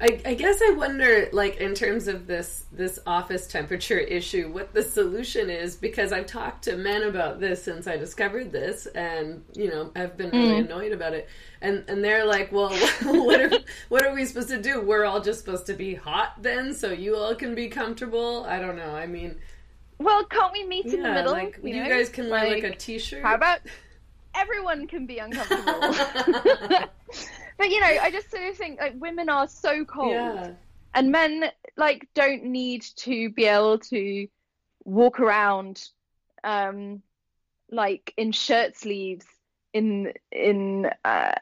I, 0.00 0.20
I 0.26 0.34
guess 0.34 0.60
I 0.60 0.70
wonder, 0.76 1.28
like, 1.32 1.58
in 1.58 1.72
terms 1.74 2.08
of 2.08 2.26
this 2.26 2.64
this 2.72 2.98
office 3.06 3.46
temperature 3.46 3.98
issue, 4.18 4.48
what 4.52 4.74
the 4.74 4.82
solution 4.82 5.50
is. 5.50 5.76
Because 5.76 6.12
I've 6.12 6.26
talked 6.26 6.64
to 6.64 6.76
men 6.76 7.04
about 7.04 7.38
this 7.38 7.62
since 7.62 7.86
I 7.86 7.96
discovered 7.96 8.50
this, 8.50 8.86
and 8.86 9.44
you 9.54 9.68
know, 9.68 9.92
I've 9.94 10.16
been 10.16 10.30
really 10.30 10.62
Mm. 10.62 10.64
annoyed 10.64 10.92
about 10.92 11.14
it. 11.14 11.28
And 11.62 11.84
and 11.88 12.02
they're 12.02 12.24
like, 12.26 12.50
"Well, 12.50 12.70
what 13.04 13.40
are 13.40 13.50
what 13.88 14.04
are 14.04 14.12
we 14.12 14.24
supposed 14.26 14.48
to 14.48 14.60
do? 14.60 14.80
We're 14.80 15.04
all 15.04 15.20
just 15.20 15.38
supposed 15.44 15.66
to 15.66 15.74
be 15.74 15.94
hot 15.94 16.42
then, 16.42 16.74
so 16.74 16.90
you 16.90 17.16
all 17.16 17.34
can 17.36 17.54
be 17.54 17.68
comfortable." 17.68 18.44
I 18.48 18.58
don't 18.58 18.76
know. 18.76 18.96
I 18.96 19.06
mean, 19.06 19.36
Well, 19.98 20.24
can't 20.24 20.52
we 20.52 20.64
meet 20.64 20.86
in 20.86 21.02
the 21.04 21.12
middle? 21.12 21.32
like 21.32 21.60
you, 21.62 21.82
know? 21.82 21.88
guys 21.88 22.08
can 22.08 22.28
wear 22.28 22.50
like, 22.50 22.64
a 22.64 22.74
t-shirt. 22.74 23.22
How 23.22 23.36
about 23.36 23.60
everyone 24.34 24.88
can 24.88 25.06
be 25.06 25.18
uncomfortable? 25.18 25.94
But 27.58 27.70
you 27.70 27.80
know, 27.80 27.86
I 27.86 28.10
just 28.10 28.30
sort 28.30 28.44
of 28.44 28.56
think 28.56 28.80
like 28.80 28.94
women 28.96 29.28
are 29.28 29.48
so 29.48 29.84
cold, 29.84 30.12
yeah, 30.12 30.50
and 30.94 31.10
men 31.10 31.50
like 31.76 32.08
don't 32.14 32.44
need 32.44 32.84
to 32.96 33.30
be 33.30 33.44
able 33.44 33.78
to 33.78 34.28
walk 34.84 35.20
around, 35.20 35.82
um, 36.42 37.02
like 37.70 38.12
in 38.16 38.32
shirt 38.32 38.76
sleeves. 38.76 39.26
In 39.72 40.12
in, 40.30 40.90
uh, 41.04 41.34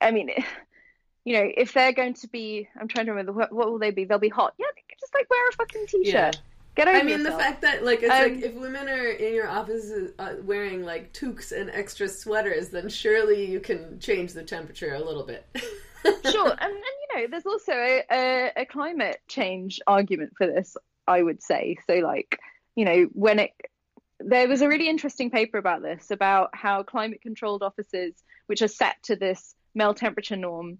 I 0.00 0.10
mean, 0.10 0.30
you 1.24 1.34
know, 1.34 1.50
if 1.56 1.72
they're 1.72 1.92
going 1.92 2.14
to 2.14 2.28
be, 2.28 2.68
I'm 2.80 2.88
trying 2.88 3.06
to 3.06 3.12
remember 3.12 3.32
what, 3.32 3.52
what 3.52 3.70
will 3.70 3.78
they 3.78 3.90
be? 3.90 4.04
They'll 4.04 4.18
be 4.18 4.28
hot. 4.28 4.54
Yeah, 4.58 4.66
they 4.74 4.82
can 4.88 4.98
just 5.00 5.14
like 5.14 5.28
wear 5.30 5.48
a 5.48 5.52
fucking 5.52 5.86
t-shirt. 5.86 6.14
yeah. 6.14 6.30
Get 6.76 6.88
over 6.88 6.98
I 6.98 7.02
mean, 7.02 7.22
the 7.22 7.32
fact 7.32 7.62
that 7.62 7.84
like 7.84 8.02
it's 8.02 8.12
Um, 8.12 8.22
like 8.22 8.44
if 8.44 8.54
women 8.54 8.88
are 8.88 9.08
in 9.08 9.34
your 9.34 9.48
offices 9.48 10.12
uh, 10.18 10.34
wearing 10.42 10.84
like 10.84 11.12
toques 11.12 11.50
and 11.50 11.70
extra 11.70 12.06
sweaters, 12.08 12.68
then 12.68 12.88
surely 12.88 13.50
you 13.50 13.60
can 13.60 13.98
change 13.98 14.34
the 14.34 14.44
temperature 14.44 14.94
a 14.94 15.00
little 15.00 15.24
bit. 15.24 15.46
sure 16.30 16.50
and, 16.50 16.60
and 16.60 16.74
you 16.74 17.16
know 17.16 17.26
there's 17.30 17.46
also 17.46 17.72
a, 17.72 18.04
a, 18.10 18.52
a 18.58 18.66
climate 18.66 19.18
change 19.28 19.80
argument 19.86 20.32
for 20.36 20.46
this 20.46 20.76
i 21.06 21.22
would 21.22 21.42
say 21.42 21.76
so 21.86 21.94
like 21.94 22.38
you 22.74 22.84
know 22.84 23.08
when 23.12 23.38
it 23.38 23.50
there 24.20 24.48
was 24.48 24.62
a 24.62 24.68
really 24.68 24.88
interesting 24.88 25.30
paper 25.30 25.58
about 25.58 25.82
this 25.82 26.10
about 26.10 26.50
how 26.52 26.82
climate 26.82 27.20
controlled 27.20 27.62
offices 27.62 28.14
which 28.46 28.62
are 28.62 28.68
set 28.68 28.96
to 29.02 29.16
this 29.16 29.54
male 29.74 29.94
temperature 29.94 30.36
norm 30.36 30.78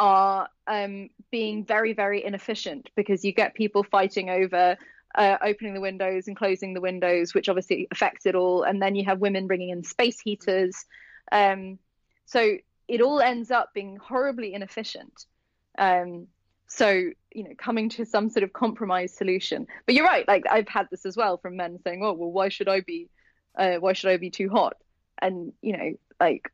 are 0.00 0.48
um, 0.66 1.08
being 1.30 1.64
very 1.64 1.92
very 1.92 2.24
inefficient 2.24 2.90
because 2.96 3.24
you 3.24 3.32
get 3.32 3.54
people 3.54 3.84
fighting 3.84 4.30
over 4.30 4.76
uh, 5.14 5.36
opening 5.44 5.74
the 5.74 5.80
windows 5.80 6.26
and 6.26 6.36
closing 6.36 6.74
the 6.74 6.80
windows 6.80 7.34
which 7.34 7.48
obviously 7.48 7.86
affects 7.92 8.26
it 8.26 8.34
all 8.34 8.64
and 8.64 8.82
then 8.82 8.96
you 8.96 9.04
have 9.04 9.20
women 9.20 9.46
bringing 9.46 9.68
in 9.70 9.84
space 9.84 10.18
heaters 10.18 10.86
um, 11.32 11.78
so 12.24 12.56
it 12.90 13.00
all 13.00 13.20
ends 13.20 13.52
up 13.52 13.72
being 13.72 13.96
horribly 13.96 14.52
inefficient. 14.52 15.26
Um, 15.78 16.26
so 16.66 16.90
you 17.32 17.44
know, 17.44 17.50
coming 17.56 17.88
to 17.90 18.04
some 18.04 18.28
sort 18.28 18.42
of 18.42 18.52
compromise 18.52 19.14
solution. 19.14 19.68
But 19.86 19.94
you're 19.94 20.04
right. 20.04 20.26
Like 20.26 20.44
I've 20.50 20.68
had 20.68 20.88
this 20.90 21.06
as 21.06 21.16
well 21.16 21.38
from 21.38 21.56
men 21.56 21.78
saying, 21.84 22.04
"Oh, 22.04 22.12
well, 22.12 22.32
why 22.32 22.48
should 22.48 22.68
I 22.68 22.80
be? 22.80 23.08
Uh, 23.56 23.76
why 23.76 23.92
should 23.92 24.10
I 24.10 24.16
be 24.16 24.30
too 24.30 24.48
hot?" 24.48 24.76
And 25.22 25.52
you 25.62 25.76
know, 25.76 25.92
like, 26.18 26.50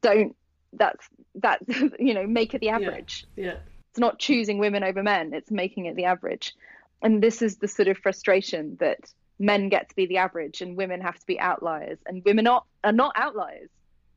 don't. 0.00 0.36
That's 0.72 1.06
that. 1.36 1.60
You 1.98 2.14
know, 2.14 2.26
make 2.26 2.54
it 2.54 2.60
the 2.60 2.68
average. 2.70 3.24
yeah, 3.36 3.56
It's 3.90 3.98
not 3.98 4.18
choosing 4.18 4.58
women 4.58 4.82
over 4.84 5.02
men. 5.02 5.32
It's 5.34 5.50
making 5.50 5.86
it 5.86 5.96
the 5.96 6.04
average. 6.04 6.54
And 7.02 7.22
this 7.22 7.42
is 7.42 7.56
the 7.56 7.68
sort 7.68 7.88
of 7.88 7.98
frustration 7.98 8.76
that 8.80 9.12
men 9.38 9.68
get 9.70 9.88
to 9.88 9.96
be 9.96 10.06
the 10.06 10.18
average 10.18 10.60
and 10.60 10.76
women 10.76 11.00
have 11.00 11.18
to 11.18 11.26
be 11.26 11.40
outliers. 11.40 11.98
And 12.06 12.22
women 12.24 12.46
are, 12.46 12.62
are 12.84 12.92
not 12.92 13.12
outliers. 13.16 13.70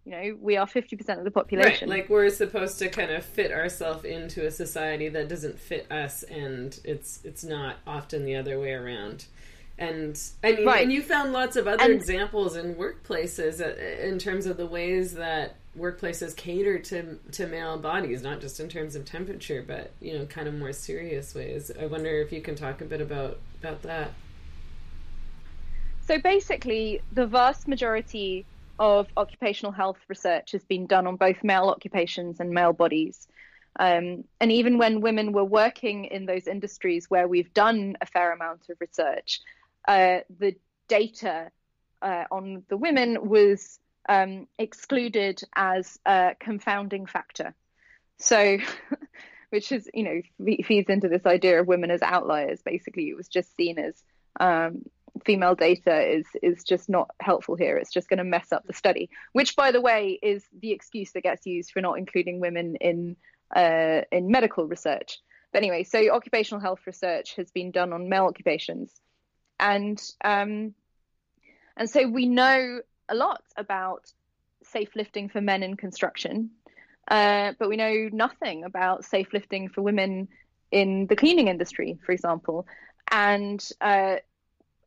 You 0.06 0.12
know, 0.12 0.38
we 0.42 0.58
are 0.58 0.66
50% 0.68 1.00
of 1.00 1.08
the 1.08 1.14
right. 1.24 1.34
population. 1.34 1.88
Like 1.88 2.10
we're 2.10 2.30
supposed 2.30 2.78
to 2.80 2.90
kind 2.90 3.10
of 3.10 3.24
fit 3.24 3.52
ourselves 3.54 4.04
into 4.04 4.46
a 4.46 4.52
society 4.52 5.08
that 5.08 5.30
doesn't 5.30 5.58
fit 5.58 5.90
us, 5.90 6.24
and 6.24 6.78
it's 6.84 7.22
it's 7.24 7.46
not 7.46 7.78
often 7.88 8.26
the 8.26 8.36
other 8.36 8.60
way 8.60 8.74
around. 8.74 9.24
And 9.80 10.20
I 10.44 10.52
mean, 10.56 10.66
Right. 10.66 10.84
and 10.84 10.92
you 10.92 11.02
found 11.02 11.32
lots 11.32 11.56
of 11.56 11.68
other 11.70 11.86
And- 11.86 11.94
examples 11.94 12.58
in 12.58 12.76
workplaces 12.76 13.62
uh, 13.62 14.06
in 14.06 14.20
terms 14.20 14.46
of 14.46 14.58
the 14.58 14.66
ways 14.68 15.14
that 15.14 15.56
workplaces 15.78 16.36
cater 16.36 16.78
to 16.80 17.18
to 17.32 17.48
male 17.48 17.78
bodies, 17.78 18.22
not 18.22 18.42
just 18.42 18.60
in 18.60 18.70
terms 18.70 18.96
of 18.96 19.06
temperature, 19.06 19.64
but 19.66 19.92
you 20.00 20.18
know, 20.18 20.26
kind 20.26 20.48
of 20.48 20.54
more 20.54 20.74
serious 20.74 21.34
ways. 21.34 21.72
I 21.80 21.86
wonder 21.86 22.10
if 22.22 22.32
you 22.32 22.42
can 22.42 22.56
talk 22.56 22.82
a 22.82 22.86
bit 22.86 23.02
about 23.02 23.40
about 23.62 23.82
that. 23.84 24.12
So 26.06 26.20
basically, 26.20 27.02
the 27.14 27.26
vast 27.26 27.68
majority 27.68 28.46
of 28.80 29.08
occupational 29.16 29.72
health 29.72 30.00
research 30.08 30.52
has 30.52 30.64
been 30.64 30.86
done 30.86 31.08
on 31.08 31.16
both 31.16 31.44
male 31.44 31.70
occupations 31.70 32.40
and 32.40 32.52
male 32.52 32.74
bodies. 32.74 33.28
Um, 33.80 34.26
and 34.40 34.52
even 34.52 34.78
when 34.78 35.02
women 35.02 35.32
were 35.32 35.46
working 35.46 36.06
in 36.06 36.26
those 36.26 36.48
industries 36.48 37.10
where 37.10 37.28
we've 37.28 37.54
done 37.54 37.96
a 38.02 38.06
fair 38.06 38.32
amount 38.32 38.70
of 38.70 38.78
research, 38.80 39.42
uh, 39.88 40.20
the 40.40 40.56
data 40.88 41.50
uh, 42.02 42.26
on 42.32 42.64
the 42.68 42.78
women 42.78 43.30
was 43.30 43.80
um, 44.10 44.48
excluded 44.58 45.42
as 45.56 46.00
a 46.06 46.36
confounding 46.40 47.06
factor. 47.06 47.54
So, 48.20 48.58
which 49.50 49.72
is, 49.72 49.90
you 49.94 50.04
know, 50.04 50.56
feeds 50.64 50.90
into 50.90 51.08
this 51.08 51.26
idea 51.26 51.60
of 51.60 51.68
women 51.68 51.92
as 51.92 52.02
outliers. 52.02 52.62
Basically, 52.64 53.10
it 53.10 53.18
was 53.18 53.28
just 53.28 53.56
seen 53.56 53.80
as 53.80 54.02
um, 54.40 54.84
female 55.26 55.56
data 55.56 56.02
is 56.02 56.26
is 56.42 56.64
just 56.64 56.90
not 56.90 57.12
helpful 57.20 57.56
here. 57.56 57.78
It's 57.78 57.92
just 57.92 58.10
going 58.10 58.18
to 58.18 58.24
mess 58.24 58.52
up 58.52 58.66
the 58.66 58.74
study, 58.74 59.10
which, 59.34 59.56
by 59.56 59.72
the 59.72 59.82
way, 59.82 60.20
is 60.22 60.44
the 60.60 60.72
excuse 60.72 61.12
that 61.12 61.22
gets 61.22 61.46
used 61.46 61.72
for 61.72 61.82
not 61.82 61.98
including 61.98 62.40
women 62.40 62.76
in 62.78 63.16
uh, 63.56 64.02
in 64.12 64.32
medical 64.32 64.66
research. 64.66 65.20
But 65.52 65.60
anyway, 65.60 65.84
so 65.84 66.10
occupational 66.12 66.62
health 66.62 66.82
research 66.88 67.36
has 67.36 67.52
been 67.52 67.72
done 67.72 67.94
on 67.94 68.10
male 68.10 68.26
occupations, 68.26 68.92
and 69.60 70.02
um, 70.24 70.74
and 71.78 71.90
so 71.90 72.08
we 72.08 72.28
know 72.28 72.82
a 73.10 73.16
lot 73.16 73.44
about 73.58 74.12
safe 74.64 74.90
lifting 74.96 75.30
for 75.30 75.42
men 75.42 75.64
in 75.64 75.76
construction, 75.76 76.52
uh, 77.10 77.54
but 77.60 77.70
we 77.70 77.78
know 77.78 78.10
nothing 78.12 78.64
about 78.64 79.06
safe 79.06 79.28
lifting 79.34 79.70
for 79.70 79.82
women 79.82 80.28
in 80.72 81.08
the 81.08 81.16
cleaning 81.16 81.48
industry, 81.48 81.98
for 82.06 82.12
example. 82.12 82.66
And 83.12 83.64
uh, 83.82 84.16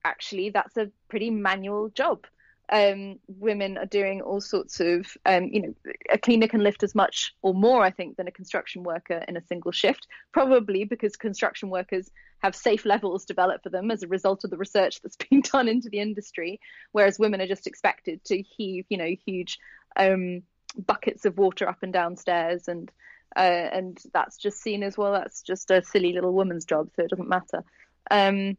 actually, 0.04 0.50
that's 0.50 0.76
a 0.76 0.90
pretty 1.08 1.30
manual 1.30 1.90
job. 1.90 2.26
Um, 2.68 3.20
women 3.28 3.78
are 3.78 3.86
doing 3.86 4.22
all 4.22 4.40
sorts 4.40 4.80
of, 4.80 5.06
um, 5.24 5.44
you 5.44 5.62
know, 5.62 5.74
a 6.10 6.18
cleaner 6.18 6.48
can 6.48 6.62
lift 6.62 6.82
as 6.82 6.94
much 6.94 7.32
or 7.42 7.54
more, 7.54 7.82
I 7.82 7.90
think, 7.90 8.16
than 8.16 8.26
a 8.26 8.32
construction 8.32 8.82
worker 8.82 9.24
in 9.28 9.36
a 9.36 9.46
single 9.46 9.70
shift, 9.70 10.08
probably 10.32 10.84
because 10.84 11.16
construction 11.16 11.70
workers 11.70 12.10
have 12.40 12.56
safe 12.56 12.84
levels 12.84 13.24
developed 13.24 13.62
for 13.62 13.70
them 13.70 13.90
as 13.90 14.02
a 14.02 14.08
result 14.08 14.42
of 14.44 14.50
the 14.50 14.56
research 14.56 15.00
that's 15.00 15.16
been 15.30 15.42
done 15.42 15.68
into 15.68 15.88
the 15.88 16.00
industry, 16.00 16.60
whereas 16.92 17.18
women 17.18 17.40
are 17.40 17.46
just 17.46 17.66
expected 17.66 18.24
to 18.24 18.42
heave, 18.42 18.84
you 18.88 18.98
know, 18.98 19.14
huge 19.24 19.58
um, 19.96 20.42
buckets 20.86 21.24
of 21.24 21.38
water 21.38 21.68
up 21.68 21.78
and 21.82 21.92
down 21.92 22.16
stairs 22.16 22.68
and 22.68 22.90
uh, 23.34 23.40
and 23.40 23.98
that's 24.14 24.36
just 24.36 24.62
seen 24.62 24.82
as 24.82 24.96
well 24.96 25.12
that's 25.12 25.42
just 25.42 25.70
a 25.70 25.82
silly 25.82 26.12
little 26.12 26.32
woman's 26.32 26.64
job 26.64 26.88
so 26.94 27.02
it 27.02 27.10
doesn't 27.10 27.28
matter. 27.28 27.64
Um, 28.10 28.56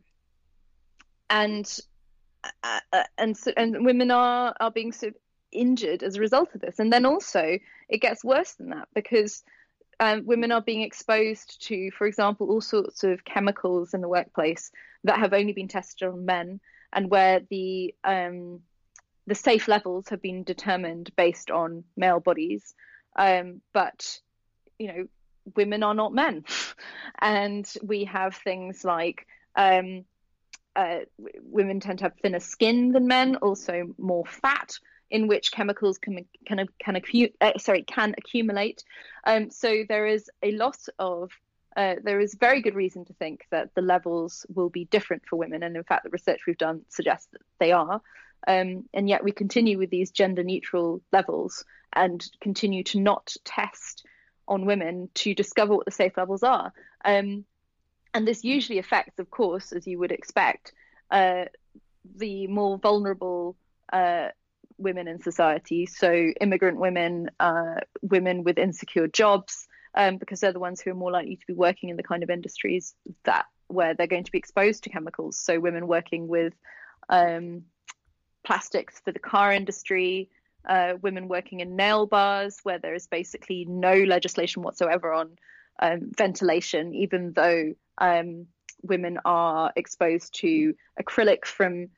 and 1.30 1.80
and 3.18 3.38
so, 3.38 3.52
and 3.56 3.86
women 3.86 4.12
are 4.12 4.56
are 4.60 4.72
being 4.72 4.92
sort 4.92 5.14
of 5.14 5.20
injured 5.52 6.04
as 6.04 6.16
a 6.16 6.20
result 6.20 6.54
of 6.54 6.62
this. 6.62 6.80
And 6.80 6.92
then 6.92 7.06
also 7.06 7.58
it 7.90 8.02
gets 8.02 8.24
worse 8.24 8.54
than 8.54 8.70
that 8.70 8.88
because 8.94 9.44
um, 10.00 10.26
women 10.26 10.52
are 10.52 10.62
being 10.62 10.82
exposed 10.82 11.66
to 11.68 11.90
for 11.92 12.06
example 12.06 12.50
all 12.50 12.62
sorts 12.62 13.04
of 13.04 13.26
chemicals 13.26 13.94
in 13.94 14.02
the 14.02 14.10
workplace 14.10 14.72
that 15.04 15.20
have 15.20 15.34
only 15.34 15.54
been 15.54 15.68
tested 15.68 16.08
on 16.08 16.26
men 16.26 16.60
and 16.94 17.10
where 17.10 17.42
the 17.50 17.94
um, 18.04 18.62
the 19.26 19.36
safe 19.36 19.68
levels 19.68 20.10
have 20.10 20.22
been 20.22 20.44
determined 20.44 21.12
based 21.16 21.52
on 21.52 21.84
male 21.96 22.20
bodies. 22.20 22.74
Um, 23.16 23.62
but 23.74 24.20
you 24.78 24.88
know 24.88 25.08
women 25.56 25.84
are 25.84 25.96
not 25.96 26.14
men. 26.14 26.46
And 27.20 27.68
we 27.82 28.04
have 28.06 28.36
things 28.36 28.86
like 28.86 29.26
um, 29.56 30.06
uh, 30.78 31.00
women 31.42 31.80
tend 31.80 32.00
to 32.00 32.06
have 32.06 32.14
thinner 32.22 32.40
skin 32.40 32.92
than 32.92 33.08
men 33.08 33.36
also 33.38 33.94
more 33.98 34.26
fat 34.26 34.78
in 35.10 35.28
which 35.28 35.52
chemicals 35.52 35.98
can 35.98 36.26
can 36.46 36.66
can 36.80 36.96
accu- 36.96 37.34
uh, 37.42 37.58
sorry 37.58 37.84
can 37.84 38.14
accumulate 38.18 38.84
um, 39.26 39.50
so 39.50 39.84
there 39.90 40.06
is 40.06 40.30
a 40.44 40.52
lot 40.52 40.78
of 41.00 41.32
uh, 41.76 41.96
there 42.04 42.20
is 42.20 42.36
very 42.40 42.62
good 42.62 42.76
reason 42.76 43.06
to 43.06 43.14
think 43.14 43.46
that 43.52 43.74
the 43.76 43.82
levels 43.82 44.46
will 44.54 44.70
be 44.70 44.86
different 44.86 45.24
for 45.30 45.36
women 45.36 45.64
and 45.64 45.76
in 45.76 45.84
fact 45.84 46.04
the 46.04 46.10
research 46.10 46.42
we've 46.48 46.58
done 46.58 46.82
suggests 46.90 47.28
that 47.32 47.42
they 47.60 47.72
are 47.72 48.02
um, 48.48 48.86
and 48.94 49.10
yet 49.10 49.24
we 49.24 49.32
continue 49.32 49.78
with 49.78 49.90
these 49.90 50.12
gender 50.12 50.44
neutral 50.44 51.02
levels 51.12 51.66
and 51.94 52.24
continue 52.42 52.84
to 52.84 53.00
not 53.00 53.36
test 53.44 54.06
on 54.48 54.66
women 54.66 55.10
to 55.16 55.34
discover 55.34 55.76
what 55.76 55.86
the 55.86 55.92
safe 55.92 56.16
levels 56.18 56.44
are. 56.44 56.72
Um, 57.04 57.46
and 58.14 58.28
this 58.28 58.44
usually 58.44 58.80
affects, 58.80 59.20
of 59.20 59.30
course, 59.30 59.72
as 59.72 59.88
you 59.88 60.00
would 60.00 60.12
expect, 60.12 60.74
uh, 61.12 61.46
the 62.16 62.48
more 62.48 62.78
vulnerable 62.78 63.56
uh, 63.92 64.30
women 64.78 65.08
in 65.08 65.22
society. 65.22 65.86
So, 65.86 66.12
immigrant 66.42 66.80
women, 66.80 67.30
uh, 67.40 67.82
women 68.02 68.44
with 68.44 68.58
insecure 68.58 69.08
jobs, 69.08 69.68
um, 69.96 70.18
because 70.18 70.40
they're 70.40 70.54
the 70.54 70.60
ones 70.60 70.82
who 70.82 70.92
are 70.92 70.96
more 70.96 71.12
likely 71.12 71.38
to 71.38 71.48
be 71.48 71.54
working 71.54 71.90
in 71.90 71.98
the 71.98 72.04
kind 72.04 72.24
of 72.24 72.30
industries 72.30 72.94
that 73.24 73.46
where 73.68 73.94
they're 73.94 74.08
going 74.08 74.24
to 74.24 74.32
be 74.32 74.38
exposed 74.38 74.84
to 74.84 74.90
chemicals. 74.90 75.38
So 75.38 75.60
women 75.60 75.88
working 75.88 76.28
with 76.28 76.54
um, 77.10 77.64
plastics 78.46 79.02
for 79.04 79.12
the 79.12 79.20
car 79.20 79.52
industry, 79.52 80.30
uh, 80.68 80.94
women 81.02 81.28
working 81.28 81.60
in 81.60 81.76
nail 81.76 82.06
bars, 82.06 82.60
where 82.64 82.80
there 82.80 82.94
is 82.94 83.08
basically 83.08 83.66
no 83.68 83.94
legislation 83.94 84.64
whatsoever 84.64 85.14
on 85.14 85.38
um, 85.82 86.12
ventilation, 86.16 86.94
even 86.94 87.34
though 87.34 87.74
um, 87.98 88.48
women 88.84 89.20
are 89.26 89.72
exposed 89.76 90.36
to 90.42 90.74
acrylic 91.02 91.46
from 91.46 91.90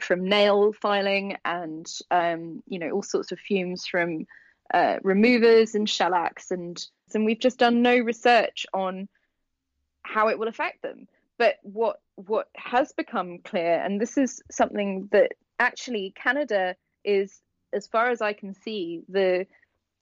from 0.00 0.28
nail 0.28 0.72
filing 0.72 1.36
and 1.46 1.86
um, 2.10 2.62
you 2.68 2.78
know 2.78 2.90
all 2.90 3.02
sorts 3.02 3.32
of 3.32 3.38
fumes 3.38 3.86
from 3.86 4.26
uh, 4.74 4.96
removers 5.02 5.74
and 5.74 5.88
shellacs 5.88 6.50
and 6.50 6.86
and 7.14 7.24
we've 7.24 7.40
just 7.40 7.58
done 7.58 7.82
no 7.82 7.96
research 7.98 8.66
on 8.72 9.08
how 10.02 10.28
it 10.28 10.38
will 10.38 10.48
affect 10.48 10.82
them. 10.82 11.06
But 11.38 11.56
what 11.62 12.00
what 12.16 12.48
has 12.56 12.92
become 12.92 13.38
clear, 13.38 13.80
and 13.82 14.00
this 14.00 14.16
is 14.16 14.42
something 14.50 15.08
that 15.12 15.32
actually 15.58 16.12
Canada 16.14 16.76
is, 17.04 17.40
as 17.72 17.86
far 17.86 18.10
as 18.10 18.20
I 18.20 18.32
can 18.32 18.54
see, 18.54 19.02
the 19.08 19.46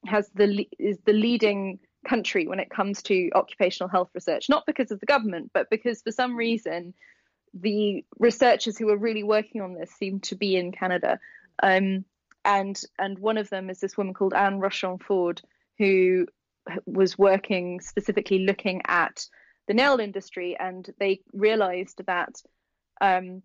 has 0.07 0.31
the 0.35 0.67
is 0.79 0.99
the 1.05 1.13
leading 1.13 1.79
country 2.07 2.47
when 2.47 2.61
it 2.61 2.71
comes 2.71 3.03
to 3.05 3.31
occupational 3.35 3.89
health 3.89 4.11
research. 4.15 4.49
Not 4.49 4.67
because 4.67 4.91
of 4.91 5.01
the 5.01 5.07
government, 5.07 5.51
but 5.53 5.71
because 5.71 6.03
for 6.03 6.13
some 6.13 6.37
reason 6.37 6.95
the 7.55 8.05
researchers 8.19 8.79
who 8.79 8.89
are 8.91 8.97
really 8.97 9.25
working 9.25 9.61
on 9.61 9.75
this 9.75 9.91
seem 9.93 10.21
to 10.21 10.37
be 10.37 10.57
in 10.57 10.73
Canada. 10.73 11.19
Um, 11.63 12.05
and 12.45 12.81
and 12.99 13.19
one 13.19 13.37
of 13.37 13.51
them 13.51 13.71
is 13.71 13.81
this 13.81 13.97
woman 13.97 14.15
called 14.15 14.35
Anne 14.35 14.61
Rochon-Ford, 14.61 15.43
who 15.79 16.27
was 16.87 17.19
working 17.19 17.81
specifically 17.81 18.41
looking 18.41 18.83
at 18.87 19.27
the 19.67 19.75
nail 19.75 20.01
industry, 20.01 20.57
and 20.59 20.89
they 20.99 21.21
realized 21.33 22.03
that 22.07 22.41
um, 23.01 23.43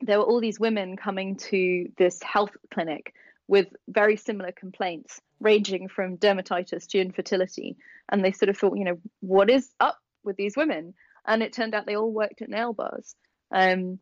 there 0.00 0.18
were 0.18 0.24
all 0.24 0.40
these 0.40 0.60
women 0.60 0.96
coming 0.96 1.36
to 1.36 1.88
this 1.96 2.20
health 2.22 2.56
clinic 2.72 3.14
with 3.48 3.68
very 3.88 4.16
similar 4.16 4.52
complaints, 4.52 5.20
ranging 5.40 5.88
from 5.88 6.16
dermatitis 6.16 6.86
to 6.88 6.98
infertility. 6.98 7.76
And 8.10 8.24
they 8.24 8.32
sort 8.32 8.48
of 8.48 8.56
thought, 8.56 8.78
you 8.78 8.84
know, 8.84 8.98
what 9.20 9.50
is 9.50 9.70
up 9.80 9.98
with 10.24 10.36
these 10.36 10.56
women? 10.56 10.94
And 11.26 11.42
it 11.42 11.52
turned 11.52 11.74
out 11.74 11.86
they 11.86 11.96
all 11.96 12.12
worked 12.12 12.42
at 12.42 12.48
nail 12.48 12.72
bars. 12.72 13.14
Um, 13.50 13.98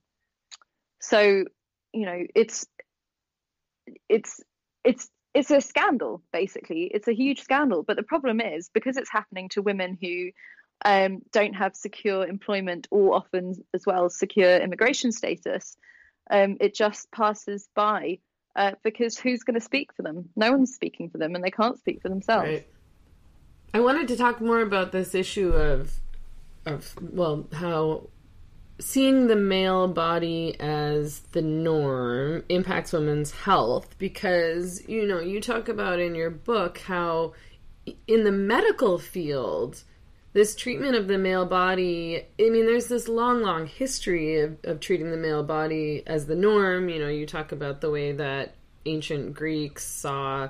so, 1.00 1.44
you 1.92 2.06
know, 2.06 2.26
it's 2.34 2.66
it's 4.08 4.40
it's 4.84 5.08
it's 5.34 5.50
a 5.50 5.60
scandal 5.60 6.22
basically 6.32 6.90
it's 6.92 7.08
a 7.08 7.14
huge 7.14 7.40
scandal 7.40 7.82
but 7.82 7.96
the 7.96 8.02
problem 8.02 8.40
is 8.40 8.68
because 8.72 8.96
it's 8.96 9.10
happening 9.10 9.48
to 9.48 9.62
women 9.62 9.96
who 10.00 10.30
um, 10.84 11.20
don't 11.32 11.54
have 11.54 11.76
secure 11.76 12.26
employment 12.26 12.88
or 12.90 13.14
often 13.14 13.54
as 13.74 13.84
well 13.86 14.08
secure 14.08 14.56
immigration 14.56 15.12
status 15.12 15.76
um, 16.30 16.56
it 16.60 16.74
just 16.74 17.10
passes 17.10 17.68
by 17.74 18.18
uh, 18.56 18.72
because 18.82 19.18
who's 19.18 19.42
going 19.42 19.58
to 19.58 19.64
speak 19.64 19.92
for 19.94 20.02
them 20.02 20.28
no 20.36 20.50
one's 20.50 20.74
speaking 20.74 21.08
for 21.08 21.18
them 21.18 21.34
and 21.34 21.44
they 21.44 21.50
can't 21.50 21.78
speak 21.78 22.00
for 22.02 22.08
themselves 22.08 22.48
Right. 22.48 22.66
I 23.72 23.80
wanted 23.80 24.08
to 24.08 24.16
talk 24.16 24.40
more 24.40 24.60
about 24.60 24.92
this 24.92 25.14
issue 25.14 25.52
of 25.52 26.00
of 26.66 26.94
well 27.00 27.46
how 27.52 28.08
seeing 28.80 29.26
the 29.26 29.36
male 29.36 29.88
body 29.88 30.58
as 30.58 31.20
the 31.32 31.42
norm 31.42 32.42
impacts 32.48 32.92
women's 32.92 33.30
health 33.30 33.96
because 33.98 34.86
you 34.88 35.06
know 35.06 35.20
you 35.20 35.40
talk 35.40 35.68
about 35.68 36.00
in 36.00 36.14
your 36.14 36.30
book 36.30 36.78
how 36.78 37.32
in 38.06 38.24
the 38.24 38.32
medical 38.32 38.98
field 38.98 39.84
this 40.32 40.54
treatment 40.54 40.94
of 40.94 41.08
the 41.08 41.18
male 41.18 41.46
body 41.46 42.24
i 42.38 42.48
mean 42.48 42.66
there's 42.66 42.86
this 42.86 43.08
long 43.08 43.42
long 43.42 43.66
history 43.66 44.40
of, 44.40 44.56
of 44.64 44.80
treating 44.80 45.10
the 45.10 45.16
male 45.16 45.42
body 45.42 46.02
as 46.06 46.26
the 46.26 46.36
norm. 46.36 46.88
You 46.88 46.98
know 47.00 47.08
you 47.08 47.26
talk 47.26 47.52
about 47.52 47.80
the 47.80 47.90
way 47.90 48.12
that 48.12 48.54
ancient 48.86 49.34
greeks 49.34 49.84
saw 49.84 50.48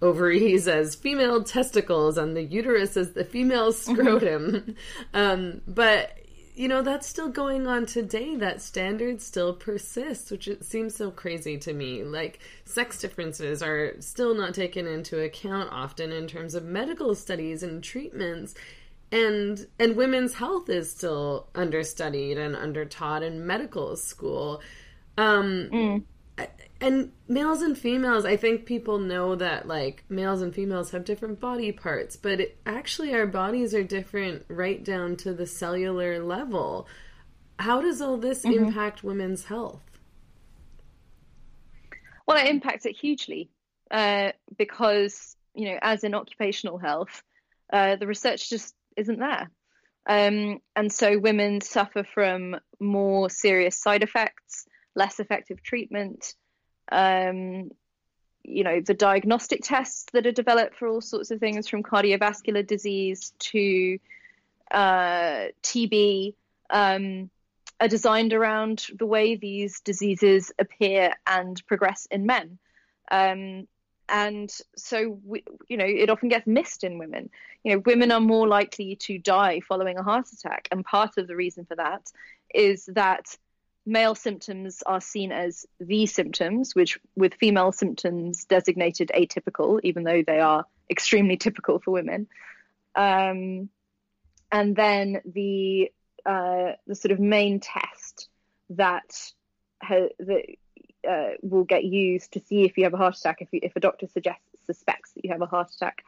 ovaries 0.00 0.66
as 0.66 0.94
female 0.94 1.44
testicles 1.44 2.18
and 2.18 2.36
the 2.36 2.42
uterus 2.42 2.96
as 2.96 3.12
the 3.12 3.24
female 3.24 3.72
scrotum. 3.72 4.76
Um, 5.14 5.62
but 5.66 6.18
you 6.54 6.68
know 6.68 6.82
that's 6.82 7.06
still 7.06 7.28
going 7.28 7.66
on 7.66 7.86
today. 7.86 8.36
That 8.36 8.60
standard 8.60 9.22
still 9.22 9.54
persists 9.54 10.30
which 10.30 10.48
it 10.48 10.64
seems 10.64 10.94
so 10.94 11.10
crazy 11.10 11.58
to 11.58 11.72
me. 11.72 12.02
Like 12.02 12.40
sex 12.64 13.00
differences 13.00 13.62
are 13.62 13.94
still 14.00 14.34
not 14.34 14.54
taken 14.54 14.86
into 14.86 15.20
account 15.20 15.70
often 15.72 16.12
in 16.12 16.26
terms 16.26 16.54
of 16.54 16.64
medical 16.64 17.14
studies 17.14 17.62
and 17.62 17.82
treatments 17.82 18.54
and 19.12 19.66
and 19.78 19.96
women's 19.96 20.34
health 20.34 20.68
is 20.68 20.90
still 20.90 21.48
understudied 21.54 22.38
and 22.38 22.56
undertaught 22.56 23.22
in 23.22 23.46
medical 23.46 23.96
school. 23.96 24.60
Um 25.16 26.04
and 26.80 27.12
males 27.28 27.60
and 27.60 27.76
females 27.76 28.24
i 28.24 28.36
think 28.36 28.64
people 28.64 28.98
know 28.98 29.36
that 29.36 29.68
like 29.68 30.02
males 30.08 30.40
and 30.40 30.54
females 30.54 30.90
have 30.90 31.04
different 31.04 31.38
body 31.38 31.70
parts 31.70 32.16
but 32.16 32.40
it, 32.40 32.58
actually 32.64 33.14
our 33.14 33.26
bodies 33.26 33.74
are 33.74 33.84
different 33.84 34.42
right 34.48 34.82
down 34.82 35.14
to 35.14 35.32
the 35.32 35.46
cellular 35.46 36.22
level. 36.24 36.88
How 37.58 37.80
does 37.80 38.00
all 38.00 38.16
this 38.16 38.44
impact 38.44 39.04
women's 39.04 39.44
health? 39.44 39.82
Well, 42.26 42.44
it 42.44 42.50
impacts 42.50 42.86
it 42.86 42.96
hugely 42.96 43.50
uh, 43.90 44.32
because, 44.56 45.36
you 45.54 45.70
know, 45.70 45.78
as 45.80 46.02
in 46.02 46.14
occupational 46.14 46.78
health, 46.78 47.22
uh, 47.72 47.96
the 47.96 48.06
research 48.06 48.50
just 48.50 48.74
isn't 48.96 49.18
there. 49.18 49.50
Um, 50.06 50.58
and 50.74 50.92
so 50.92 51.18
women 51.18 51.60
suffer 51.60 52.04
from 52.04 52.56
more 52.80 53.30
serious 53.30 53.78
side 53.78 54.02
effects, 54.02 54.66
less 54.94 55.20
effective 55.20 55.62
treatment. 55.62 56.34
Um, 56.90 57.70
you 58.44 58.64
know, 58.64 58.80
the 58.80 58.94
diagnostic 58.94 59.60
tests 59.62 60.06
that 60.12 60.26
are 60.26 60.32
developed 60.32 60.76
for 60.76 60.88
all 60.88 61.00
sorts 61.00 61.30
of 61.30 61.38
things 61.38 61.68
from 61.68 61.84
cardiovascular 61.84 62.66
disease 62.66 63.32
to 63.38 63.98
uh, 64.72 65.46
TB 65.62 66.34
um, 66.70 67.30
are 67.80 67.88
designed 67.88 68.32
around 68.32 68.86
the 68.98 69.06
way 69.06 69.36
these 69.36 69.80
diseases 69.80 70.50
appear 70.58 71.12
and 71.26 71.64
progress 71.66 72.08
in 72.10 72.26
men. 72.26 72.58
And 74.12 74.54
so, 74.76 75.18
we, 75.24 75.42
you 75.68 75.78
know, 75.78 75.86
it 75.86 76.10
often 76.10 76.28
gets 76.28 76.46
missed 76.46 76.84
in 76.84 76.98
women. 76.98 77.30
You 77.64 77.72
know, 77.72 77.82
women 77.86 78.12
are 78.12 78.20
more 78.20 78.46
likely 78.46 78.94
to 78.96 79.18
die 79.18 79.60
following 79.66 79.96
a 79.96 80.02
heart 80.02 80.28
attack. 80.32 80.68
And 80.70 80.84
part 80.84 81.16
of 81.16 81.26
the 81.26 81.34
reason 81.34 81.64
for 81.64 81.76
that 81.76 82.12
is 82.54 82.84
that 82.92 83.34
male 83.86 84.14
symptoms 84.14 84.82
are 84.84 85.00
seen 85.00 85.32
as 85.32 85.66
the 85.80 86.04
symptoms, 86.04 86.74
which 86.74 86.98
with 87.16 87.34
female 87.34 87.72
symptoms 87.72 88.44
designated 88.44 89.10
atypical, 89.16 89.80
even 89.82 90.04
though 90.04 90.22
they 90.22 90.40
are 90.40 90.66
extremely 90.90 91.38
typical 91.38 91.78
for 91.78 91.92
women. 91.92 92.28
Um, 92.94 93.70
and 94.52 94.76
then 94.76 95.22
the 95.24 95.90
uh, 96.26 96.72
the 96.86 96.94
sort 96.94 97.12
of 97.12 97.18
main 97.18 97.60
test 97.60 98.28
that 98.70 99.32
ha- 99.82 100.12
that 100.18 100.44
uh, 101.08 101.30
will 101.42 101.64
get 101.64 101.84
used 101.84 102.32
to 102.32 102.40
see 102.40 102.64
if 102.64 102.76
you 102.76 102.84
have 102.84 102.94
a 102.94 102.98
heart 102.98 103.16
attack, 103.16 103.42
if 103.42 103.48
you, 103.52 103.60
if 103.62 103.76
a 103.76 103.80
doctor 103.80 104.06
suggests 104.06 104.42
suspects 104.66 105.12
that 105.12 105.24
you 105.24 105.30
have 105.30 105.42
a 105.42 105.46
heart 105.46 105.70
attack, 105.70 106.04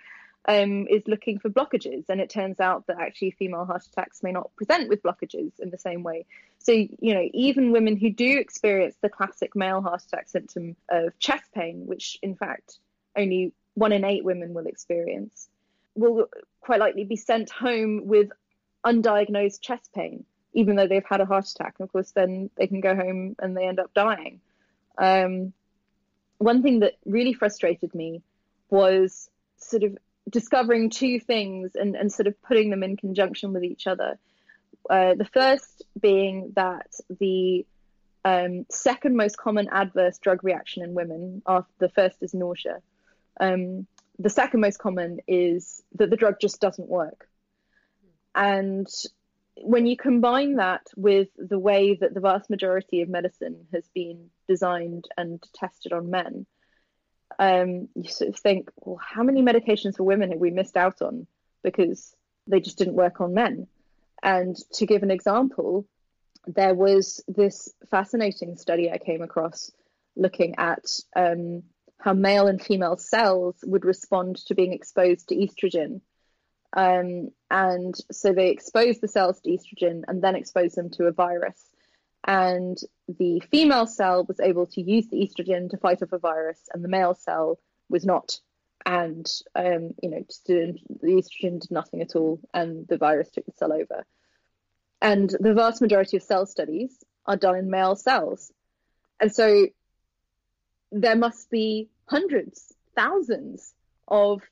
um, 0.47 0.87
is 0.89 1.03
looking 1.07 1.39
for 1.39 1.49
blockages. 1.49 2.05
And 2.09 2.21
it 2.21 2.31
turns 2.31 2.61
out 2.61 2.87
that 2.87 3.01
actually 3.01 3.33
female 3.33 3.65
heart 3.65 3.85
attacks 3.87 4.23
may 4.23 4.33
not 4.33 4.55
present 4.57 4.89
with 4.89 5.03
blockages 5.03 5.59
in 5.59 5.71
the 5.71 5.79
same 5.79 6.03
way. 6.03 6.27
So 6.59 6.73
you 6.73 7.15
know, 7.15 7.29
even 7.33 7.73
women 7.73 7.97
who 7.97 8.11
do 8.11 8.39
experience 8.39 8.97
the 9.01 9.09
classic 9.09 9.55
male 9.57 9.81
heart 9.81 10.03
attack 10.03 10.29
symptom 10.29 10.77
of 10.89 11.19
chest 11.19 11.53
pain, 11.55 11.87
which 11.87 12.19
in 12.23 12.37
fact 12.37 12.79
only 13.17 13.53
one 13.75 13.93
in 13.93 14.05
eight 14.05 14.25
women 14.25 14.55
will 14.55 14.67
experience, 14.67 15.49
will 15.95 16.29
quite 16.61 16.81
likely 16.81 17.05
be 17.05 17.17
sent 17.17 17.51
home 17.51 18.07
with 18.07 18.31
undiagnosed 18.85 19.61
chest 19.61 19.91
pain, 19.95 20.25
even 20.53 20.77
though 20.77 20.87
they've 20.87 21.05
had 21.05 21.21
a 21.21 21.27
heart 21.27 21.49
attack. 21.49 21.75
And 21.79 21.87
of 21.87 21.93
course, 21.93 22.13
then 22.13 22.51
they 22.57 22.67
can 22.67 22.81
go 22.81 22.95
home 22.95 23.37
and 23.39 23.57
they 23.57 23.67
end 23.67 23.81
up 23.81 23.93
dying. 23.95 24.41
Um, 24.99 25.53
one 26.39 26.63
thing 26.63 26.81
that 26.81 26.95
really 27.05 27.33
frustrated 27.33 27.95
me 27.95 28.23
was 28.71 29.31
sort 29.57 29.83
of 29.83 29.97
discovering 30.29 30.91
two 30.91 31.21
things 31.21 31.75
and, 31.75 31.95
and 31.95 32.13
sort 32.13 32.27
of 32.27 32.41
putting 32.43 32.71
them 32.71 32.83
in 32.83 32.97
conjunction 32.97 33.53
with 33.53 33.65
each 33.65 33.87
other. 33.87 34.19
Uh, 34.89 35.15
the 35.15 35.25
first 35.25 35.83
being 35.99 36.53
that 36.57 36.95
the 37.21 37.67
um, 38.25 38.67
second 38.71 39.17
most 39.17 39.37
common 39.37 39.69
adverse 39.71 40.19
drug 40.19 40.43
reaction 40.45 40.83
in 40.83 40.95
women, 40.95 41.43
after 41.47 41.73
the 41.79 41.89
first 41.89 42.17
is 42.23 42.35
nausea. 42.35 42.81
Um, 43.41 43.87
the 44.19 44.31
second 44.31 44.61
most 44.61 44.79
common 44.79 45.21
is 45.27 45.83
that 45.97 46.11
the 46.11 46.17
drug 46.17 46.37
just 46.41 46.61
doesn't 46.61 46.89
work. 46.89 47.29
And 48.35 48.87
when 49.57 49.87
you 49.87 49.97
combine 49.97 50.57
that 50.57 50.87
with 50.97 51.29
the 51.37 51.59
way 51.59 51.95
that 51.95 52.15
the 52.15 52.21
vast 52.21 52.51
majority 52.51 53.03
of 53.03 53.09
medicine 53.09 53.67
has 53.73 53.89
been 53.95 54.31
designed 54.49 55.07
and 55.17 55.43
tested 55.55 55.93
on 55.93 56.11
men, 56.11 56.47
um, 57.39 57.89
you 57.95 58.09
sort 58.09 58.31
of 58.31 58.39
think, 58.39 58.71
well, 58.77 58.99
how 59.03 59.23
many 59.23 59.43
medications 59.43 59.97
for 59.97 60.05
women 60.05 60.31
have 60.31 60.41
we 60.41 60.51
missed 60.51 60.77
out 60.77 61.03
on 61.03 61.27
because 61.63 62.15
they 62.47 62.61
just 62.61 62.79
didn't 62.79 62.95
work 62.95 63.21
on 63.21 63.35
men. 63.35 63.67
And 64.23 64.57
to 64.75 64.87
give 64.87 65.03
an 65.03 65.11
example, 65.11 65.87
there 66.47 66.75
was 66.75 67.23
this 67.27 67.73
fascinating 67.91 68.57
study 68.57 68.91
I 68.91 68.99
came 68.99 69.23
across 69.23 69.71
looking 70.17 70.55
at 70.59 70.85
um, 71.17 71.63
how 71.99 72.13
male 72.13 72.47
and 72.47 72.63
female 72.63 72.97
cells 72.97 73.57
would 73.65 73.85
respond 73.85 74.37
to 74.47 74.55
being 74.55 74.73
exposed 74.73 75.29
to 75.29 75.37
estrogen. 75.37 76.01
Um, 76.75 77.31
and 77.51 77.95
so 78.11 78.33
they 78.33 78.51
exposed 78.51 79.01
the 79.01 79.09
cells 79.09 79.41
to 79.41 79.51
estrogen 79.51 80.03
and 80.09 80.21
then 80.21 80.35
exposed 80.35 80.77
them 80.77 80.91
to 80.91 81.07
a 81.07 81.13
virus. 81.13 81.71
And 82.27 82.77
the 83.07 83.41
female 83.51 83.87
cell 83.87 84.25
was 84.25 84.41
able 84.41 84.67
to 84.69 84.81
use 84.81 85.09
the 85.09 85.19
estrogen 85.19 85.71
to 85.71 85.77
fight 85.77 86.03
off 86.03 86.13
a 86.13 86.19
virus, 86.19 86.61
and 86.73 86.83
the 86.83 86.89
male 86.89 87.15
cell 87.15 87.59
was 87.89 88.05
not. 88.05 88.39
And 88.87 89.27
um, 89.55 89.95
you 90.03 90.11
know, 90.11 90.25
the 90.47 90.79
estrogen 91.03 91.61
did 91.61 91.71
nothing 91.71 92.03
at 92.03 92.17
all, 92.17 92.41
and 92.53 92.89
the 92.89 92.99
virus 92.99 93.31
took 93.31 93.47
the 93.47 93.53
cell 93.53 93.73
over. 93.73 94.07
And 95.01 95.31
the 95.39 95.55
vast 95.55 95.83
majority 95.83 96.17
of 96.17 96.23
cell 96.23 96.47
studies 96.47 97.05
are 97.27 97.37
done 97.37 97.57
in 97.57 97.71
male 97.71 97.95
cells. 97.95 98.51
And 99.21 99.33
so 99.35 99.67
there 100.91 101.17
must 101.17 101.51
be 101.51 101.89
hundreds, 102.07 102.75
thousands 102.97 103.75
of 104.09 104.43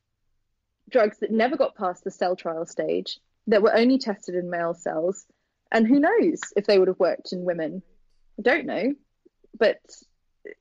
drugs 0.92 1.18
that 1.18 1.30
never 1.30 1.56
got 1.56 1.74
past 1.74 2.04
the 2.04 2.10
cell 2.10 2.36
trial 2.36 2.66
stage 2.66 3.18
that 3.46 3.62
were 3.62 3.74
only 3.74 3.98
tested 3.98 4.34
in 4.34 4.50
male 4.50 4.74
cells. 4.74 5.26
And 5.70 5.86
who 5.86 5.98
knows 5.98 6.40
if 6.56 6.66
they 6.66 6.78
would 6.78 6.88
have 6.88 7.00
worked 7.00 7.32
in 7.32 7.44
women? 7.44 7.82
I 8.38 8.42
don't 8.42 8.66
know. 8.66 8.94
But 9.58 9.78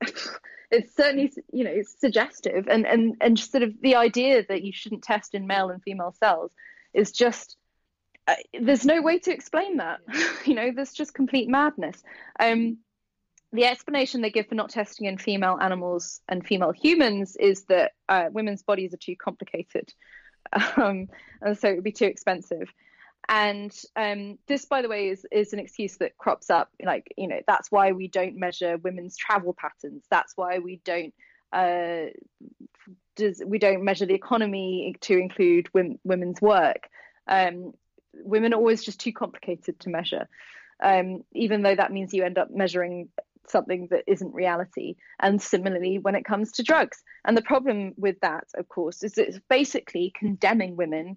it's 0.70 0.96
certainly, 0.96 1.32
you 1.52 1.64
know, 1.64 1.76
suggestive. 1.98 2.66
And, 2.68 2.86
and, 2.86 3.16
and 3.20 3.38
sort 3.38 3.62
of 3.62 3.74
the 3.80 3.96
idea 3.96 4.44
that 4.48 4.62
you 4.62 4.72
shouldn't 4.72 5.04
test 5.04 5.34
in 5.34 5.46
male 5.46 5.70
and 5.70 5.82
female 5.82 6.14
cells 6.18 6.52
is 6.94 7.12
just 7.12 7.56
uh, 8.28 8.34
there's 8.60 8.86
no 8.86 9.02
way 9.02 9.18
to 9.18 9.32
explain 9.32 9.78
that. 9.78 10.00
you 10.44 10.54
know, 10.54 10.70
there's 10.74 10.92
just 10.92 11.14
complete 11.14 11.48
madness. 11.48 12.02
Um, 12.38 12.78
the 13.52 13.64
explanation 13.66 14.22
they 14.22 14.30
give 14.30 14.46
for 14.48 14.54
not 14.54 14.70
testing 14.70 15.06
in 15.06 15.18
female 15.18 15.58
animals 15.60 16.20
and 16.28 16.46
female 16.46 16.72
humans 16.72 17.36
is 17.36 17.64
that 17.64 17.92
uh, 18.08 18.28
women's 18.32 18.62
bodies 18.62 18.94
are 18.94 18.98
too 18.98 19.16
complicated, 19.16 19.92
um, 20.76 21.08
and 21.40 21.58
so 21.58 21.68
it 21.68 21.76
would 21.76 21.84
be 21.84 21.92
too 21.92 22.06
expensive. 22.06 22.72
And 23.28 23.72
um, 23.94 24.38
this, 24.48 24.64
by 24.64 24.82
the 24.82 24.88
way, 24.88 25.08
is 25.08 25.24
is 25.30 25.52
an 25.52 25.60
excuse 25.60 25.96
that 25.98 26.18
crops 26.18 26.50
up. 26.50 26.70
Like 26.84 27.12
you 27.16 27.28
know, 27.28 27.40
that's 27.46 27.70
why 27.70 27.92
we 27.92 28.08
don't 28.08 28.36
measure 28.36 28.78
women's 28.78 29.16
travel 29.16 29.54
patterns. 29.54 30.04
That's 30.10 30.36
why 30.36 30.58
we 30.58 30.80
don't. 30.84 31.14
Uh, 31.52 32.06
does 33.14 33.42
we 33.44 33.58
don't 33.58 33.84
measure 33.84 34.06
the 34.06 34.14
economy 34.14 34.96
to 35.02 35.16
include 35.16 35.72
women, 35.72 35.98
women's 36.02 36.40
work. 36.40 36.88
Um, 37.28 37.74
women 38.14 38.54
are 38.54 38.56
always 38.56 38.82
just 38.82 39.00
too 39.00 39.12
complicated 39.12 39.78
to 39.80 39.90
measure. 39.90 40.28
Um, 40.82 41.22
even 41.32 41.62
though 41.62 41.76
that 41.76 41.92
means 41.92 42.12
you 42.12 42.24
end 42.24 42.38
up 42.38 42.50
measuring 42.50 43.08
something 43.48 43.88
that 43.90 44.04
isn't 44.06 44.34
reality. 44.34 44.96
And 45.20 45.40
similarly, 45.40 45.98
when 45.98 46.14
it 46.14 46.24
comes 46.24 46.52
to 46.52 46.62
drugs. 46.62 47.02
And 47.24 47.36
the 47.36 47.42
problem 47.42 47.94
with 47.96 48.18
that, 48.20 48.48
of 48.54 48.68
course, 48.68 49.02
is 49.02 49.16
it's 49.16 49.38
basically 49.48 50.12
condemning 50.14 50.76
women 50.76 51.16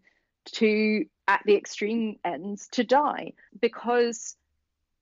to, 0.54 1.06
at 1.28 1.42
the 1.46 1.56
extreme 1.56 2.18
ends, 2.24 2.68
to 2.74 2.84
die. 2.84 3.34
Because, 3.60 4.36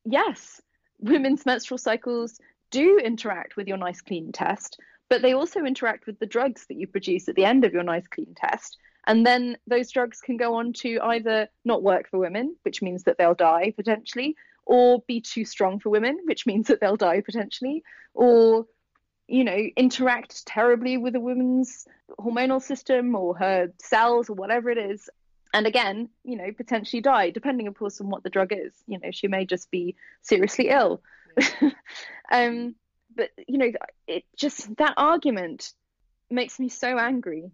yes, 0.05 0.61
women's 0.99 1.45
menstrual 1.45 1.77
cycles 1.77 2.39
do 2.71 2.97
interact 2.97 3.57
with 3.57 3.67
your 3.67 3.77
nice 3.77 4.01
clean 4.01 4.31
test, 4.31 4.79
but 5.09 5.21
they 5.21 5.33
also 5.33 5.65
interact 5.65 6.07
with 6.07 6.17
the 6.19 6.25
drugs 6.25 6.65
that 6.67 6.77
you 6.77 6.87
produce 6.87 7.27
at 7.27 7.35
the 7.35 7.45
end 7.45 7.65
of 7.65 7.73
your 7.73 7.83
nice 7.83 8.07
clean 8.07 8.33
test. 8.35 8.77
And 9.05 9.25
then 9.25 9.57
those 9.67 9.91
drugs 9.91 10.21
can 10.21 10.37
go 10.37 10.55
on 10.55 10.71
to 10.73 10.99
either 11.01 11.49
not 11.65 11.83
work 11.83 12.09
for 12.09 12.17
women, 12.19 12.55
which 12.63 12.81
means 12.81 13.03
that 13.03 13.17
they'll 13.17 13.35
die 13.35 13.73
potentially, 13.75 14.37
or 14.65 15.03
be 15.05 15.19
too 15.19 15.43
strong 15.43 15.79
for 15.79 15.89
women, 15.89 16.17
which 16.23 16.45
means 16.45 16.67
that 16.67 16.79
they'll 16.79 16.95
die 16.95 17.19
potentially, 17.19 17.83
or 18.13 18.65
you 19.27 19.43
know, 19.43 19.57
interact 19.75 20.45
terribly 20.45 20.97
with 20.97 21.15
a 21.15 21.19
woman's 21.19 21.87
hormonal 22.19 22.61
system 22.61 23.15
or 23.15 23.35
her 23.35 23.71
cells 23.79 24.29
or 24.29 24.33
whatever 24.33 24.69
it 24.69 24.77
is. 24.77 25.09
And 25.53 25.67
again, 25.67 26.09
you 26.23 26.35
know, 26.35 26.51
potentially 26.51 27.01
die, 27.01 27.29
depending, 27.29 27.67
of 27.67 27.77
course, 27.77 28.01
on 28.01 28.09
what 28.09 28.23
the 28.23 28.29
drug 28.29 28.51
is. 28.51 28.73
You 28.87 28.99
know, 28.99 29.11
she 29.11 29.27
may 29.27 29.45
just 29.45 29.69
be 29.71 29.95
seriously 30.21 30.69
ill. 30.69 31.01
um, 32.31 32.75
but, 33.15 33.29
you 33.47 33.57
know, 33.57 33.71
it 34.07 34.25
just, 34.35 34.75
that 34.77 34.95
argument 34.97 35.73
makes 36.29 36.59
me 36.59 36.69
so 36.69 36.97
angry 36.97 37.51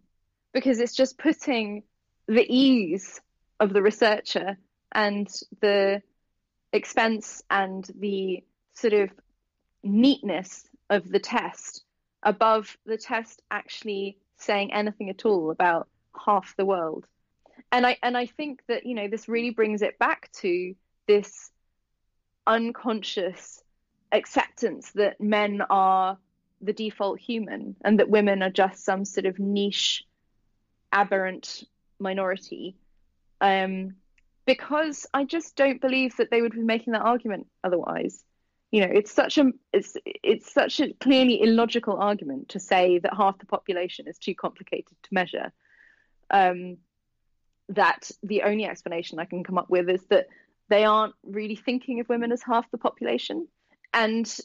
because 0.54 0.80
it's 0.80 0.96
just 0.96 1.18
putting 1.18 1.84
the 2.28 2.46
ease 2.48 3.20
of 3.60 3.74
the 3.74 3.82
researcher 3.82 4.58
and 4.92 5.30
the 5.62 6.02
expense 6.72 7.44
and 7.50 7.90
the 8.00 8.44
sort 8.74 8.94
of 8.94 9.10
neatness 9.84 10.69
of 10.90 11.10
the 11.10 11.20
test 11.20 11.84
above 12.24 12.78
the 12.86 12.98
test 12.98 13.42
actually 13.52 14.18
saying 14.38 14.74
anything 14.74 15.10
at 15.10 15.26
all 15.26 15.52
about 15.52 15.88
half 16.26 16.56
the 16.58 16.66
world 16.66 17.08
and 17.72 17.86
i 17.86 17.98
and 18.04 18.18
i 18.18 18.26
think 18.26 18.62
that 18.68 18.86
you 18.86 18.96
know 18.96 19.08
this 19.08 19.30
really 19.30 19.52
brings 19.52 19.82
it 19.82 19.98
back 20.00 20.30
to 20.34 20.74
this 21.08 21.52
unconscious 22.48 23.64
acceptance 24.12 24.92
that 24.94 25.22
men 25.22 25.62
are 25.70 26.18
the 26.62 26.74
default 26.74 27.20
human 27.20 27.76
and 27.86 28.00
that 28.00 28.10
women 28.10 28.42
are 28.42 28.50
just 28.50 28.84
some 28.84 29.06
sort 29.06 29.26
of 29.26 29.40
niche 29.40 30.04
aberrant 30.92 31.64
minority 32.00 32.76
um, 33.42 33.96
because 34.46 35.06
I 35.14 35.26
just 35.26 35.56
don't 35.56 35.80
believe 35.80 36.18
that 36.18 36.32
they 36.32 36.42
would 36.42 36.54
be 36.54 36.64
making 36.64 36.94
that 36.94 37.02
argument 37.02 37.48
otherwise. 37.64 38.24
You 38.72 38.82
know, 38.82 38.92
it's 38.94 39.12
such 39.12 39.38
a 39.38 39.52
it's 39.74 39.98
it's 40.06 40.54
such 40.54 40.80
a 40.80 40.94
clearly 40.94 41.42
illogical 41.42 41.98
argument 41.98 42.50
to 42.50 42.60
say 42.60 43.00
that 43.00 43.16
half 43.16 43.40
the 43.40 43.46
population 43.46 44.08
is 44.08 44.18
too 44.20 44.36
complicated 44.36 44.96
to 45.04 45.14
measure. 45.14 45.52
Um, 46.30 46.78
that 47.70 48.12
the 48.24 48.44
only 48.44 48.66
explanation 48.66 49.20
I 49.20 49.26
can 49.26 49.44
come 49.44 49.58
up 49.58 49.70
with 49.70 49.90
is 49.90 50.04
that 50.10 50.28
they 50.70 50.86
aren't 50.86 51.16
really 51.24 51.56
thinking 51.56 52.00
of 52.00 52.10
women 52.10 52.32
as 52.32 52.44
half 52.44 52.70
the 52.70 52.78
population, 52.78 53.48
and 53.94 54.38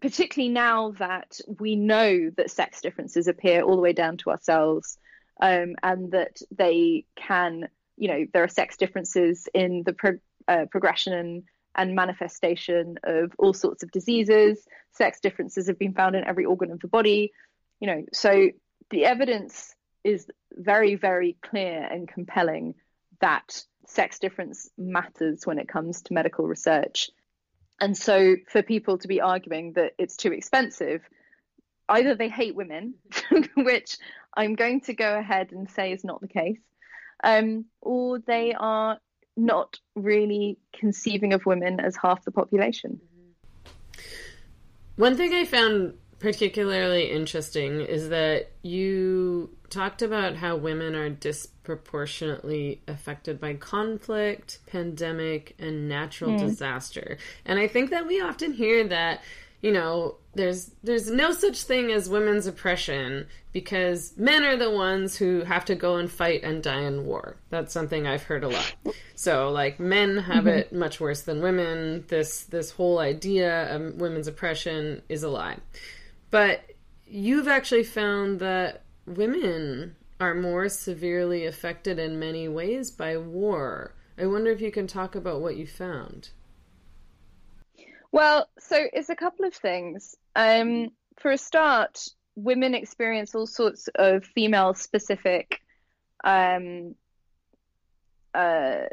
particularly 0.00 0.52
now 0.52 0.92
that 0.92 1.40
we 1.60 1.76
know 1.76 2.30
that 2.36 2.50
sex 2.50 2.80
differences 2.80 3.28
appear 3.28 3.62
all 3.62 3.76
the 3.76 3.82
way 3.82 3.92
down 3.92 4.16
to 4.18 4.30
ourselves, 4.30 4.98
um, 5.40 5.76
and 5.82 6.10
that 6.10 6.40
they 6.50 7.04
can 7.14 7.68
you 7.96 8.08
know 8.08 8.26
there 8.32 8.42
are 8.42 8.48
sex 8.48 8.76
differences 8.76 9.48
in 9.54 9.84
the 9.84 9.92
pro- 9.92 10.18
uh, 10.48 10.64
progression 10.70 11.12
and, 11.12 11.42
and 11.74 11.94
manifestation 11.94 12.98
of 13.04 13.32
all 13.38 13.52
sorts 13.52 13.82
of 13.82 13.90
diseases. 13.90 14.66
Sex 14.92 15.20
differences 15.20 15.68
have 15.68 15.78
been 15.78 15.94
found 15.94 16.16
in 16.16 16.24
every 16.24 16.44
organ 16.44 16.70
of 16.70 16.80
the 16.80 16.88
body. 16.88 17.32
You 17.80 17.86
know, 17.86 18.04
so 18.12 18.50
the 18.90 19.04
evidence 19.04 19.74
is 20.04 20.26
very, 20.52 20.94
very 20.94 21.36
clear 21.42 21.82
and 21.82 22.08
compelling 22.08 22.74
that 23.20 23.62
sex 23.86 24.18
difference 24.18 24.70
matters 24.78 25.46
when 25.46 25.58
it 25.58 25.68
comes 25.68 26.02
to 26.02 26.14
medical 26.14 26.46
research. 26.46 27.10
And 27.80 27.96
so, 27.96 28.36
for 28.48 28.62
people 28.62 28.98
to 28.98 29.08
be 29.08 29.20
arguing 29.20 29.72
that 29.74 29.92
it's 29.98 30.16
too 30.16 30.32
expensive, 30.32 31.02
either 31.88 32.14
they 32.14 32.28
hate 32.28 32.54
women, 32.54 32.94
which 33.56 33.96
I'm 34.36 34.54
going 34.54 34.82
to 34.82 34.94
go 34.94 35.18
ahead 35.18 35.52
and 35.52 35.70
say 35.70 35.92
is 35.92 36.04
not 36.04 36.20
the 36.20 36.28
case, 36.28 36.60
um, 37.24 37.64
or 37.80 38.18
they 38.18 38.54
are 38.54 38.98
not 39.36 39.78
really 39.94 40.58
conceiving 40.78 41.32
of 41.32 41.46
women 41.46 41.80
as 41.80 41.96
half 41.96 42.24
the 42.24 42.30
population. 42.30 43.00
One 44.96 45.16
thing 45.16 45.32
I 45.32 45.44
found 45.44 45.94
particularly 46.18 47.10
interesting 47.10 47.80
is 47.80 48.10
that 48.10 48.50
you 48.62 49.56
talked 49.70 50.02
about 50.02 50.36
how 50.36 50.56
women 50.56 50.94
are 50.94 51.08
disproportionately 51.08 52.82
affected 52.86 53.40
by 53.40 53.54
conflict, 53.54 54.58
pandemic, 54.66 55.54
and 55.58 55.88
natural 55.88 56.32
mm. 56.32 56.38
disaster. 56.40 57.16
And 57.46 57.58
I 57.58 57.66
think 57.66 57.90
that 57.90 58.06
we 58.06 58.20
often 58.20 58.52
hear 58.52 58.86
that 58.88 59.22
you 59.60 59.72
know, 59.72 60.16
there's 60.34 60.70
there's 60.82 61.10
no 61.10 61.32
such 61.32 61.62
thing 61.64 61.90
as 61.90 62.08
women's 62.08 62.46
oppression 62.46 63.26
because 63.52 64.16
men 64.16 64.44
are 64.44 64.56
the 64.56 64.70
ones 64.70 65.16
who 65.16 65.42
have 65.42 65.64
to 65.66 65.74
go 65.74 65.96
and 65.96 66.10
fight 66.10 66.44
and 66.44 66.62
die 66.62 66.82
in 66.82 67.04
war. 67.04 67.36
That's 67.50 67.72
something 67.72 68.06
I've 68.06 68.22
heard 68.22 68.44
a 68.44 68.48
lot. 68.48 68.74
So 69.16 69.50
like 69.50 69.80
men 69.80 70.16
have 70.18 70.44
mm-hmm. 70.44 70.58
it 70.58 70.72
much 70.72 71.00
worse 71.00 71.22
than 71.22 71.42
women. 71.42 72.04
This 72.08 72.44
this 72.44 72.70
whole 72.70 73.00
idea 73.00 73.74
of 73.74 73.96
women's 73.96 74.28
oppression 74.28 75.02
is 75.08 75.22
a 75.22 75.28
lie. 75.28 75.58
But 76.30 76.62
you've 77.06 77.48
actually 77.48 77.84
found 77.84 78.40
that 78.40 78.82
women 79.06 79.96
are 80.20 80.34
more 80.34 80.68
severely 80.68 81.44
affected 81.46 81.98
in 81.98 82.18
many 82.18 82.48
ways 82.48 82.90
by 82.90 83.16
war. 83.16 83.94
I 84.16 84.26
wonder 84.26 84.50
if 84.50 84.60
you 84.60 84.70
can 84.70 84.86
talk 84.86 85.14
about 85.14 85.40
what 85.40 85.56
you 85.56 85.66
found. 85.66 86.30
Well, 88.12 88.48
so 88.58 88.76
it's 88.92 89.08
a 89.08 89.16
couple 89.16 89.46
of 89.46 89.54
things. 89.54 90.16
Um, 90.34 90.88
for 91.18 91.30
a 91.30 91.38
start, 91.38 92.08
women 92.34 92.74
experience 92.74 93.34
all 93.34 93.46
sorts 93.46 93.88
of 93.94 94.24
female 94.24 94.74
specific 94.74 95.60
um, 96.24 96.94
uh, 98.34 98.84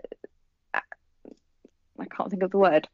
I 2.00 2.06
can't 2.06 2.30
think 2.30 2.44
of 2.44 2.52
the 2.52 2.58
word. 2.58 2.88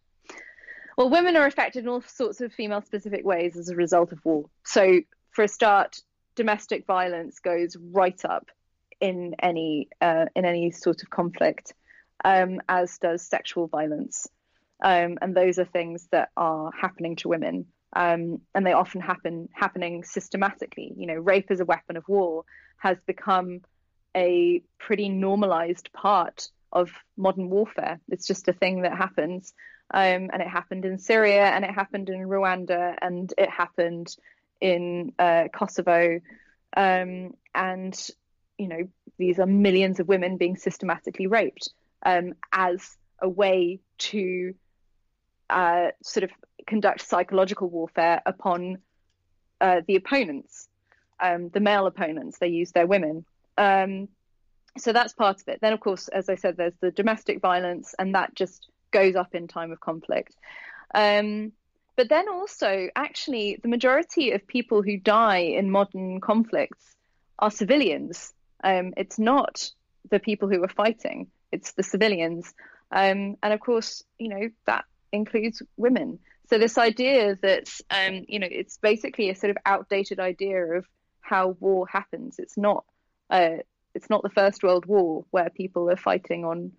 Well, 0.97 1.09
women 1.09 1.35
are 1.35 1.45
affected 1.45 1.83
in 1.83 1.89
all 1.89 2.01
sorts 2.01 2.41
of 2.41 2.53
female 2.53 2.81
specific 2.81 3.25
ways 3.25 3.57
as 3.57 3.69
a 3.69 3.75
result 3.75 4.11
of 4.11 4.23
war. 4.23 4.45
So, 4.63 5.01
for 5.31 5.43
a 5.43 5.47
start, 5.47 6.01
domestic 6.35 6.85
violence 6.85 7.39
goes 7.39 7.75
right 7.91 8.23
up 8.25 8.49
in 9.01 9.35
any 9.39 9.89
uh, 10.01 10.25
in 10.35 10.45
any 10.45 10.71
sort 10.71 11.01
of 11.01 11.09
conflict, 11.09 11.73
um, 12.23 12.61
as 12.69 12.97
does 12.99 13.23
sexual 13.23 13.67
violence, 13.67 14.27
um, 14.83 15.17
and 15.21 15.35
those 15.35 15.57
are 15.57 15.65
things 15.65 16.07
that 16.11 16.29
are 16.37 16.71
happening 16.79 17.15
to 17.17 17.29
women, 17.29 17.65
um, 17.95 18.41
and 18.53 18.65
they 18.65 18.73
often 18.73 19.01
happen 19.01 19.49
happening 19.53 20.03
systematically. 20.03 20.93
You 20.95 21.07
know, 21.07 21.15
rape 21.15 21.49
as 21.49 21.59
a 21.59 21.65
weapon 21.65 21.97
of 21.97 22.07
war 22.07 22.43
has 22.77 22.97
become 23.07 23.61
a 24.15 24.61
pretty 24.77 25.09
normalized 25.09 25.91
part 25.93 26.49
of 26.71 26.91
modern 27.17 27.49
warfare. 27.49 27.99
It's 28.09 28.27
just 28.27 28.47
a 28.47 28.53
thing 28.53 28.81
that 28.81 28.95
happens. 28.95 29.53
Um, 29.93 30.29
and 30.33 30.41
it 30.41 30.47
happened 30.47 30.85
in 30.85 30.97
Syria, 30.97 31.45
and 31.45 31.63
it 31.63 31.71
happened 31.71 32.09
in 32.09 32.21
Rwanda, 32.21 32.95
and 33.01 33.31
it 33.37 33.49
happened 33.49 34.15
in 34.59 35.13
uh, 35.19 35.49
Kosovo. 35.53 36.19
Um, 36.75 37.35
and, 37.53 38.09
you 38.57 38.67
know, 38.69 38.87
these 39.17 39.37
are 39.39 39.45
millions 39.45 39.99
of 39.99 40.07
women 40.07 40.37
being 40.37 40.55
systematically 40.55 41.27
raped 41.27 41.69
um, 42.03 42.33
as 42.51 42.97
a 43.21 43.29
way 43.29 43.81
to 43.97 44.55
uh, 45.49 45.87
sort 46.01 46.23
of 46.23 46.31
conduct 46.67 47.07
psychological 47.07 47.69
warfare 47.69 48.21
upon 48.25 48.77
uh, 49.61 49.81
the 49.87 49.95
opponents, 49.95 50.67
um, 51.19 51.49
the 51.49 51.59
male 51.59 51.87
opponents. 51.87 52.39
They 52.39 52.47
use 52.47 52.71
their 52.71 52.87
women. 52.87 53.25
Um, 53.57 54.09
so 54.77 54.91
that's 54.91 55.13
part 55.13 55.41
of 55.41 55.47
it. 55.47 55.59
Then, 55.61 55.73
of 55.73 55.79
course, 55.79 56.07
as 56.07 56.29
I 56.29 56.35
said, 56.35 56.57
there's 56.57 56.73
the 56.81 56.91
domestic 56.91 57.41
violence, 57.41 57.93
and 57.97 58.15
that 58.15 58.33
just 58.35 58.67
goes 58.91 59.15
up 59.15 59.35
in 59.35 59.47
time 59.47 59.71
of 59.71 59.79
conflict. 59.79 60.35
Um, 60.93 61.51
but 61.95 62.09
then 62.09 62.27
also, 62.27 62.89
actually, 62.95 63.59
the 63.61 63.67
majority 63.67 64.31
of 64.31 64.47
people 64.47 64.81
who 64.81 64.97
die 64.97 65.37
in 65.37 65.69
modern 65.69 66.21
conflicts 66.21 66.95
are 67.37 67.51
civilians. 67.51 68.33
Um, 68.63 68.93
it's 68.97 69.19
not 69.19 69.69
the 70.09 70.19
people 70.19 70.49
who 70.49 70.63
are 70.63 70.69
fighting, 70.69 71.27
it's 71.51 71.73
the 71.73 71.83
civilians. 71.83 72.53
Um, 72.91 73.37
and 73.43 73.53
of 73.53 73.59
course, 73.59 74.03
you 74.17 74.29
know, 74.29 74.49
that 74.65 74.85
includes 75.13 75.61
women. 75.77 76.19
So 76.49 76.57
this 76.57 76.77
idea 76.77 77.37
that, 77.41 77.69
um, 77.89 78.25
you 78.27 78.39
know, 78.39 78.47
it's 78.49 78.77
basically 78.77 79.29
a 79.29 79.35
sort 79.35 79.51
of 79.51 79.57
outdated 79.65 80.19
idea 80.19 80.61
of 80.77 80.85
how 81.21 81.55
war 81.59 81.87
happens. 81.87 82.37
It's 82.37 82.57
not, 82.57 82.83
uh, 83.29 83.57
it's 83.95 84.09
not 84.09 84.23
the 84.23 84.29
First 84.29 84.63
World 84.63 84.85
War 84.85 85.25
where 85.31 85.49
people 85.49 85.89
are 85.89 85.95
fighting 85.95 86.43
on 86.43 86.73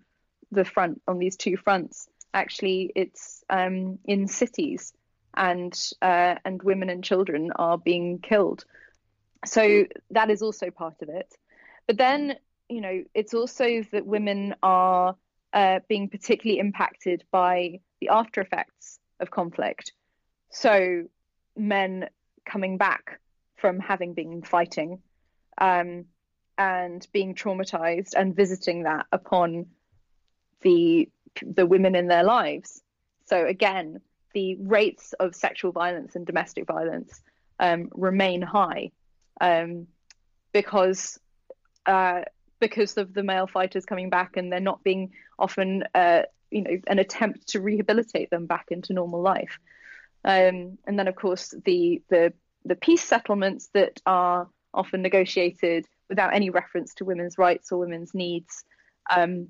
the 0.51 0.65
front 0.65 1.01
on 1.07 1.17
these 1.17 1.35
two 1.35 1.57
fronts. 1.57 2.07
Actually, 2.33 2.91
it's 2.95 3.43
um, 3.49 3.97
in 4.05 4.27
cities, 4.27 4.93
and 5.33 5.73
uh, 6.01 6.35
and 6.45 6.61
women 6.61 6.89
and 6.89 7.03
children 7.03 7.51
are 7.55 7.77
being 7.77 8.19
killed. 8.19 8.65
So 9.45 9.85
that 10.11 10.29
is 10.29 10.41
also 10.41 10.69
part 10.69 11.01
of 11.01 11.09
it. 11.09 11.33
But 11.87 11.97
then, 11.97 12.35
you 12.69 12.81
know, 12.81 13.03
it's 13.13 13.33
also 13.33 13.83
that 13.91 14.05
women 14.05 14.55
are 14.61 15.15
uh, 15.53 15.79
being 15.87 16.09
particularly 16.09 16.59
impacted 16.59 17.23
by 17.31 17.79
the 18.01 18.09
after 18.09 18.41
effects 18.41 18.99
of 19.19 19.31
conflict. 19.31 19.93
So 20.51 21.05
men 21.55 22.09
coming 22.45 22.77
back 22.77 23.19
from 23.55 23.79
having 23.79 24.13
been 24.13 24.41
fighting 24.41 25.01
um, 25.57 26.05
and 26.57 27.07
being 27.11 27.35
traumatized 27.35 28.13
and 28.15 28.35
visiting 28.35 28.83
that 28.83 29.05
upon 29.11 29.67
the 30.61 31.09
the 31.45 31.65
women 31.65 31.95
in 31.95 32.07
their 32.07 32.23
lives. 32.23 32.81
So 33.25 33.45
again, 33.45 33.99
the 34.33 34.55
rates 34.55 35.13
of 35.19 35.35
sexual 35.35 35.71
violence 35.71 36.15
and 36.15 36.25
domestic 36.25 36.65
violence 36.65 37.21
um, 37.59 37.89
remain 37.93 38.41
high 38.41 38.91
um, 39.41 39.87
because 40.53 41.19
uh, 41.85 42.21
because 42.59 42.97
of 42.97 43.13
the 43.13 43.23
male 43.23 43.47
fighters 43.47 43.85
coming 43.85 44.09
back 44.09 44.37
and 44.37 44.51
they're 44.51 44.59
not 44.59 44.83
being 44.83 45.11
often 45.37 45.83
uh, 45.93 46.23
you 46.55 46.61
know 46.63 46.77
an 46.87 46.99
attempt 46.99 47.47
to 47.49 47.59
rehabilitate 47.59 48.29
them 48.29 48.45
back 48.45 48.67
into 48.69 48.93
normal 48.93 49.21
life. 49.21 49.59
Um, 50.23 50.77
and 50.87 50.97
then 50.97 51.07
of 51.07 51.15
course 51.15 51.53
the 51.65 52.01
the 52.09 52.33
the 52.63 52.75
peace 52.75 53.03
settlements 53.03 53.69
that 53.73 54.01
are 54.05 54.47
often 54.73 55.01
negotiated 55.01 55.85
without 56.09 56.33
any 56.33 56.49
reference 56.49 56.93
to 56.95 57.05
women's 57.05 57.37
rights 57.37 57.71
or 57.71 57.79
women's 57.79 58.13
needs. 58.13 58.63
Um, 59.09 59.49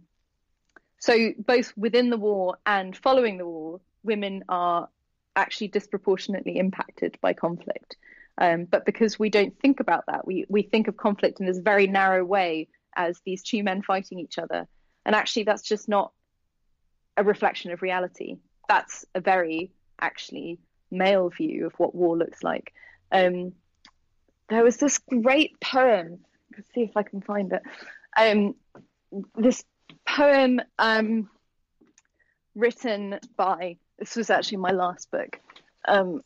so, 1.00 1.34
both 1.38 1.72
within 1.78 2.10
the 2.10 2.18
war 2.18 2.58
and 2.66 2.96
following 2.96 3.38
the 3.38 3.46
war, 3.46 3.80
women 4.04 4.44
are 4.50 4.90
actually 5.36 5.68
disproportionately 5.68 6.58
impacted 6.58 7.18
by 7.22 7.34
conflict. 7.34 7.98
Um, 8.38 8.66
but 8.66 8.86
because 8.86 9.20
we 9.20 9.30
don't 9.30 9.58
think 9.60 9.80
about 9.80 10.06
that, 10.08 10.26
we, 10.26 10.46
we 10.50 10.64
think 10.64 10.88
of 10.88 10.98
conflict 10.98 11.40
in 11.40 11.46
this 11.46 11.60
very 11.60 11.88
narrow 11.88 12.26
way 12.26 12.68
as 12.96 13.22
these 13.26 13.44
two 13.44 13.64
men 13.64 13.82
fighting 13.82 14.20
each 14.20 14.38
other. 14.38 14.68
And 15.06 15.16
actually, 15.16 15.44
that's 15.44 15.62
just 15.62 15.88
not 15.88 16.12
a 17.18 17.24
reflection 17.24 17.72
of 17.72 17.82
reality. 17.82 18.38
That's 18.68 19.06
a 19.14 19.22
very 19.22 19.72
actually 20.00 20.60
male 20.92 21.30
view 21.30 21.68
of 21.68 21.74
what 21.78 21.96
war 21.96 22.18
looks 22.18 22.44
like. 22.44 22.74
Um, 23.12 23.54
there 24.50 24.64
was 24.64 24.78
this 24.78 25.00
great 25.00 25.60
poem 25.60 26.20
Let's 26.56 26.74
see 26.74 26.82
if 26.82 26.96
I 26.96 27.04
can 27.04 27.22
find 27.22 27.52
it. 27.52 27.62
Um, 28.18 28.56
this 29.38 29.64
poem 30.08 30.62
um, 30.80 31.30
written 32.56 33.20
by 33.36 33.78
this 34.00 34.16
was 34.16 34.30
actually 34.30 34.58
my 34.58 34.72
last 34.72 35.12
book, 35.12 35.40
um, 35.88 36.22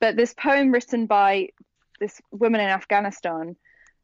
but 0.00 0.16
this 0.16 0.34
poem 0.34 0.72
written 0.72 1.06
by 1.06 1.48
this 2.00 2.20
woman 2.30 2.60
in 2.60 2.68
Afghanistan, 2.68 3.56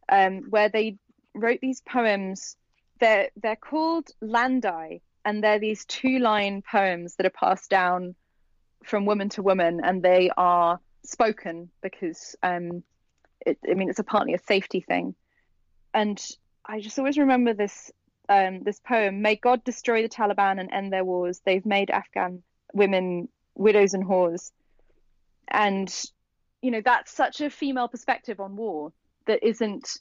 um, 0.09 0.43
where 0.51 0.69
they 0.69 0.99
wrote 1.35 1.61
these 1.61 1.81
poems. 1.81 2.57
They're 3.01 3.29
they're 3.41 3.57
called 3.57 4.09
Landay, 4.21 5.01
and 5.29 5.45
they're 5.45 5.59
these 5.59 5.85
two 5.85 6.19
line 6.19 6.63
poems 6.63 7.17
that 7.17 7.27
are 7.27 7.31
passed 7.31 7.71
down 7.71 8.15
from 8.85 9.07
woman 9.07 9.29
to 9.31 9.43
woman, 9.43 9.81
and 9.85 10.03
they 10.03 10.31
are 10.37 10.81
spoken 11.05 11.71
because 11.83 12.37
um, 12.43 12.83
it, 13.47 13.59
I 13.71 13.75
mean 13.75 13.89
it's 13.89 13.99
a 13.99 14.05
partly 14.05 14.35
a 14.35 14.39
safety 14.39 14.81
thing 14.81 15.15
and 15.95 16.25
I 16.67 16.81
just 16.81 16.99
always 16.99 17.19
remember 17.19 17.55
this 17.55 17.91
um, 18.29 18.63
this 18.63 18.81
poem. 18.81 19.23
May 19.23 19.37
God 19.37 19.65
destroy 19.65 20.03
the 20.03 20.09
Taliban 20.09 20.61
and 20.61 20.71
end 20.71 20.93
their 20.93 21.05
wars. 21.05 21.41
They've 21.45 21.65
made 21.65 21.91
Afghan 21.91 22.43
women 22.75 23.29
widows 23.55 23.95
and 23.95 24.05
whores, 24.05 24.53
and 25.49 25.93
you 26.63 26.71
know 26.71 26.83
that's 26.85 27.13
such 27.13 27.41
a 27.41 27.51
female 27.51 27.89
perspective 27.89 28.39
on 28.39 28.57
war 28.57 28.93
that 29.27 29.43
isn't 29.43 29.99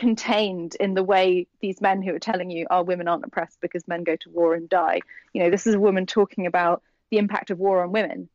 contained 0.00 0.76
in 0.80 0.94
the 0.94 1.04
way 1.04 1.46
these 1.60 1.82
men 1.82 2.00
who 2.00 2.14
are 2.14 2.18
telling 2.18 2.50
you 2.50 2.66
our 2.70 2.80
oh, 2.80 2.82
women 2.82 3.06
aren't 3.06 3.22
oppressed 3.22 3.60
because 3.60 3.86
men 3.86 4.02
go 4.02 4.16
to 4.16 4.30
war 4.30 4.54
and 4.54 4.66
die. 4.66 5.00
You 5.34 5.42
know, 5.42 5.50
this 5.50 5.66
is 5.66 5.74
a 5.74 5.78
woman 5.78 6.06
talking 6.06 6.46
about 6.46 6.82
the 7.10 7.18
impact 7.18 7.50
of 7.50 7.58
war 7.58 7.84
on 7.84 7.92
women, 7.92 8.30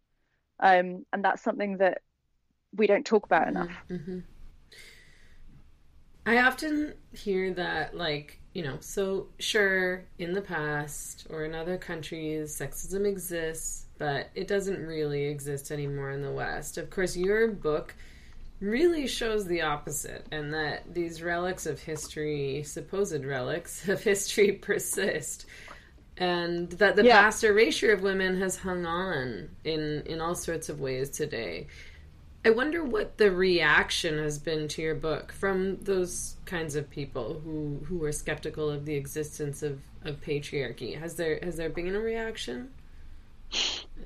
um, 0.60 1.06
and 1.12 1.26
that's 1.26 1.42
something 1.42 1.78
that 1.78 2.04
we 2.76 2.86
don't 2.86 3.04
talk 3.04 3.26
about 3.26 3.48
enough. 3.48 3.72
Mm-hmm. 3.90 4.20
I 6.28 6.42
often 6.42 6.94
hear 7.14 7.52
that, 7.56 7.98
like, 7.98 8.40
you 8.54 8.62
know, 8.62 8.78
so 8.80 9.28
sure, 9.40 10.06
in 10.20 10.34
the 10.34 10.42
past 10.42 11.26
or 11.32 11.46
in 11.46 11.56
other 11.56 11.78
countries, 11.78 12.56
sexism 12.56 13.08
exists, 13.08 13.86
but 13.98 14.30
it 14.36 14.48
doesn't 14.48 14.86
really 14.86 15.26
exist 15.26 15.72
anymore 15.72 16.12
in 16.12 16.22
the 16.22 16.32
West. 16.32 16.78
Of 16.78 16.92
course, 16.92 17.18
your 17.18 17.48
book 17.48 17.96
really 18.60 19.08
shows 19.08 19.46
the 19.46 19.62
opposite, 19.62 20.26
and 20.32 20.54
that 20.54 20.94
these 20.94 21.22
relics 21.22 21.66
of 21.66 21.80
history, 21.80 22.64
supposed 22.64 23.24
relics 23.26 23.88
of 23.88 24.02
history, 24.02 24.52
persist. 24.62 25.46
And 26.18 26.70
that 26.74 26.96
the 26.96 27.04
yeah. 27.04 27.22
past 27.24 27.44
erasure 27.44 27.92
of 27.92 28.02
women 28.02 28.40
has 28.40 28.56
hung 28.56 28.86
on 28.86 29.50
in, 29.66 30.04
in 30.06 30.22
all 30.22 30.36
sorts 30.36 30.70
of 30.70 30.80
ways 30.80 31.10
today. 31.10 31.68
I 32.46 32.52
wonder 32.52 32.84
what 32.84 33.18
the 33.18 33.32
reaction 33.32 34.20
has 34.20 34.38
been 34.38 34.68
to 34.70 34.82
your 34.82 34.94
book 34.94 35.32
from 35.32 35.78
those 35.78 36.36
kinds 36.46 36.76
of 36.76 36.88
people 36.92 37.42
who 37.44 37.84
who 37.88 38.04
are 38.04 38.12
skeptical 38.12 38.70
of 38.70 38.86
the 38.86 38.94
existence 38.94 39.64
of, 39.64 39.82
of 40.04 40.22
patriarchy. 40.22 40.98
Has 40.98 41.16
there 41.16 41.40
has 41.42 41.58
there 41.58 41.70
been 41.70 41.96
a 41.96 42.00
reaction? 42.00 42.70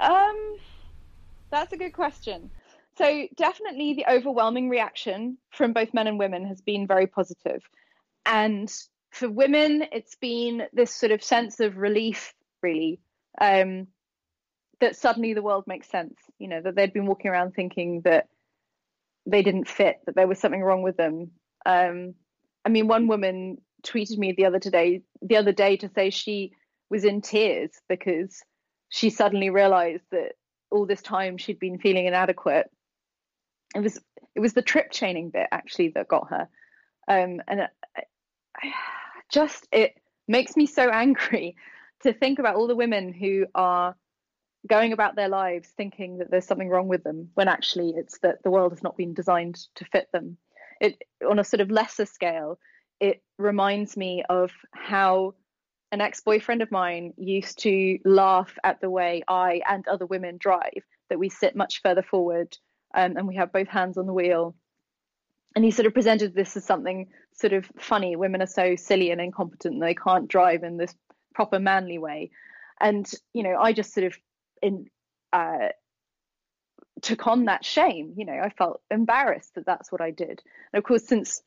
um, 0.00 0.56
that's 1.50 1.72
a 1.72 1.76
good 1.76 1.92
question. 1.92 2.50
So 2.96 3.28
definitely, 3.36 3.94
the 3.94 4.06
overwhelming 4.10 4.68
reaction 4.68 5.38
from 5.50 5.72
both 5.72 5.94
men 5.94 6.06
and 6.06 6.18
women 6.18 6.46
has 6.46 6.60
been 6.60 6.86
very 6.86 7.06
positive. 7.06 7.62
and 8.26 8.70
for 9.10 9.28
women, 9.28 9.84
it's 9.90 10.16
been 10.16 10.64
this 10.72 10.94
sort 10.94 11.12
of 11.12 11.22
sense 11.22 11.60
of 11.60 11.78
relief, 11.78 12.34
really. 12.62 13.00
Um, 13.40 13.86
that 14.80 14.96
suddenly 14.96 15.34
the 15.34 15.42
world 15.42 15.64
makes 15.66 15.88
sense. 15.88 16.14
You 16.38 16.48
know, 16.48 16.60
that 16.60 16.76
they'd 16.76 16.92
been 16.92 17.06
walking 17.06 17.30
around 17.30 17.52
thinking 17.52 18.02
that 18.02 18.28
they 19.26 19.42
didn't 19.42 19.68
fit, 19.68 19.96
that 20.06 20.14
there 20.14 20.28
was 20.28 20.38
something 20.38 20.62
wrong 20.62 20.82
with 20.82 20.96
them. 20.96 21.30
Um, 21.66 22.14
I 22.64 22.68
mean, 22.68 22.86
one 22.86 23.08
woman 23.08 23.58
tweeted 23.86 24.18
me 24.18 24.32
the 24.32 24.46
other 24.46 24.58
day 24.58 25.02
the 25.22 25.36
other 25.36 25.52
day 25.52 25.76
to 25.78 25.90
say 25.94 26.10
she 26.10 26.52
was 26.90 27.04
in 27.04 27.22
tears 27.22 27.70
because 27.88 28.42
she 28.88 29.10
suddenly 29.10 29.50
realized 29.50 30.04
that 30.10 30.32
all 30.70 30.86
this 30.86 31.02
time 31.02 31.38
she'd 31.38 31.58
been 31.58 31.78
feeling 31.78 32.06
inadequate. 32.06 32.70
It 33.74 33.80
was 33.80 34.00
it 34.34 34.40
was 34.40 34.52
the 34.52 34.62
trip 34.62 34.90
chaining 34.90 35.30
bit 35.30 35.48
actually 35.50 35.88
that 35.90 36.08
got 36.08 36.30
her, 36.30 36.48
um, 37.08 37.42
and 37.46 37.62
I, 37.62 38.72
just 39.30 39.66
it 39.72 39.94
makes 40.26 40.56
me 40.56 40.66
so 40.66 40.90
angry 40.90 41.56
to 42.02 42.12
think 42.12 42.38
about 42.38 42.56
all 42.56 42.66
the 42.66 42.76
women 42.76 43.12
who 43.12 43.46
are 43.54 43.94
going 44.66 44.92
about 44.92 45.16
their 45.16 45.28
lives 45.28 45.68
thinking 45.76 46.18
that 46.18 46.30
there's 46.30 46.46
something 46.46 46.68
wrong 46.68 46.88
with 46.88 47.04
them 47.04 47.30
when 47.34 47.48
actually 47.48 47.94
it's 47.96 48.18
that 48.18 48.42
the 48.42 48.50
world 48.50 48.72
has 48.72 48.82
not 48.82 48.96
been 48.96 49.14
designed 49.14 49.56
to 49.76 49.84
fit 49.86 50.08
them. 50.12 50.36
It 50.80 51.02
on 51.28 51.38
a 51.38 51.44
sort 51.44 51.60
of 51.60 51.70
lesser 51.70 52.06
scale, 52.06 52.58
it 53.00 53.22
reminds 53.38 53.96
me 53.96 54.24
of 54.28 54.52
how 54.72 55.34
an 55.90 56.00
ex-boyfriend 56.00 56.62
of 56.62 56.70
mine 56.70 57.14
used 57.16 57.60
to 57.60 57.98
laugh 58.04 58.52
at 58.62 58.80
the 58.80 58.90
way 58.90 59.22
I 59.26 59.62
and 59.68 59.86
other 59.88 60.06
women 60.06 60.36
drive, 60.38 60.82
that 61.08 61.18
we 61.18 61.28
sit 61.28 61.56
much 61.56 61.80
further 61.82 62.02
forward 62.02 62.56
um, 62.94 63.16
and 63.16 63.26
we 63.26 63.36
have 63.36 63.52
both 63.52 63.68
hands 63.68 63.96
on 63.96 64.06
the 64.06 64.12
wheel. 64.12 64.54
And 65.56 65.64
he 65.64 65.70
sort 65.70 65.86
of 65.86 65.94
presented 65.94 66.34
this 66.34 66.56
as 66.56 66.64
something 66.64 67.08
sort 67.32 67.52
of 67.52 67.70
funny. 67.78 68.16
Women 68.16 68.42
are 68.42 68.46
so 68.46 68.76
silly 68.76 69.10
and 69.10 69.20
incompetent 69.20 69.74
and 69.74 69.82
they 69.82 69.94
can't 69.94 70.28
drive 70.28 70.62
in 70.62 70.76
this 70.76 70.94
proper 71.34 71.58
manly 71.58 71.98
way. 71.98 72.30
And, 72.80 73.10
you 73.32 73.42
know, 73.42 73.56
I 73.58 73.72
just 73.72 73.94
sort 73.94 74.06
of 74.06 74.18
in 74.60 74.86
uh, 75.32 75.68
took 77.00 77.26
on 77.26 77.46
that 77.46 77.64
shame. 77.64 78.14
You 78.16 78.26
know, 78.26 78.40
I 78.40 78.50
felt 78.50 78.82
embarrassed 78.90 79.54
that 79.54 79.66
that's 79.66 79.90
what 79.90 80.00
I 80.00 80.10
did. 80.10 80.42
And 80.72 80.78
of 80.78 80.84
course, 80.84 81.06
since 81.06 81.42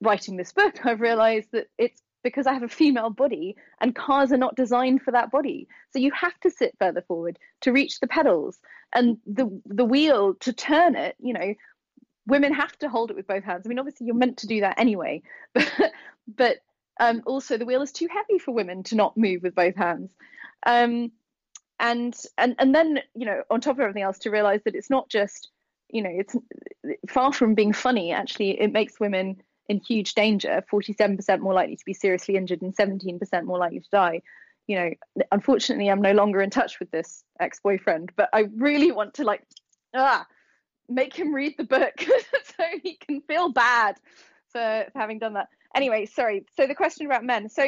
writing 0.00 0.36
this 0.36 0.52
book, 0.52 0.78
I've 0.84 1.00
realized 1.00 1.48
that 1.52 1.66
it's 1.78 2.00
because 2.22 2.46
I 2.46 2.52
have 2.52 2.62
a 2.62 2.68
female 2.68 3.10
body 3.10 3.56
and 3.80 3.94
cars 3.94 4.32
are 4.32 4.36
not 4.36 4.56
designed 4.56 5.02
for 5.02 5.10
that 5.12 5.30
body. 5.30 5.68
So 5.92 5.98
you 5.98 6.10
have 6.12 6.38
to 6.40 6.50
sit 6.50 6.76
further 6.78 7.02
forward 7.02 7.38
to 7.62 7.72
reach 7.72 8.00
the 8.00 8.06
pedals 8.06 8.58
and 8.92 9.18
the 9.26 9.60
the 9.66 9.84
wheel 9.84 10.34
to 10.40 10.52
turn 10.52 10.96
it, 10.96 11.16
you 11.18 11.32
know, 11.32 11.54
women 12.26 12.52
have 12.52 12.76
to 12.78 12.88
hold 12.88 13.10
it 13.10 13.16
with 13.16 13.26
both 13.26 13.44
hands. 13.44 13.62
I 13.64 13.68
mean, 13.68 13.78
obviously 13.78 14.06
you're 14.06 14.16
meant 14.16 14.38
to 14.38 14.46
do 14.46 14.60
that 14.60 14.78
anyway, 14.78 15.22
but 15.54 15.92
but 16.36 16.56
um, 16.98 17.22
also 17.26 17.56
the 17.56 17.64
wheel 17.64 17.82
is 17.82 17.92
too 17.92 18.08
heavy 18.12 18.38
for 18.38 18.52
women 18.52 18.82
to 18.84 18.94
not 18.94 19.16
move 19.16 19.42
with 19.42 19.54
both 19.54 19.76
hands. 19.76 20.14
Um, 20.66 21.12
and 21.80 22.14
and 22.36 22.54
and 22.58 22.74
then 22.74 23.00
you 23.14 23.26
know 23.26 23.42
on 23.50 23.60
top 23.60 23.76
of 23.76 23.80
everything 23.80 24.02
else 24.02 24.18
to 24.18 24.30
realize 24.30 24.60
that 24.64 24.74
it's 24.74 24.90
not 24.90 25.08
just 25.08 25.48
you 25.88 26.02
know 26.02 26.10
it's 26.12 26.36
far 27.08 27.32
from 27.32 27.54
being 27.54 27.72
funny 27.72 28.12
actually 28.12 28.60
it 28.60 28.70
makes 28.70 29.00
women 29.00 29.42
in 29.70 29.78
huge 29.78 30.14
danger 30.14 30.64
47% 30.70 31.38
more 31.38 31.54
likely 31.54 31.76
to 31.76 31.84
be 31.86 31.94
seriously 31.94 32.34
injured 32.34 32.60
and 32.60 32.76
17% 32.76 33.44
more 33.44 33.56
likely 33.56 33.78
to 33.78 33.88
die. 33.92 34.20
You 34.66 34.76
know 34.76 34.90
unfortunately 35.32 35.88
i'm 35.90 36.02
no 36.02 36.12
longer 36.12 36.40
in 36.40 36.50
touch 36.50 36.78
with 36.78 36.92
this 36.92 37.24
ex-boyfriend 37.40 38.12
but 38.14 38.28
i 38.32 38.44
really 38.54 38.92
want 38.92 39.14
to 39.14 39.24
like 39.24 39.42
ah 39.96 40.24
make 40.88 41.12
him 41.16 41.34
read 41.34 41.54
the 41.56 41.64
book 41.64 41.94
so 42.56 42.64
he 42.80 42.96
can 42.96 43.20
feel 43.22 43.48
bad 43.48 43.96
for, 44.52 44.86
for 44.92 44.98
having 44.98 45.18
done 45.18 45.34
that. 45.34 45.48
Anyway 45.74 46.06
sorry. 46.06 46.44
So 46.56 46.66
the 46.68 46.74
question 46.74 47.06
about 47.06 47.24
men. 47.24 47.48
So 47.48 47.64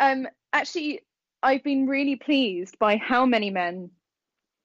um 0.00 0.26
actually 0.52 1.00
i've 1.42 1.64
been 1.64 1.86
really 1.86 2.16
pleased 2.16 2.78
by 2.78 2.96
how 2.96 3.26
many 3.26 3.50
men 3.50 3.90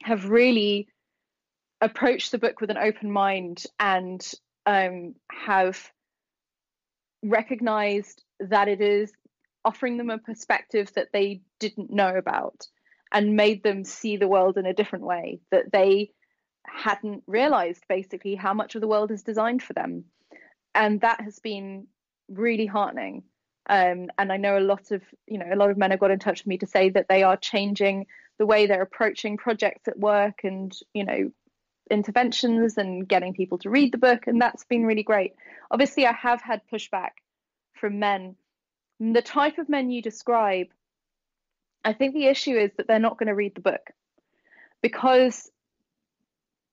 have 0.03 0.30
really 0.30 0.88
approached 1.82 2.32
the 2.32 2.38
book 2.38 2.62
with 2.62 2.70
an 2.70 2.78
open 2.78 3.12
mind 3.12 3.64
and 3.80 4.22
um, 4.66 5.16
have 5.32 5.91
recognized 7.24 8.24
that 8.39 8.67
it 8.67 8.82
is 8.82 9.11
offering 9.65 9.97
them 9.97 10.09
a 10.09 10.17
perspective 10.17 10.91
that 10.93 11.09
they 11.11 11.41
didn't 11.59 11.91
know 11.91 12.15
about 12.15 12.67
and 13.11 13.36
made 13.36 13.63
them 13.63 13.84
see 13.84 14.17
the 14.17 14.28
world 14.28 14.57
in 14.57 14.65
a 14.65 14.74
different 14.74 15.05
way 15.05 15.39
that 15.51 15.72
they 15.72 16.11
hadn't 16.65 17.24
realized 17.28 17.84
basically 17.89 18.36
how 18.36 18.53
much 18.53 18.76
of 18.76 18.82
the 18.82 18.88
world 18.88 19.11
is 19.11 19.24
designed 19.24 19.63
for 19.63 19.74
them. 19.74 20.05
And 20.76 21.01
that 21.01 21.20
has 21.22 21.39
been 21.39 21.88
really 22.30 22.65
heartening. 22.65 23.24
Um, 23.70 24.07
and 24.17 24.32
i 24.32 24.38
know 24.38 24.57
a 24.57 24.61
lot 24.61 24.89
of 24.89 25.03
you 25.28 25.38
know 25.38 25.45
a 25.51 25.55
lot 25.55 25.70
of 25.70 25.78
men 25.78 25.91
have 25.91 25.99
got 25.99 26.09
in 26.09 26.17
touch 26.17 26.39
with 26.39 26.47
me 26.47 26.57
to 26.57 26.65
say 26.65 26.89
that 26.89 27.07
they 27.07 27.22
are 27.22 27.38
changing 27.38 28.07
the 28.39 28.45
way 28.47 28.65
they're 28.65 28.82
approaching 28.82 29.38
projects 29.38 29.88
at 29.88 29.99
work 29.99 30.39
and 30.43 30.76
you 30.95 31.05
know 31.05 31.30
interventions 31.90 32.78
and 32.78 33.08
getting 33.08 33.34
people 33.34 33.58
to 33.60 33.70
read 33.70 33.92
the 33.92 33.98
book 33.98 34.28
and 34.28 34.42
that's 34.42 34.64
been 34.66 34.86
really 34.86 35.04
great. 35.04 35.34
Obviously 35.72 36.06
i 36.06 36.14
have 36.14 36.42
had 36.42 36.62
pushback 36.72 37.12
from 37.74 38.00
men. 38.00 38.36
The 39.00 39.22
type 39.22 39.58
of 39.58 39.70
men 39.70 39.92
you 39.92 40.02
describe 40.02 40.68
i 41.86 41.94
think 41.94 42.14
the 42.14 42.28
issue 42.28 42.58
is 42.58 42.72
that 42.78 42.88
they're 42.88 43.00
not 43.00 43.18
going 43.18 43.28
to 43.28 43.36
read 43.36 43.56
the 43.56 43.62
book 43.62 43.92
because 44.82 45.50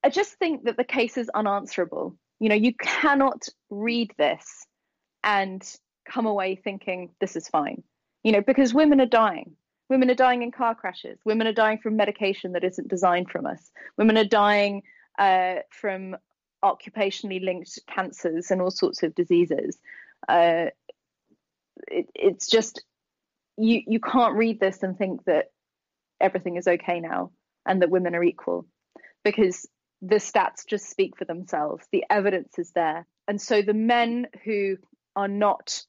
i 0.03 0.09
just 0.09 0.35
think 0.35 0.65
that 0.65 0.77
the 0.77 0.85
case 0.85 1.17
is 1.17 1.29
unanswerable. 1.29 2.17
You 2.41 2.49
know 2.49 2.57
you 2.57 2.75
cannot 2.75 3.49
read 3.71 4.13
this 4.19 4.67
and 5.23 5.63
come 6.09 6.27
away 6.27 6.57
thinking 6.57 7.11
this 7.21 7.37
is 7.37 7.49
fine 7.49 7.83
you 8.27 8.33
know 8.33 8.41
because 8.41 8.75
women 8.75 9.01
are 9.01 9.07
dying. 9.07 9.55
Women 9.89 10.11
are 10.11 10.17
dying 10.17 10.43
in 10.43 10.51
car 10.51 10.75
crashes. 10.75 11.21
Women 11.25 11.47
are 11.47 11.53
dying 11.53 11.79
from 11.79 11.95
medication 11.95 12.53
that 12.53 12.65
isn't 12.65 12.89
designed 12.89 13.31
from 13.31 13.47
us. 13.47 13.71
Women 13.97 14.19
are 14.19 14.25
dying 14.25 14.83
uh, 15.19 15.57
from 15.71 16.17
occupationally 16.65 17.43
linked 17.43 17.79
cancers 17.87 18.51
and 18.51 18.61
all 18.61 18.71
sorts 18.71 19.03
of 19.03 19.15
diseases. 19.15 19.79
Uh, 20.29 20.67
it, 21.89 22.07
it's 22.15 22.49
just 22.49 22.83
you 23.57 23.83
you 23.87 24.01
can't 24.01 24.37
read 24.37 24.61
this 24.61 24.83
and 24.83 24.97
think 24.97 25.25
that 25.25 25.47
everything 26.21 26.57
is 26.57 26.67
okay 26.67 27.01
now 27.01 27.31
and 27.67 27.83
that 27.83 27.91
women 27.91 28.15
are 28.15 28.25
equal 28.25 28.67
because 29.25 29.67
the 30.03 30.17
stats 30.17 30.67
just 30.67 30.89
speak 30.89 31.17
for 31.17 31.25
themselves. 31.25 31.87
The 31.93 32.05
evidence 32.11 32.59
is 32.59 32.71
there, 32.73 33.07
and 33.29 33.41
so 33.41 33.63
the 33.63 33.75
men 33.75 34.27
who 34.45 34.77
are 35.15 35.29
not 35.29 35.83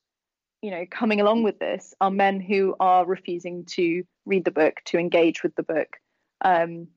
you 0.61 0.71
know 0.71 0.85
coming 0.89 1.21
along 1.21 1.43
with 1.43 1.59
this 1.59 1.93
are 2.01 2.11
men 2.11 2.39
who 2.39 2.75
are 2.79 3.05
refusing 3.05 3.65
to 3.65 4.03
read 4.25 4.45
the 4.45 4.51
book 4.51 4.81
to 4.85 4.97
engage 4.97 5.43
with 5.43 5.55
the 5.55 5.63
book 5.63 5.97
um, 6.43 6.87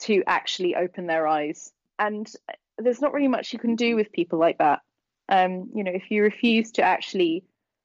to 0.00 0.22
actually 0.26 0.74
open 0.74 1.06
their 1.06 1.26
eyes 1.26 1.72
and 2.00 2.28
there's 2.78 3.00
not 3.00 3.12
really 3.12 3.28
much 3.28 3.52
you 3.52 3.58
can 3.58 3.76
do 3.76 3.94
with 3.94 4.10
people 4.10 4.38
like 4.38 4.58
that. 4.58 4.80
Um, 5.28 5.70
you 5.74 5.84
know, 5.84 5.92
if 5.92 6.10
you 6.10 6.22
refuse 6.22 6.72
to 6.72 6.82
actually 6.82 7.44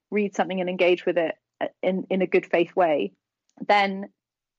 read 0.10 0.36
something 0.36 0.60
and 0.60 0.70
engage 0.70 1.06
with 1.06 1.18
it 1.18 1.36
uh, 1.62 1.68
in 1.84 2.08
in 2.10 2.24
a 2.24 2.28
good 2.28 2.46
faith 2.48 2.76
way, 2.76 3.12
then 3.68 4.10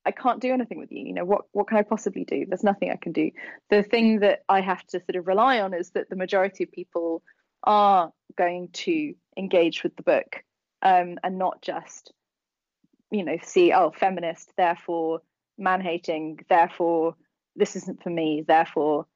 I 0.04 0.12
can't 0.12 0.40
do 0.40 0.52
anything 0.52 0.78
with 0.78 0.92
you. 0.92 1.04
You 1.04 1.14
know, 1.14 1.24
what 1.24 1.46
what 1.50 1.66
can 1.66 1.78
I 1.78 1.82
possibly 1.82 2.24
do? 2.24 2.44
There's 2.46 2.62
nothing 2.62 2.90
I 2.90 2.96
can 2.96 3.12
do. 3.12 3.30
The 3.70 3.82
thing 3.82 4.20
that 4.20 4.42
I 4.48 4.60
have 4.60 4.86
to 4.88 5.00
sort 5.00 5.16
of 5.16 5.26
rely 5.26 5.60
on 5.60 5.74
is 5.74 5.90
that 5.90 6.08
the 6.08 6.16
majority 6.16 6.62
of 6.62 6.70
people 6.70 7.22
are 7.64 8.12
going 8.36 8.68
to 8.72 9.14
engage 9.36 9.82
with 9.82 9.96
the 9.96 10.02
book 10.02 10.44
um, 10.82 11.18
and 11.24 11.38
not 11.38 11.62
just, 11.62 12.12
you 13.10 13.24
know, 13.24 13.38
see 13.42 13.72
oh 13.72 13.90
feminist, 13.90 14.52
therefore 14.56 15.22
man 15.58 15.80
hating, 15.80 16.40
therefore 16.48 17.16
this 17.56 17.74
isn't 17.74 18.02
for 18.02 18.10
me, 18.10 18.44
therefore 18.46 19.06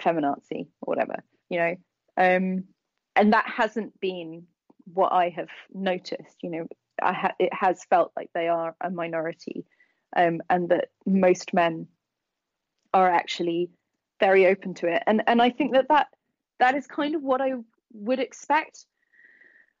feminazi 0.00 0.66
or 0.80 0.94
whatever, 0.94 1.22
you 1.48 1.58
know. 1.58 1.76
Um, 2.16 2.64
and 3.16 3.32
that 3.32 3.46
hasn't 3.46 3.98
been 4.00 4.44
what 4.92 5.12
I 5.12 5.28
have 5.30 5.50
noticed. 5.72 6.36
You 6.42 6.50
know, 6.50 6.66
ha- 7.02 7.34
it 7.38 7.52
has 7.52 7.84
felt 7.84 8.12
like 8.16 8.30
they 8.34 8.48
are 8.48 8.74
a 8.80 8.90
minority, 8.90 9.64
um, 10.16 10.40
and 10.50 10.68
that 10.70 10.88
most 11.06 11.52
men 11.54 11.86
are 12.94 13.08
actually 13.08 13.70
very 14.20 14.46
open 14.46 14.74
to 14.74 14.86
it. 14.86 15.02
And 15.06 15.22
and 15.26 15.40
I 15.42 15.50
think 15.50 15.72
that 15.72 15.88
that 15.88 16.08
that 16.58 16.74
is 16.74 16.86
kind 16.86 17.14
of 17.14 17.22
what 17.22 17.40
I 17.40 17.54
would 17.92 18.20
expect. 18.20 18.86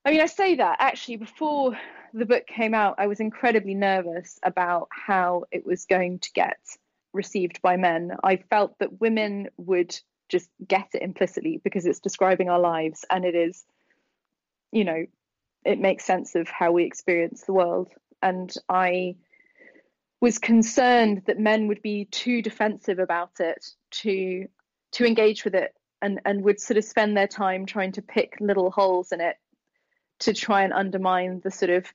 I 0.04 0.10
mean, 0.10 0.20
I 0.20 0.26
say 0.26 0.56
that 0.56 0.76
actually 0.80 1.16
before 1.16 1.78
the 2.12 2.26
book 2.26 2.46
came 2.46 2.74
out, 2.74 2.96
I 2.98 3.06
was 3.06 3.20
incredibly 3.20 3.74
nervous 3.74 4.38
about 4.42 4.88
how 4.90 5.44
it 5.52 5.64
was 5.64 5.86
going 5.86 6.18
to 6.18 6.32
get 6.32 6.58
received 7.12 7.60
by 7.62 7.76
men. 7.76 8.12
I 8.22 8.36
felt 8.36 8.78
that 8.78 9.00
women 9.00 9.48
would 9.56 9.96
just 10.28 10.48
get 10.66 10.88
it 10.94 11.02
implicitly 11.02 11.60
because 11.62 11.86
it's 11.86 12.00
describing 12.00 12.48
our 12.48 12.60
lives 12.60 13.04
and 13.10 13.24
it 13.24 13.34
is, 13.34 13.64
you 14.70 14.84
know, 14.84 15.04
it 15.64 15.78
makes 15.78 16.04
sense 16.04 16.34
of 16.34 16.48
how 16.48 16.72
we 16.72 16.84
experience 16.84 17.42
the 17.42 17.52
world. 17.52 17.92
And 18.22 18.52
I 18.68 19.16
was 20.20 20.38
concerned 20.38 21.22
that 21.26 21.38
men 21.38 21.68
would 21.68 21.82
be 21.82 22.06
too 22.06 22.42
defensive 22.42 22.98
about 22.98 23.40
it 23.40 23.64
to 23.90 24.46
to 24.92 25.06
engage 25.06 25.44
with 25.44 25.54
it 25.54 25.74
and, 26.02 26.20
and 26.24 26.44
would 26.44 26.60
sort 26.60 26.76
of 26.76 26.84
spend 26.84 27.16
their 27.16 27.26
time 27.26 27.64
trying 27.64 27.92
to 27.92 28.02
pick 28.02 28.36
little 28.40 28.70
holes 28.70 29.10
in 29.12 29.20
it 29.20 29.36
to 30.20 30.34
try 30.34 30.62
and 30.62 30.72
undermine 30.72 31.40
the 31.42 31.50
sort 31.50 31.70
of 31.70 31.86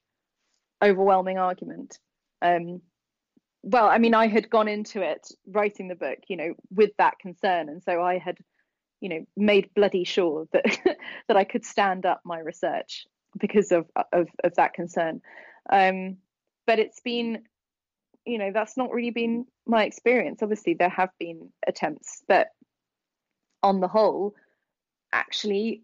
overwhelming 0.84 1.38
argument. 1.38 2.00
Um, 2.42 2.82
well, 3.64 3.88
I 3.88 3.98
mean, 3.98 4.14
I 4.14 4.28
had 4.28 4.50
gone 4.50 4.68
into 4.68 5.02
it 5.02 5.28
writing 5.48 5.88
the 5.88 5.96
book, 5.96 6.20
you 6.28 6.38
know, 6.38 6.54
with 6.72 6.92
that 6.98 7.20
concern, 7.20 7.70
and 7.70 7.84
so 7.84 8.02
I 8.02 8.18
had, 8.18 8.38
you 9.02 9.10
know, 9.10 9.26
made 9.36 9.74
bloody 9.76 10.04
sure 10.04 10.48
that 10.54 10.66
that 11.28 11.38
I 11.38 11.44
could 11.44 11.66
stand 11.66 12.06
up 12.06 12.22
my 12.24 12.40
research 12.40 13.06
because 13.40 13.72
of 13.72 13.86
of, 14.14 14.28
of 14.44 14.56
that 14.56 14.74
concern. 14.74 15.22
Um, 15.70 16.18
but 16.66 16.80
it's 16.80 17.00
been, 17.00 17.44
you 18.26 18.38
know, 18.38 18.52
that's 18.54 18.78
not 18.78 18.92
really 18.92 19.12
been 19.12 19.46
my 19.66 19.86
experience. 19.86 20.42
Obviously, 20.42 20.74
there 20.74 20.90
have 20.90 21.10
been 21.20 21.50
attempts, 21.66 22.24
but 22.28 22.48
on 23.64 23.80
the 23.80 23.88
whole, 23.88 24.36
actually, 25.12 25.84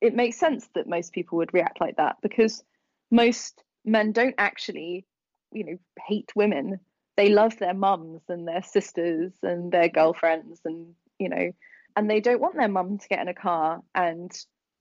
it 0.00 0.14
makes 0.14 0.38
sense 0.38 0.68
that 0.74 0.88
most 0.88 1.12
people 1.12 1.38
would 1.38 1.54
react 1.54 1.80
like 1.80 1.96
that 1.96 2.16
because 2.22 2.64
most 3.10 3.62
men 3.84 4.12
don't 4.12 4.34
actually, 4.38 5.06
you 5.52 5.64
know, 5.64 5.78
hate 6.06 6.32
women. 6.34 6.80
They 7.16 7.28
love 7.28 7.58
their 7.58 7.74
mums 7.74 8.22
and 8.28 8.48
their 8.48 8.62
sisters 8.62 9.32
and 9.42 9.70
their 9.70 9.88
girlfriends 9.88 10.60
and, 10.64 10.94
you 11.18 11.28
know, 11.28 11.52
and 11.96 12.08
they 12.08 12.20
don't 12.20 12.40
want 12.40 12.56
their 12.56 12.68
mum 12.68 12.98
to 12.98 13.08
get 13.08 13.20
in 13.20 13.28
a 13.28 13.34
car 13.34 13.82
and 13.94 14.32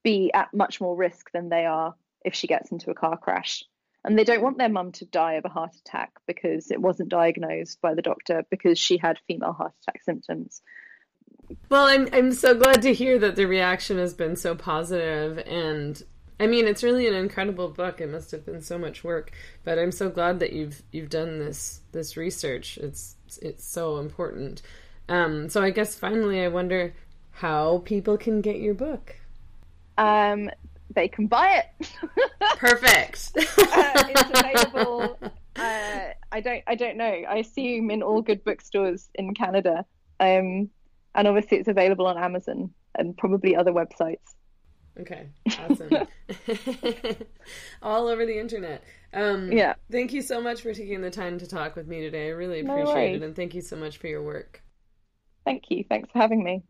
be 0.03 0.31
at 0.33 0.53
much 0.53 0.79
more 0.79 0.95
risk 0.95 1.31
than 1.33 1.49
they 1.49 1.65
are 1.65 1.93
if 2.23 2.33
she 2.33 2.47
gets 2.47 2.71
into 2.71 2.89
a 2.91 2.95
car 2.95 3.17
crash. 3.17 3.63
And 4.03 4.17
they 4.17 4.23
don't 4.23 4.41
want 4.41 4.57
their 4.57 4.69
mum 4.69 4.93
to 4.93 5.05
die 5.05 5.33
of 5.33 5.45
a 5.45 5.49
heart 5.49 5.75
attack 5.75 6.11
because 6.25 6.71
it 6.71 6.81
wasn't 6.81 7.09
diagnosed 7.09 7.79
by 7.81 7.93
the 7.93 8.01
doctor 8.01 8.43
because 8.49 8.79
she 8.79 8.97
had 8.97 9.19
female 9.27 9.53
heart 9.53 9.73
attack 9.83 10.03
symptoms. 10.03 10.61
Well, 11.69 11.85
I'm 11.85 12.07
I'm 12.13 12.31
so 12.31 12.55
glad 12.55 12.81
to 12.83 12.93
hear 12.93 13.19
that 13.19 13.35
the 13.35 13.45
reaction 13.45 13.97
has 13.97 14.13
been 14.13 14.35
so 14.35 14.55
positive 14.55 15.37
and 15.45 16.01
I 16.41 16.47
mean, 16.47 16.67
it's 16.67 16.81
really 16.81 17.07
an 17.07 17.13
incredible 17.13 17.69
book. 17.69 18.01
It 18.01 18.09
must 18.09 18.31
have 18.31 18.43
been 18.43 18.63
so 18.63 18.79
much 18.79 19.03
work, 19.03 19.31
but 19.63 19.77
I'm 19.77 19.91
so 19.91 20.09
glad 20.09 20.39
that 20.39 20.53
you've 20.53 20.81
you've 20.91 21.11
done 21.11 21.37
this 21.37 21.81
this 21.91 22.17
research. 22.17 22.79
It's 22.79 23.15
it's 23.43 23.63
so 23.63 23.99
important. 23.99 24.63
Um, 25.07 25.49
so 25.49 25.61
I 25.61 25.69
guess 25.69 25.93
finally, 25.93 26.41
I 26.41 26.47
wonder 26.47 26.95
how 27.29 27.83
people 27.85 28.17
can 28.17 28.41
get 28.41 28.55
your 28.59 28.73
book. 28.73 29.15
Um, 29.99 30.49
they 30.95 31.07
can 31.07 31.27
buy 31.27 31.63
it. 31.79 31.91
Perfect. 32.57 33.33
uh, 33.37 33.43
it's 34.09 34.39
available. 34.39 35.19
Uh, 35.55 35.99
I 36.31 36.41
don't. 36.41 36.63
I 36.65 36.73
don't 36.73 36.97
know. 36.97 37.03
I 37.05 37.35
assume 37.35 37.91
in 37.91 38.01
all 38.01 38.23
good 38.23 38.43
bookstores 38.43 39.09
in 39.13 39.35
Canada, 39.35 39.85
um, 40.19 40.71
and 41.13 41.27
obviously 41.27 41.59
it's 41.59 41.67
available 41.67 42.07
on 42.07 42.17
Amazon 42.17 42.71
and 42.97 43.15
probably 43.15 43.55
other 43.55 43.71
websites. 43.71 44.33
Okay, 44.99 45.29
awesome. 45.59 45.89
All 47.81 48.07
over 48.07 48.25
the 48.25 48.37
internet. 48.37 48.83
Um, 49.13 49.51
Yeah. 49.51 49.75
Thank 49.91 50.13
you 50.13 50.21
so 50.21 50.41
much 50.41 50.61
for 50.61 50.73
taking 50.73 51.01
the 51.01 51.09
time 51.09 51.37
to 51.39 51.47
talk 51.47 51.75
with 51.75 51.87
me 51.87 52.01
today. 52.01 52.27
I 52.27 52.31
really 52.31 52.61
No 52.61 52.73
appreciate 52.73 53.15
it, 53.15 53.23
and 53.23 53.35
thank 53.35 53.55
you 53.55 53.61
so 53.61 53.75
much 53.75 53.97
for 53.97 54.07
your 54.07 54.21
work. 54.21 54.61
Thank 55.45 55.63
you. 55.69 55.85
Thanks 55.87 56.09
for 56.11 56.19
having 56.19 56.43
me. 56.43 56.63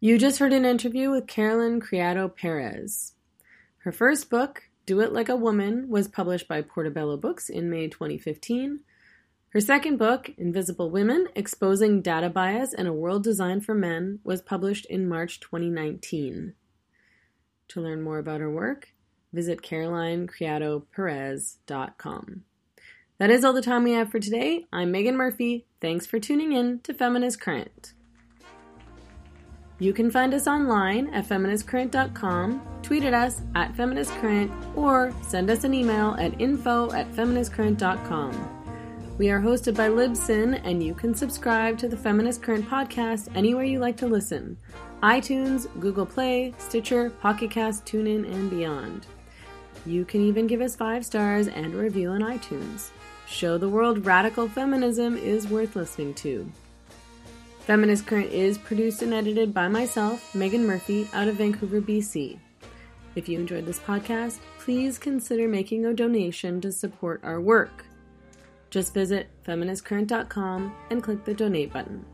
You 0.00 0.18
just 0.18 0.38
heard 0.38 0.52
an 0.52 0.64
interview 0.64 1.10
with 1.10 1.26
Caroline 1.26 1.80
Criado 1.80 2.28
Perez. 2.28 3.14
Her 3.78 3.90
first 3.90 4.30
book, 4.30 4.62
Do 4.86 5.00
It 5.00 5.12
Like 5.12 5.28
a 5.28 5.34
Woman, 5.36 5.88
was 5.88 6.08
published 6.08 6.46
by 6.46 6.62
Portobello 6.62 7.16
Books 7.16 7.48
in 7.48 7.68
May 7.68 7.88
2015. 7.88 8.80
Her 9.50 9.60
second 9.60 9.96
book, 9.96 10.30
Invisible 10.36 10.90
Women 10.90 11.28
Exposing 11.34 12.02
Data 12.02 12.28
Bias 12.28 12.74
and 12.74 12.86
a 12.86 12.92
World 12.92 13.24
Designed 13.24 13.64
for 13.64 13.74
Men, 13.74 14.18
was 14.22 14.42
published 14.42 14.84
in 14.86 15.08
March 15.08 15.40
2019. 15.40 16.52
To 17.68 17.80
learn 17.80 18.02
more 18.02 18.18
about 18.18 18.40
her 18.40 18.50
work, 18.50 18.92
visit 19.32 19.62
CarolineCriadoPerez.com. 19.62 22.42
That 23.16 23.30
is 23.30 23.42
all 23.42 23.54
the 23.54 23.62
time 23.62 23.84
we 23.84 23.92
have 23.92 24.10
for 24.10 24.20
today. 24.20 24.66
I'm 24.70 24.92
Meghan 24.92 25.14
Murphy. 25.14 25.64
Thanks 25.80 26.04
for 26.04 26.20
tuning 26.20 26.52
in 26.52 26.80
to 26.80 26.92
Feminist 26.92 27.40
Current. 27.40 27.94
You 29.78 29.94
can 29.94 30.10
find 30.10 30.34
us 30.34 30.46
online 30.46 31.08
at 31.14 31.26
feministcurrent.com, 31.26 32.80
tweet 32.82 33.04
at 33.04 33.14
us 33.14 33.40
at 33.54 33.74
feministcurrent, 33.74 34.76
or 34.76 35.14
send 35.22 35.48
us 35.48 35.64
an 35.64 35.72
email 35.72 36.16
at 36.18 36.38
info 36.38 36.92
at 36.92 37.10
feministcurrent.com. 37.12 38.57
We 39.18 39.30
are 39.30 39.40
hosted 39.40 39.74
by 39.74 39.88
Libsyn, 39.88 40.60
and 40.62 40.80
you 40.80 40.94
can 40.94 41.12
subscribe 41.12 41.76
to 41.78 41.88
the 41.88 41.96
Feminist 41.96 42.40
Current 42.40 42.70
podcast 42.70 43.28
anywhere 43.34 43.64
you 43.64 43.80
like 43.80 43.96
to 43.96 44.06
listen 44.06 44.56
iTunes, 45.02 45.66
Google 45.80 46.06
Play, 46.06 46.54
Stitcher, 46.58 47.10
Pocket 47.10 47.50
Cast, 47.50 47.84
TuneIn, 47.84 48.32
and 48.32 48.48
beyond. 48.48 49.06
You 49.84 50.04
can 50.04 50.20
even 50.20 50.46
give 50.46 50.60
us 50.60 50.76
five 50.76 51.04
stars 51.04 51.48
and 51.48 51.74
a 51.74 51.76
review 51.76 52.10
on 52.10 52.20
iTunes. 52.20 52.90
Show 53.26 53.58
the 53.58 53.68
world 53.68 54.06
radical 54.06 54.48
feminism 54.48 55.16
is 55.16 55.48
worth 55.48 55.74
listening 55.74 56.14
to. 56.14 56.48
Feminist 57.62 58.06
Current 58.06 58.30
is 58.30 58.56
produced 58.56 59.02
and 59.02 59.12
edited 59.12 59.52
by 59.52 59.66
myself, 59.66 60.32
Meghan 60.32 60.64
Murphy, 60.64 61.08
out 61.12 61.26
of 61.26 61.34
Vancouver, 61.34 61.80
BC. 61.80 62.38
If 63.16 63.28
you 63.28 63.40
enjoyed 63.40 63.66
this 63.66 63.80
podcast, 63.80 64.38
please 64.60 64.96
consider 64.96 65.48
making 65.48 65.84
a 65.86 65.92
donation 65.92 66.60
to 66.60 66.70
support 66.70 67.20
our 67.24 67.40
work. 67.40 67.87
Just 68.70 68.94
visit 68.94 69.28
feministcurrent.com 69.44 70.74
and 70.90 71.02
click 71.02 71.24
the 71.24 71.34
donate 71.34 71.72
button. 71.72 72.04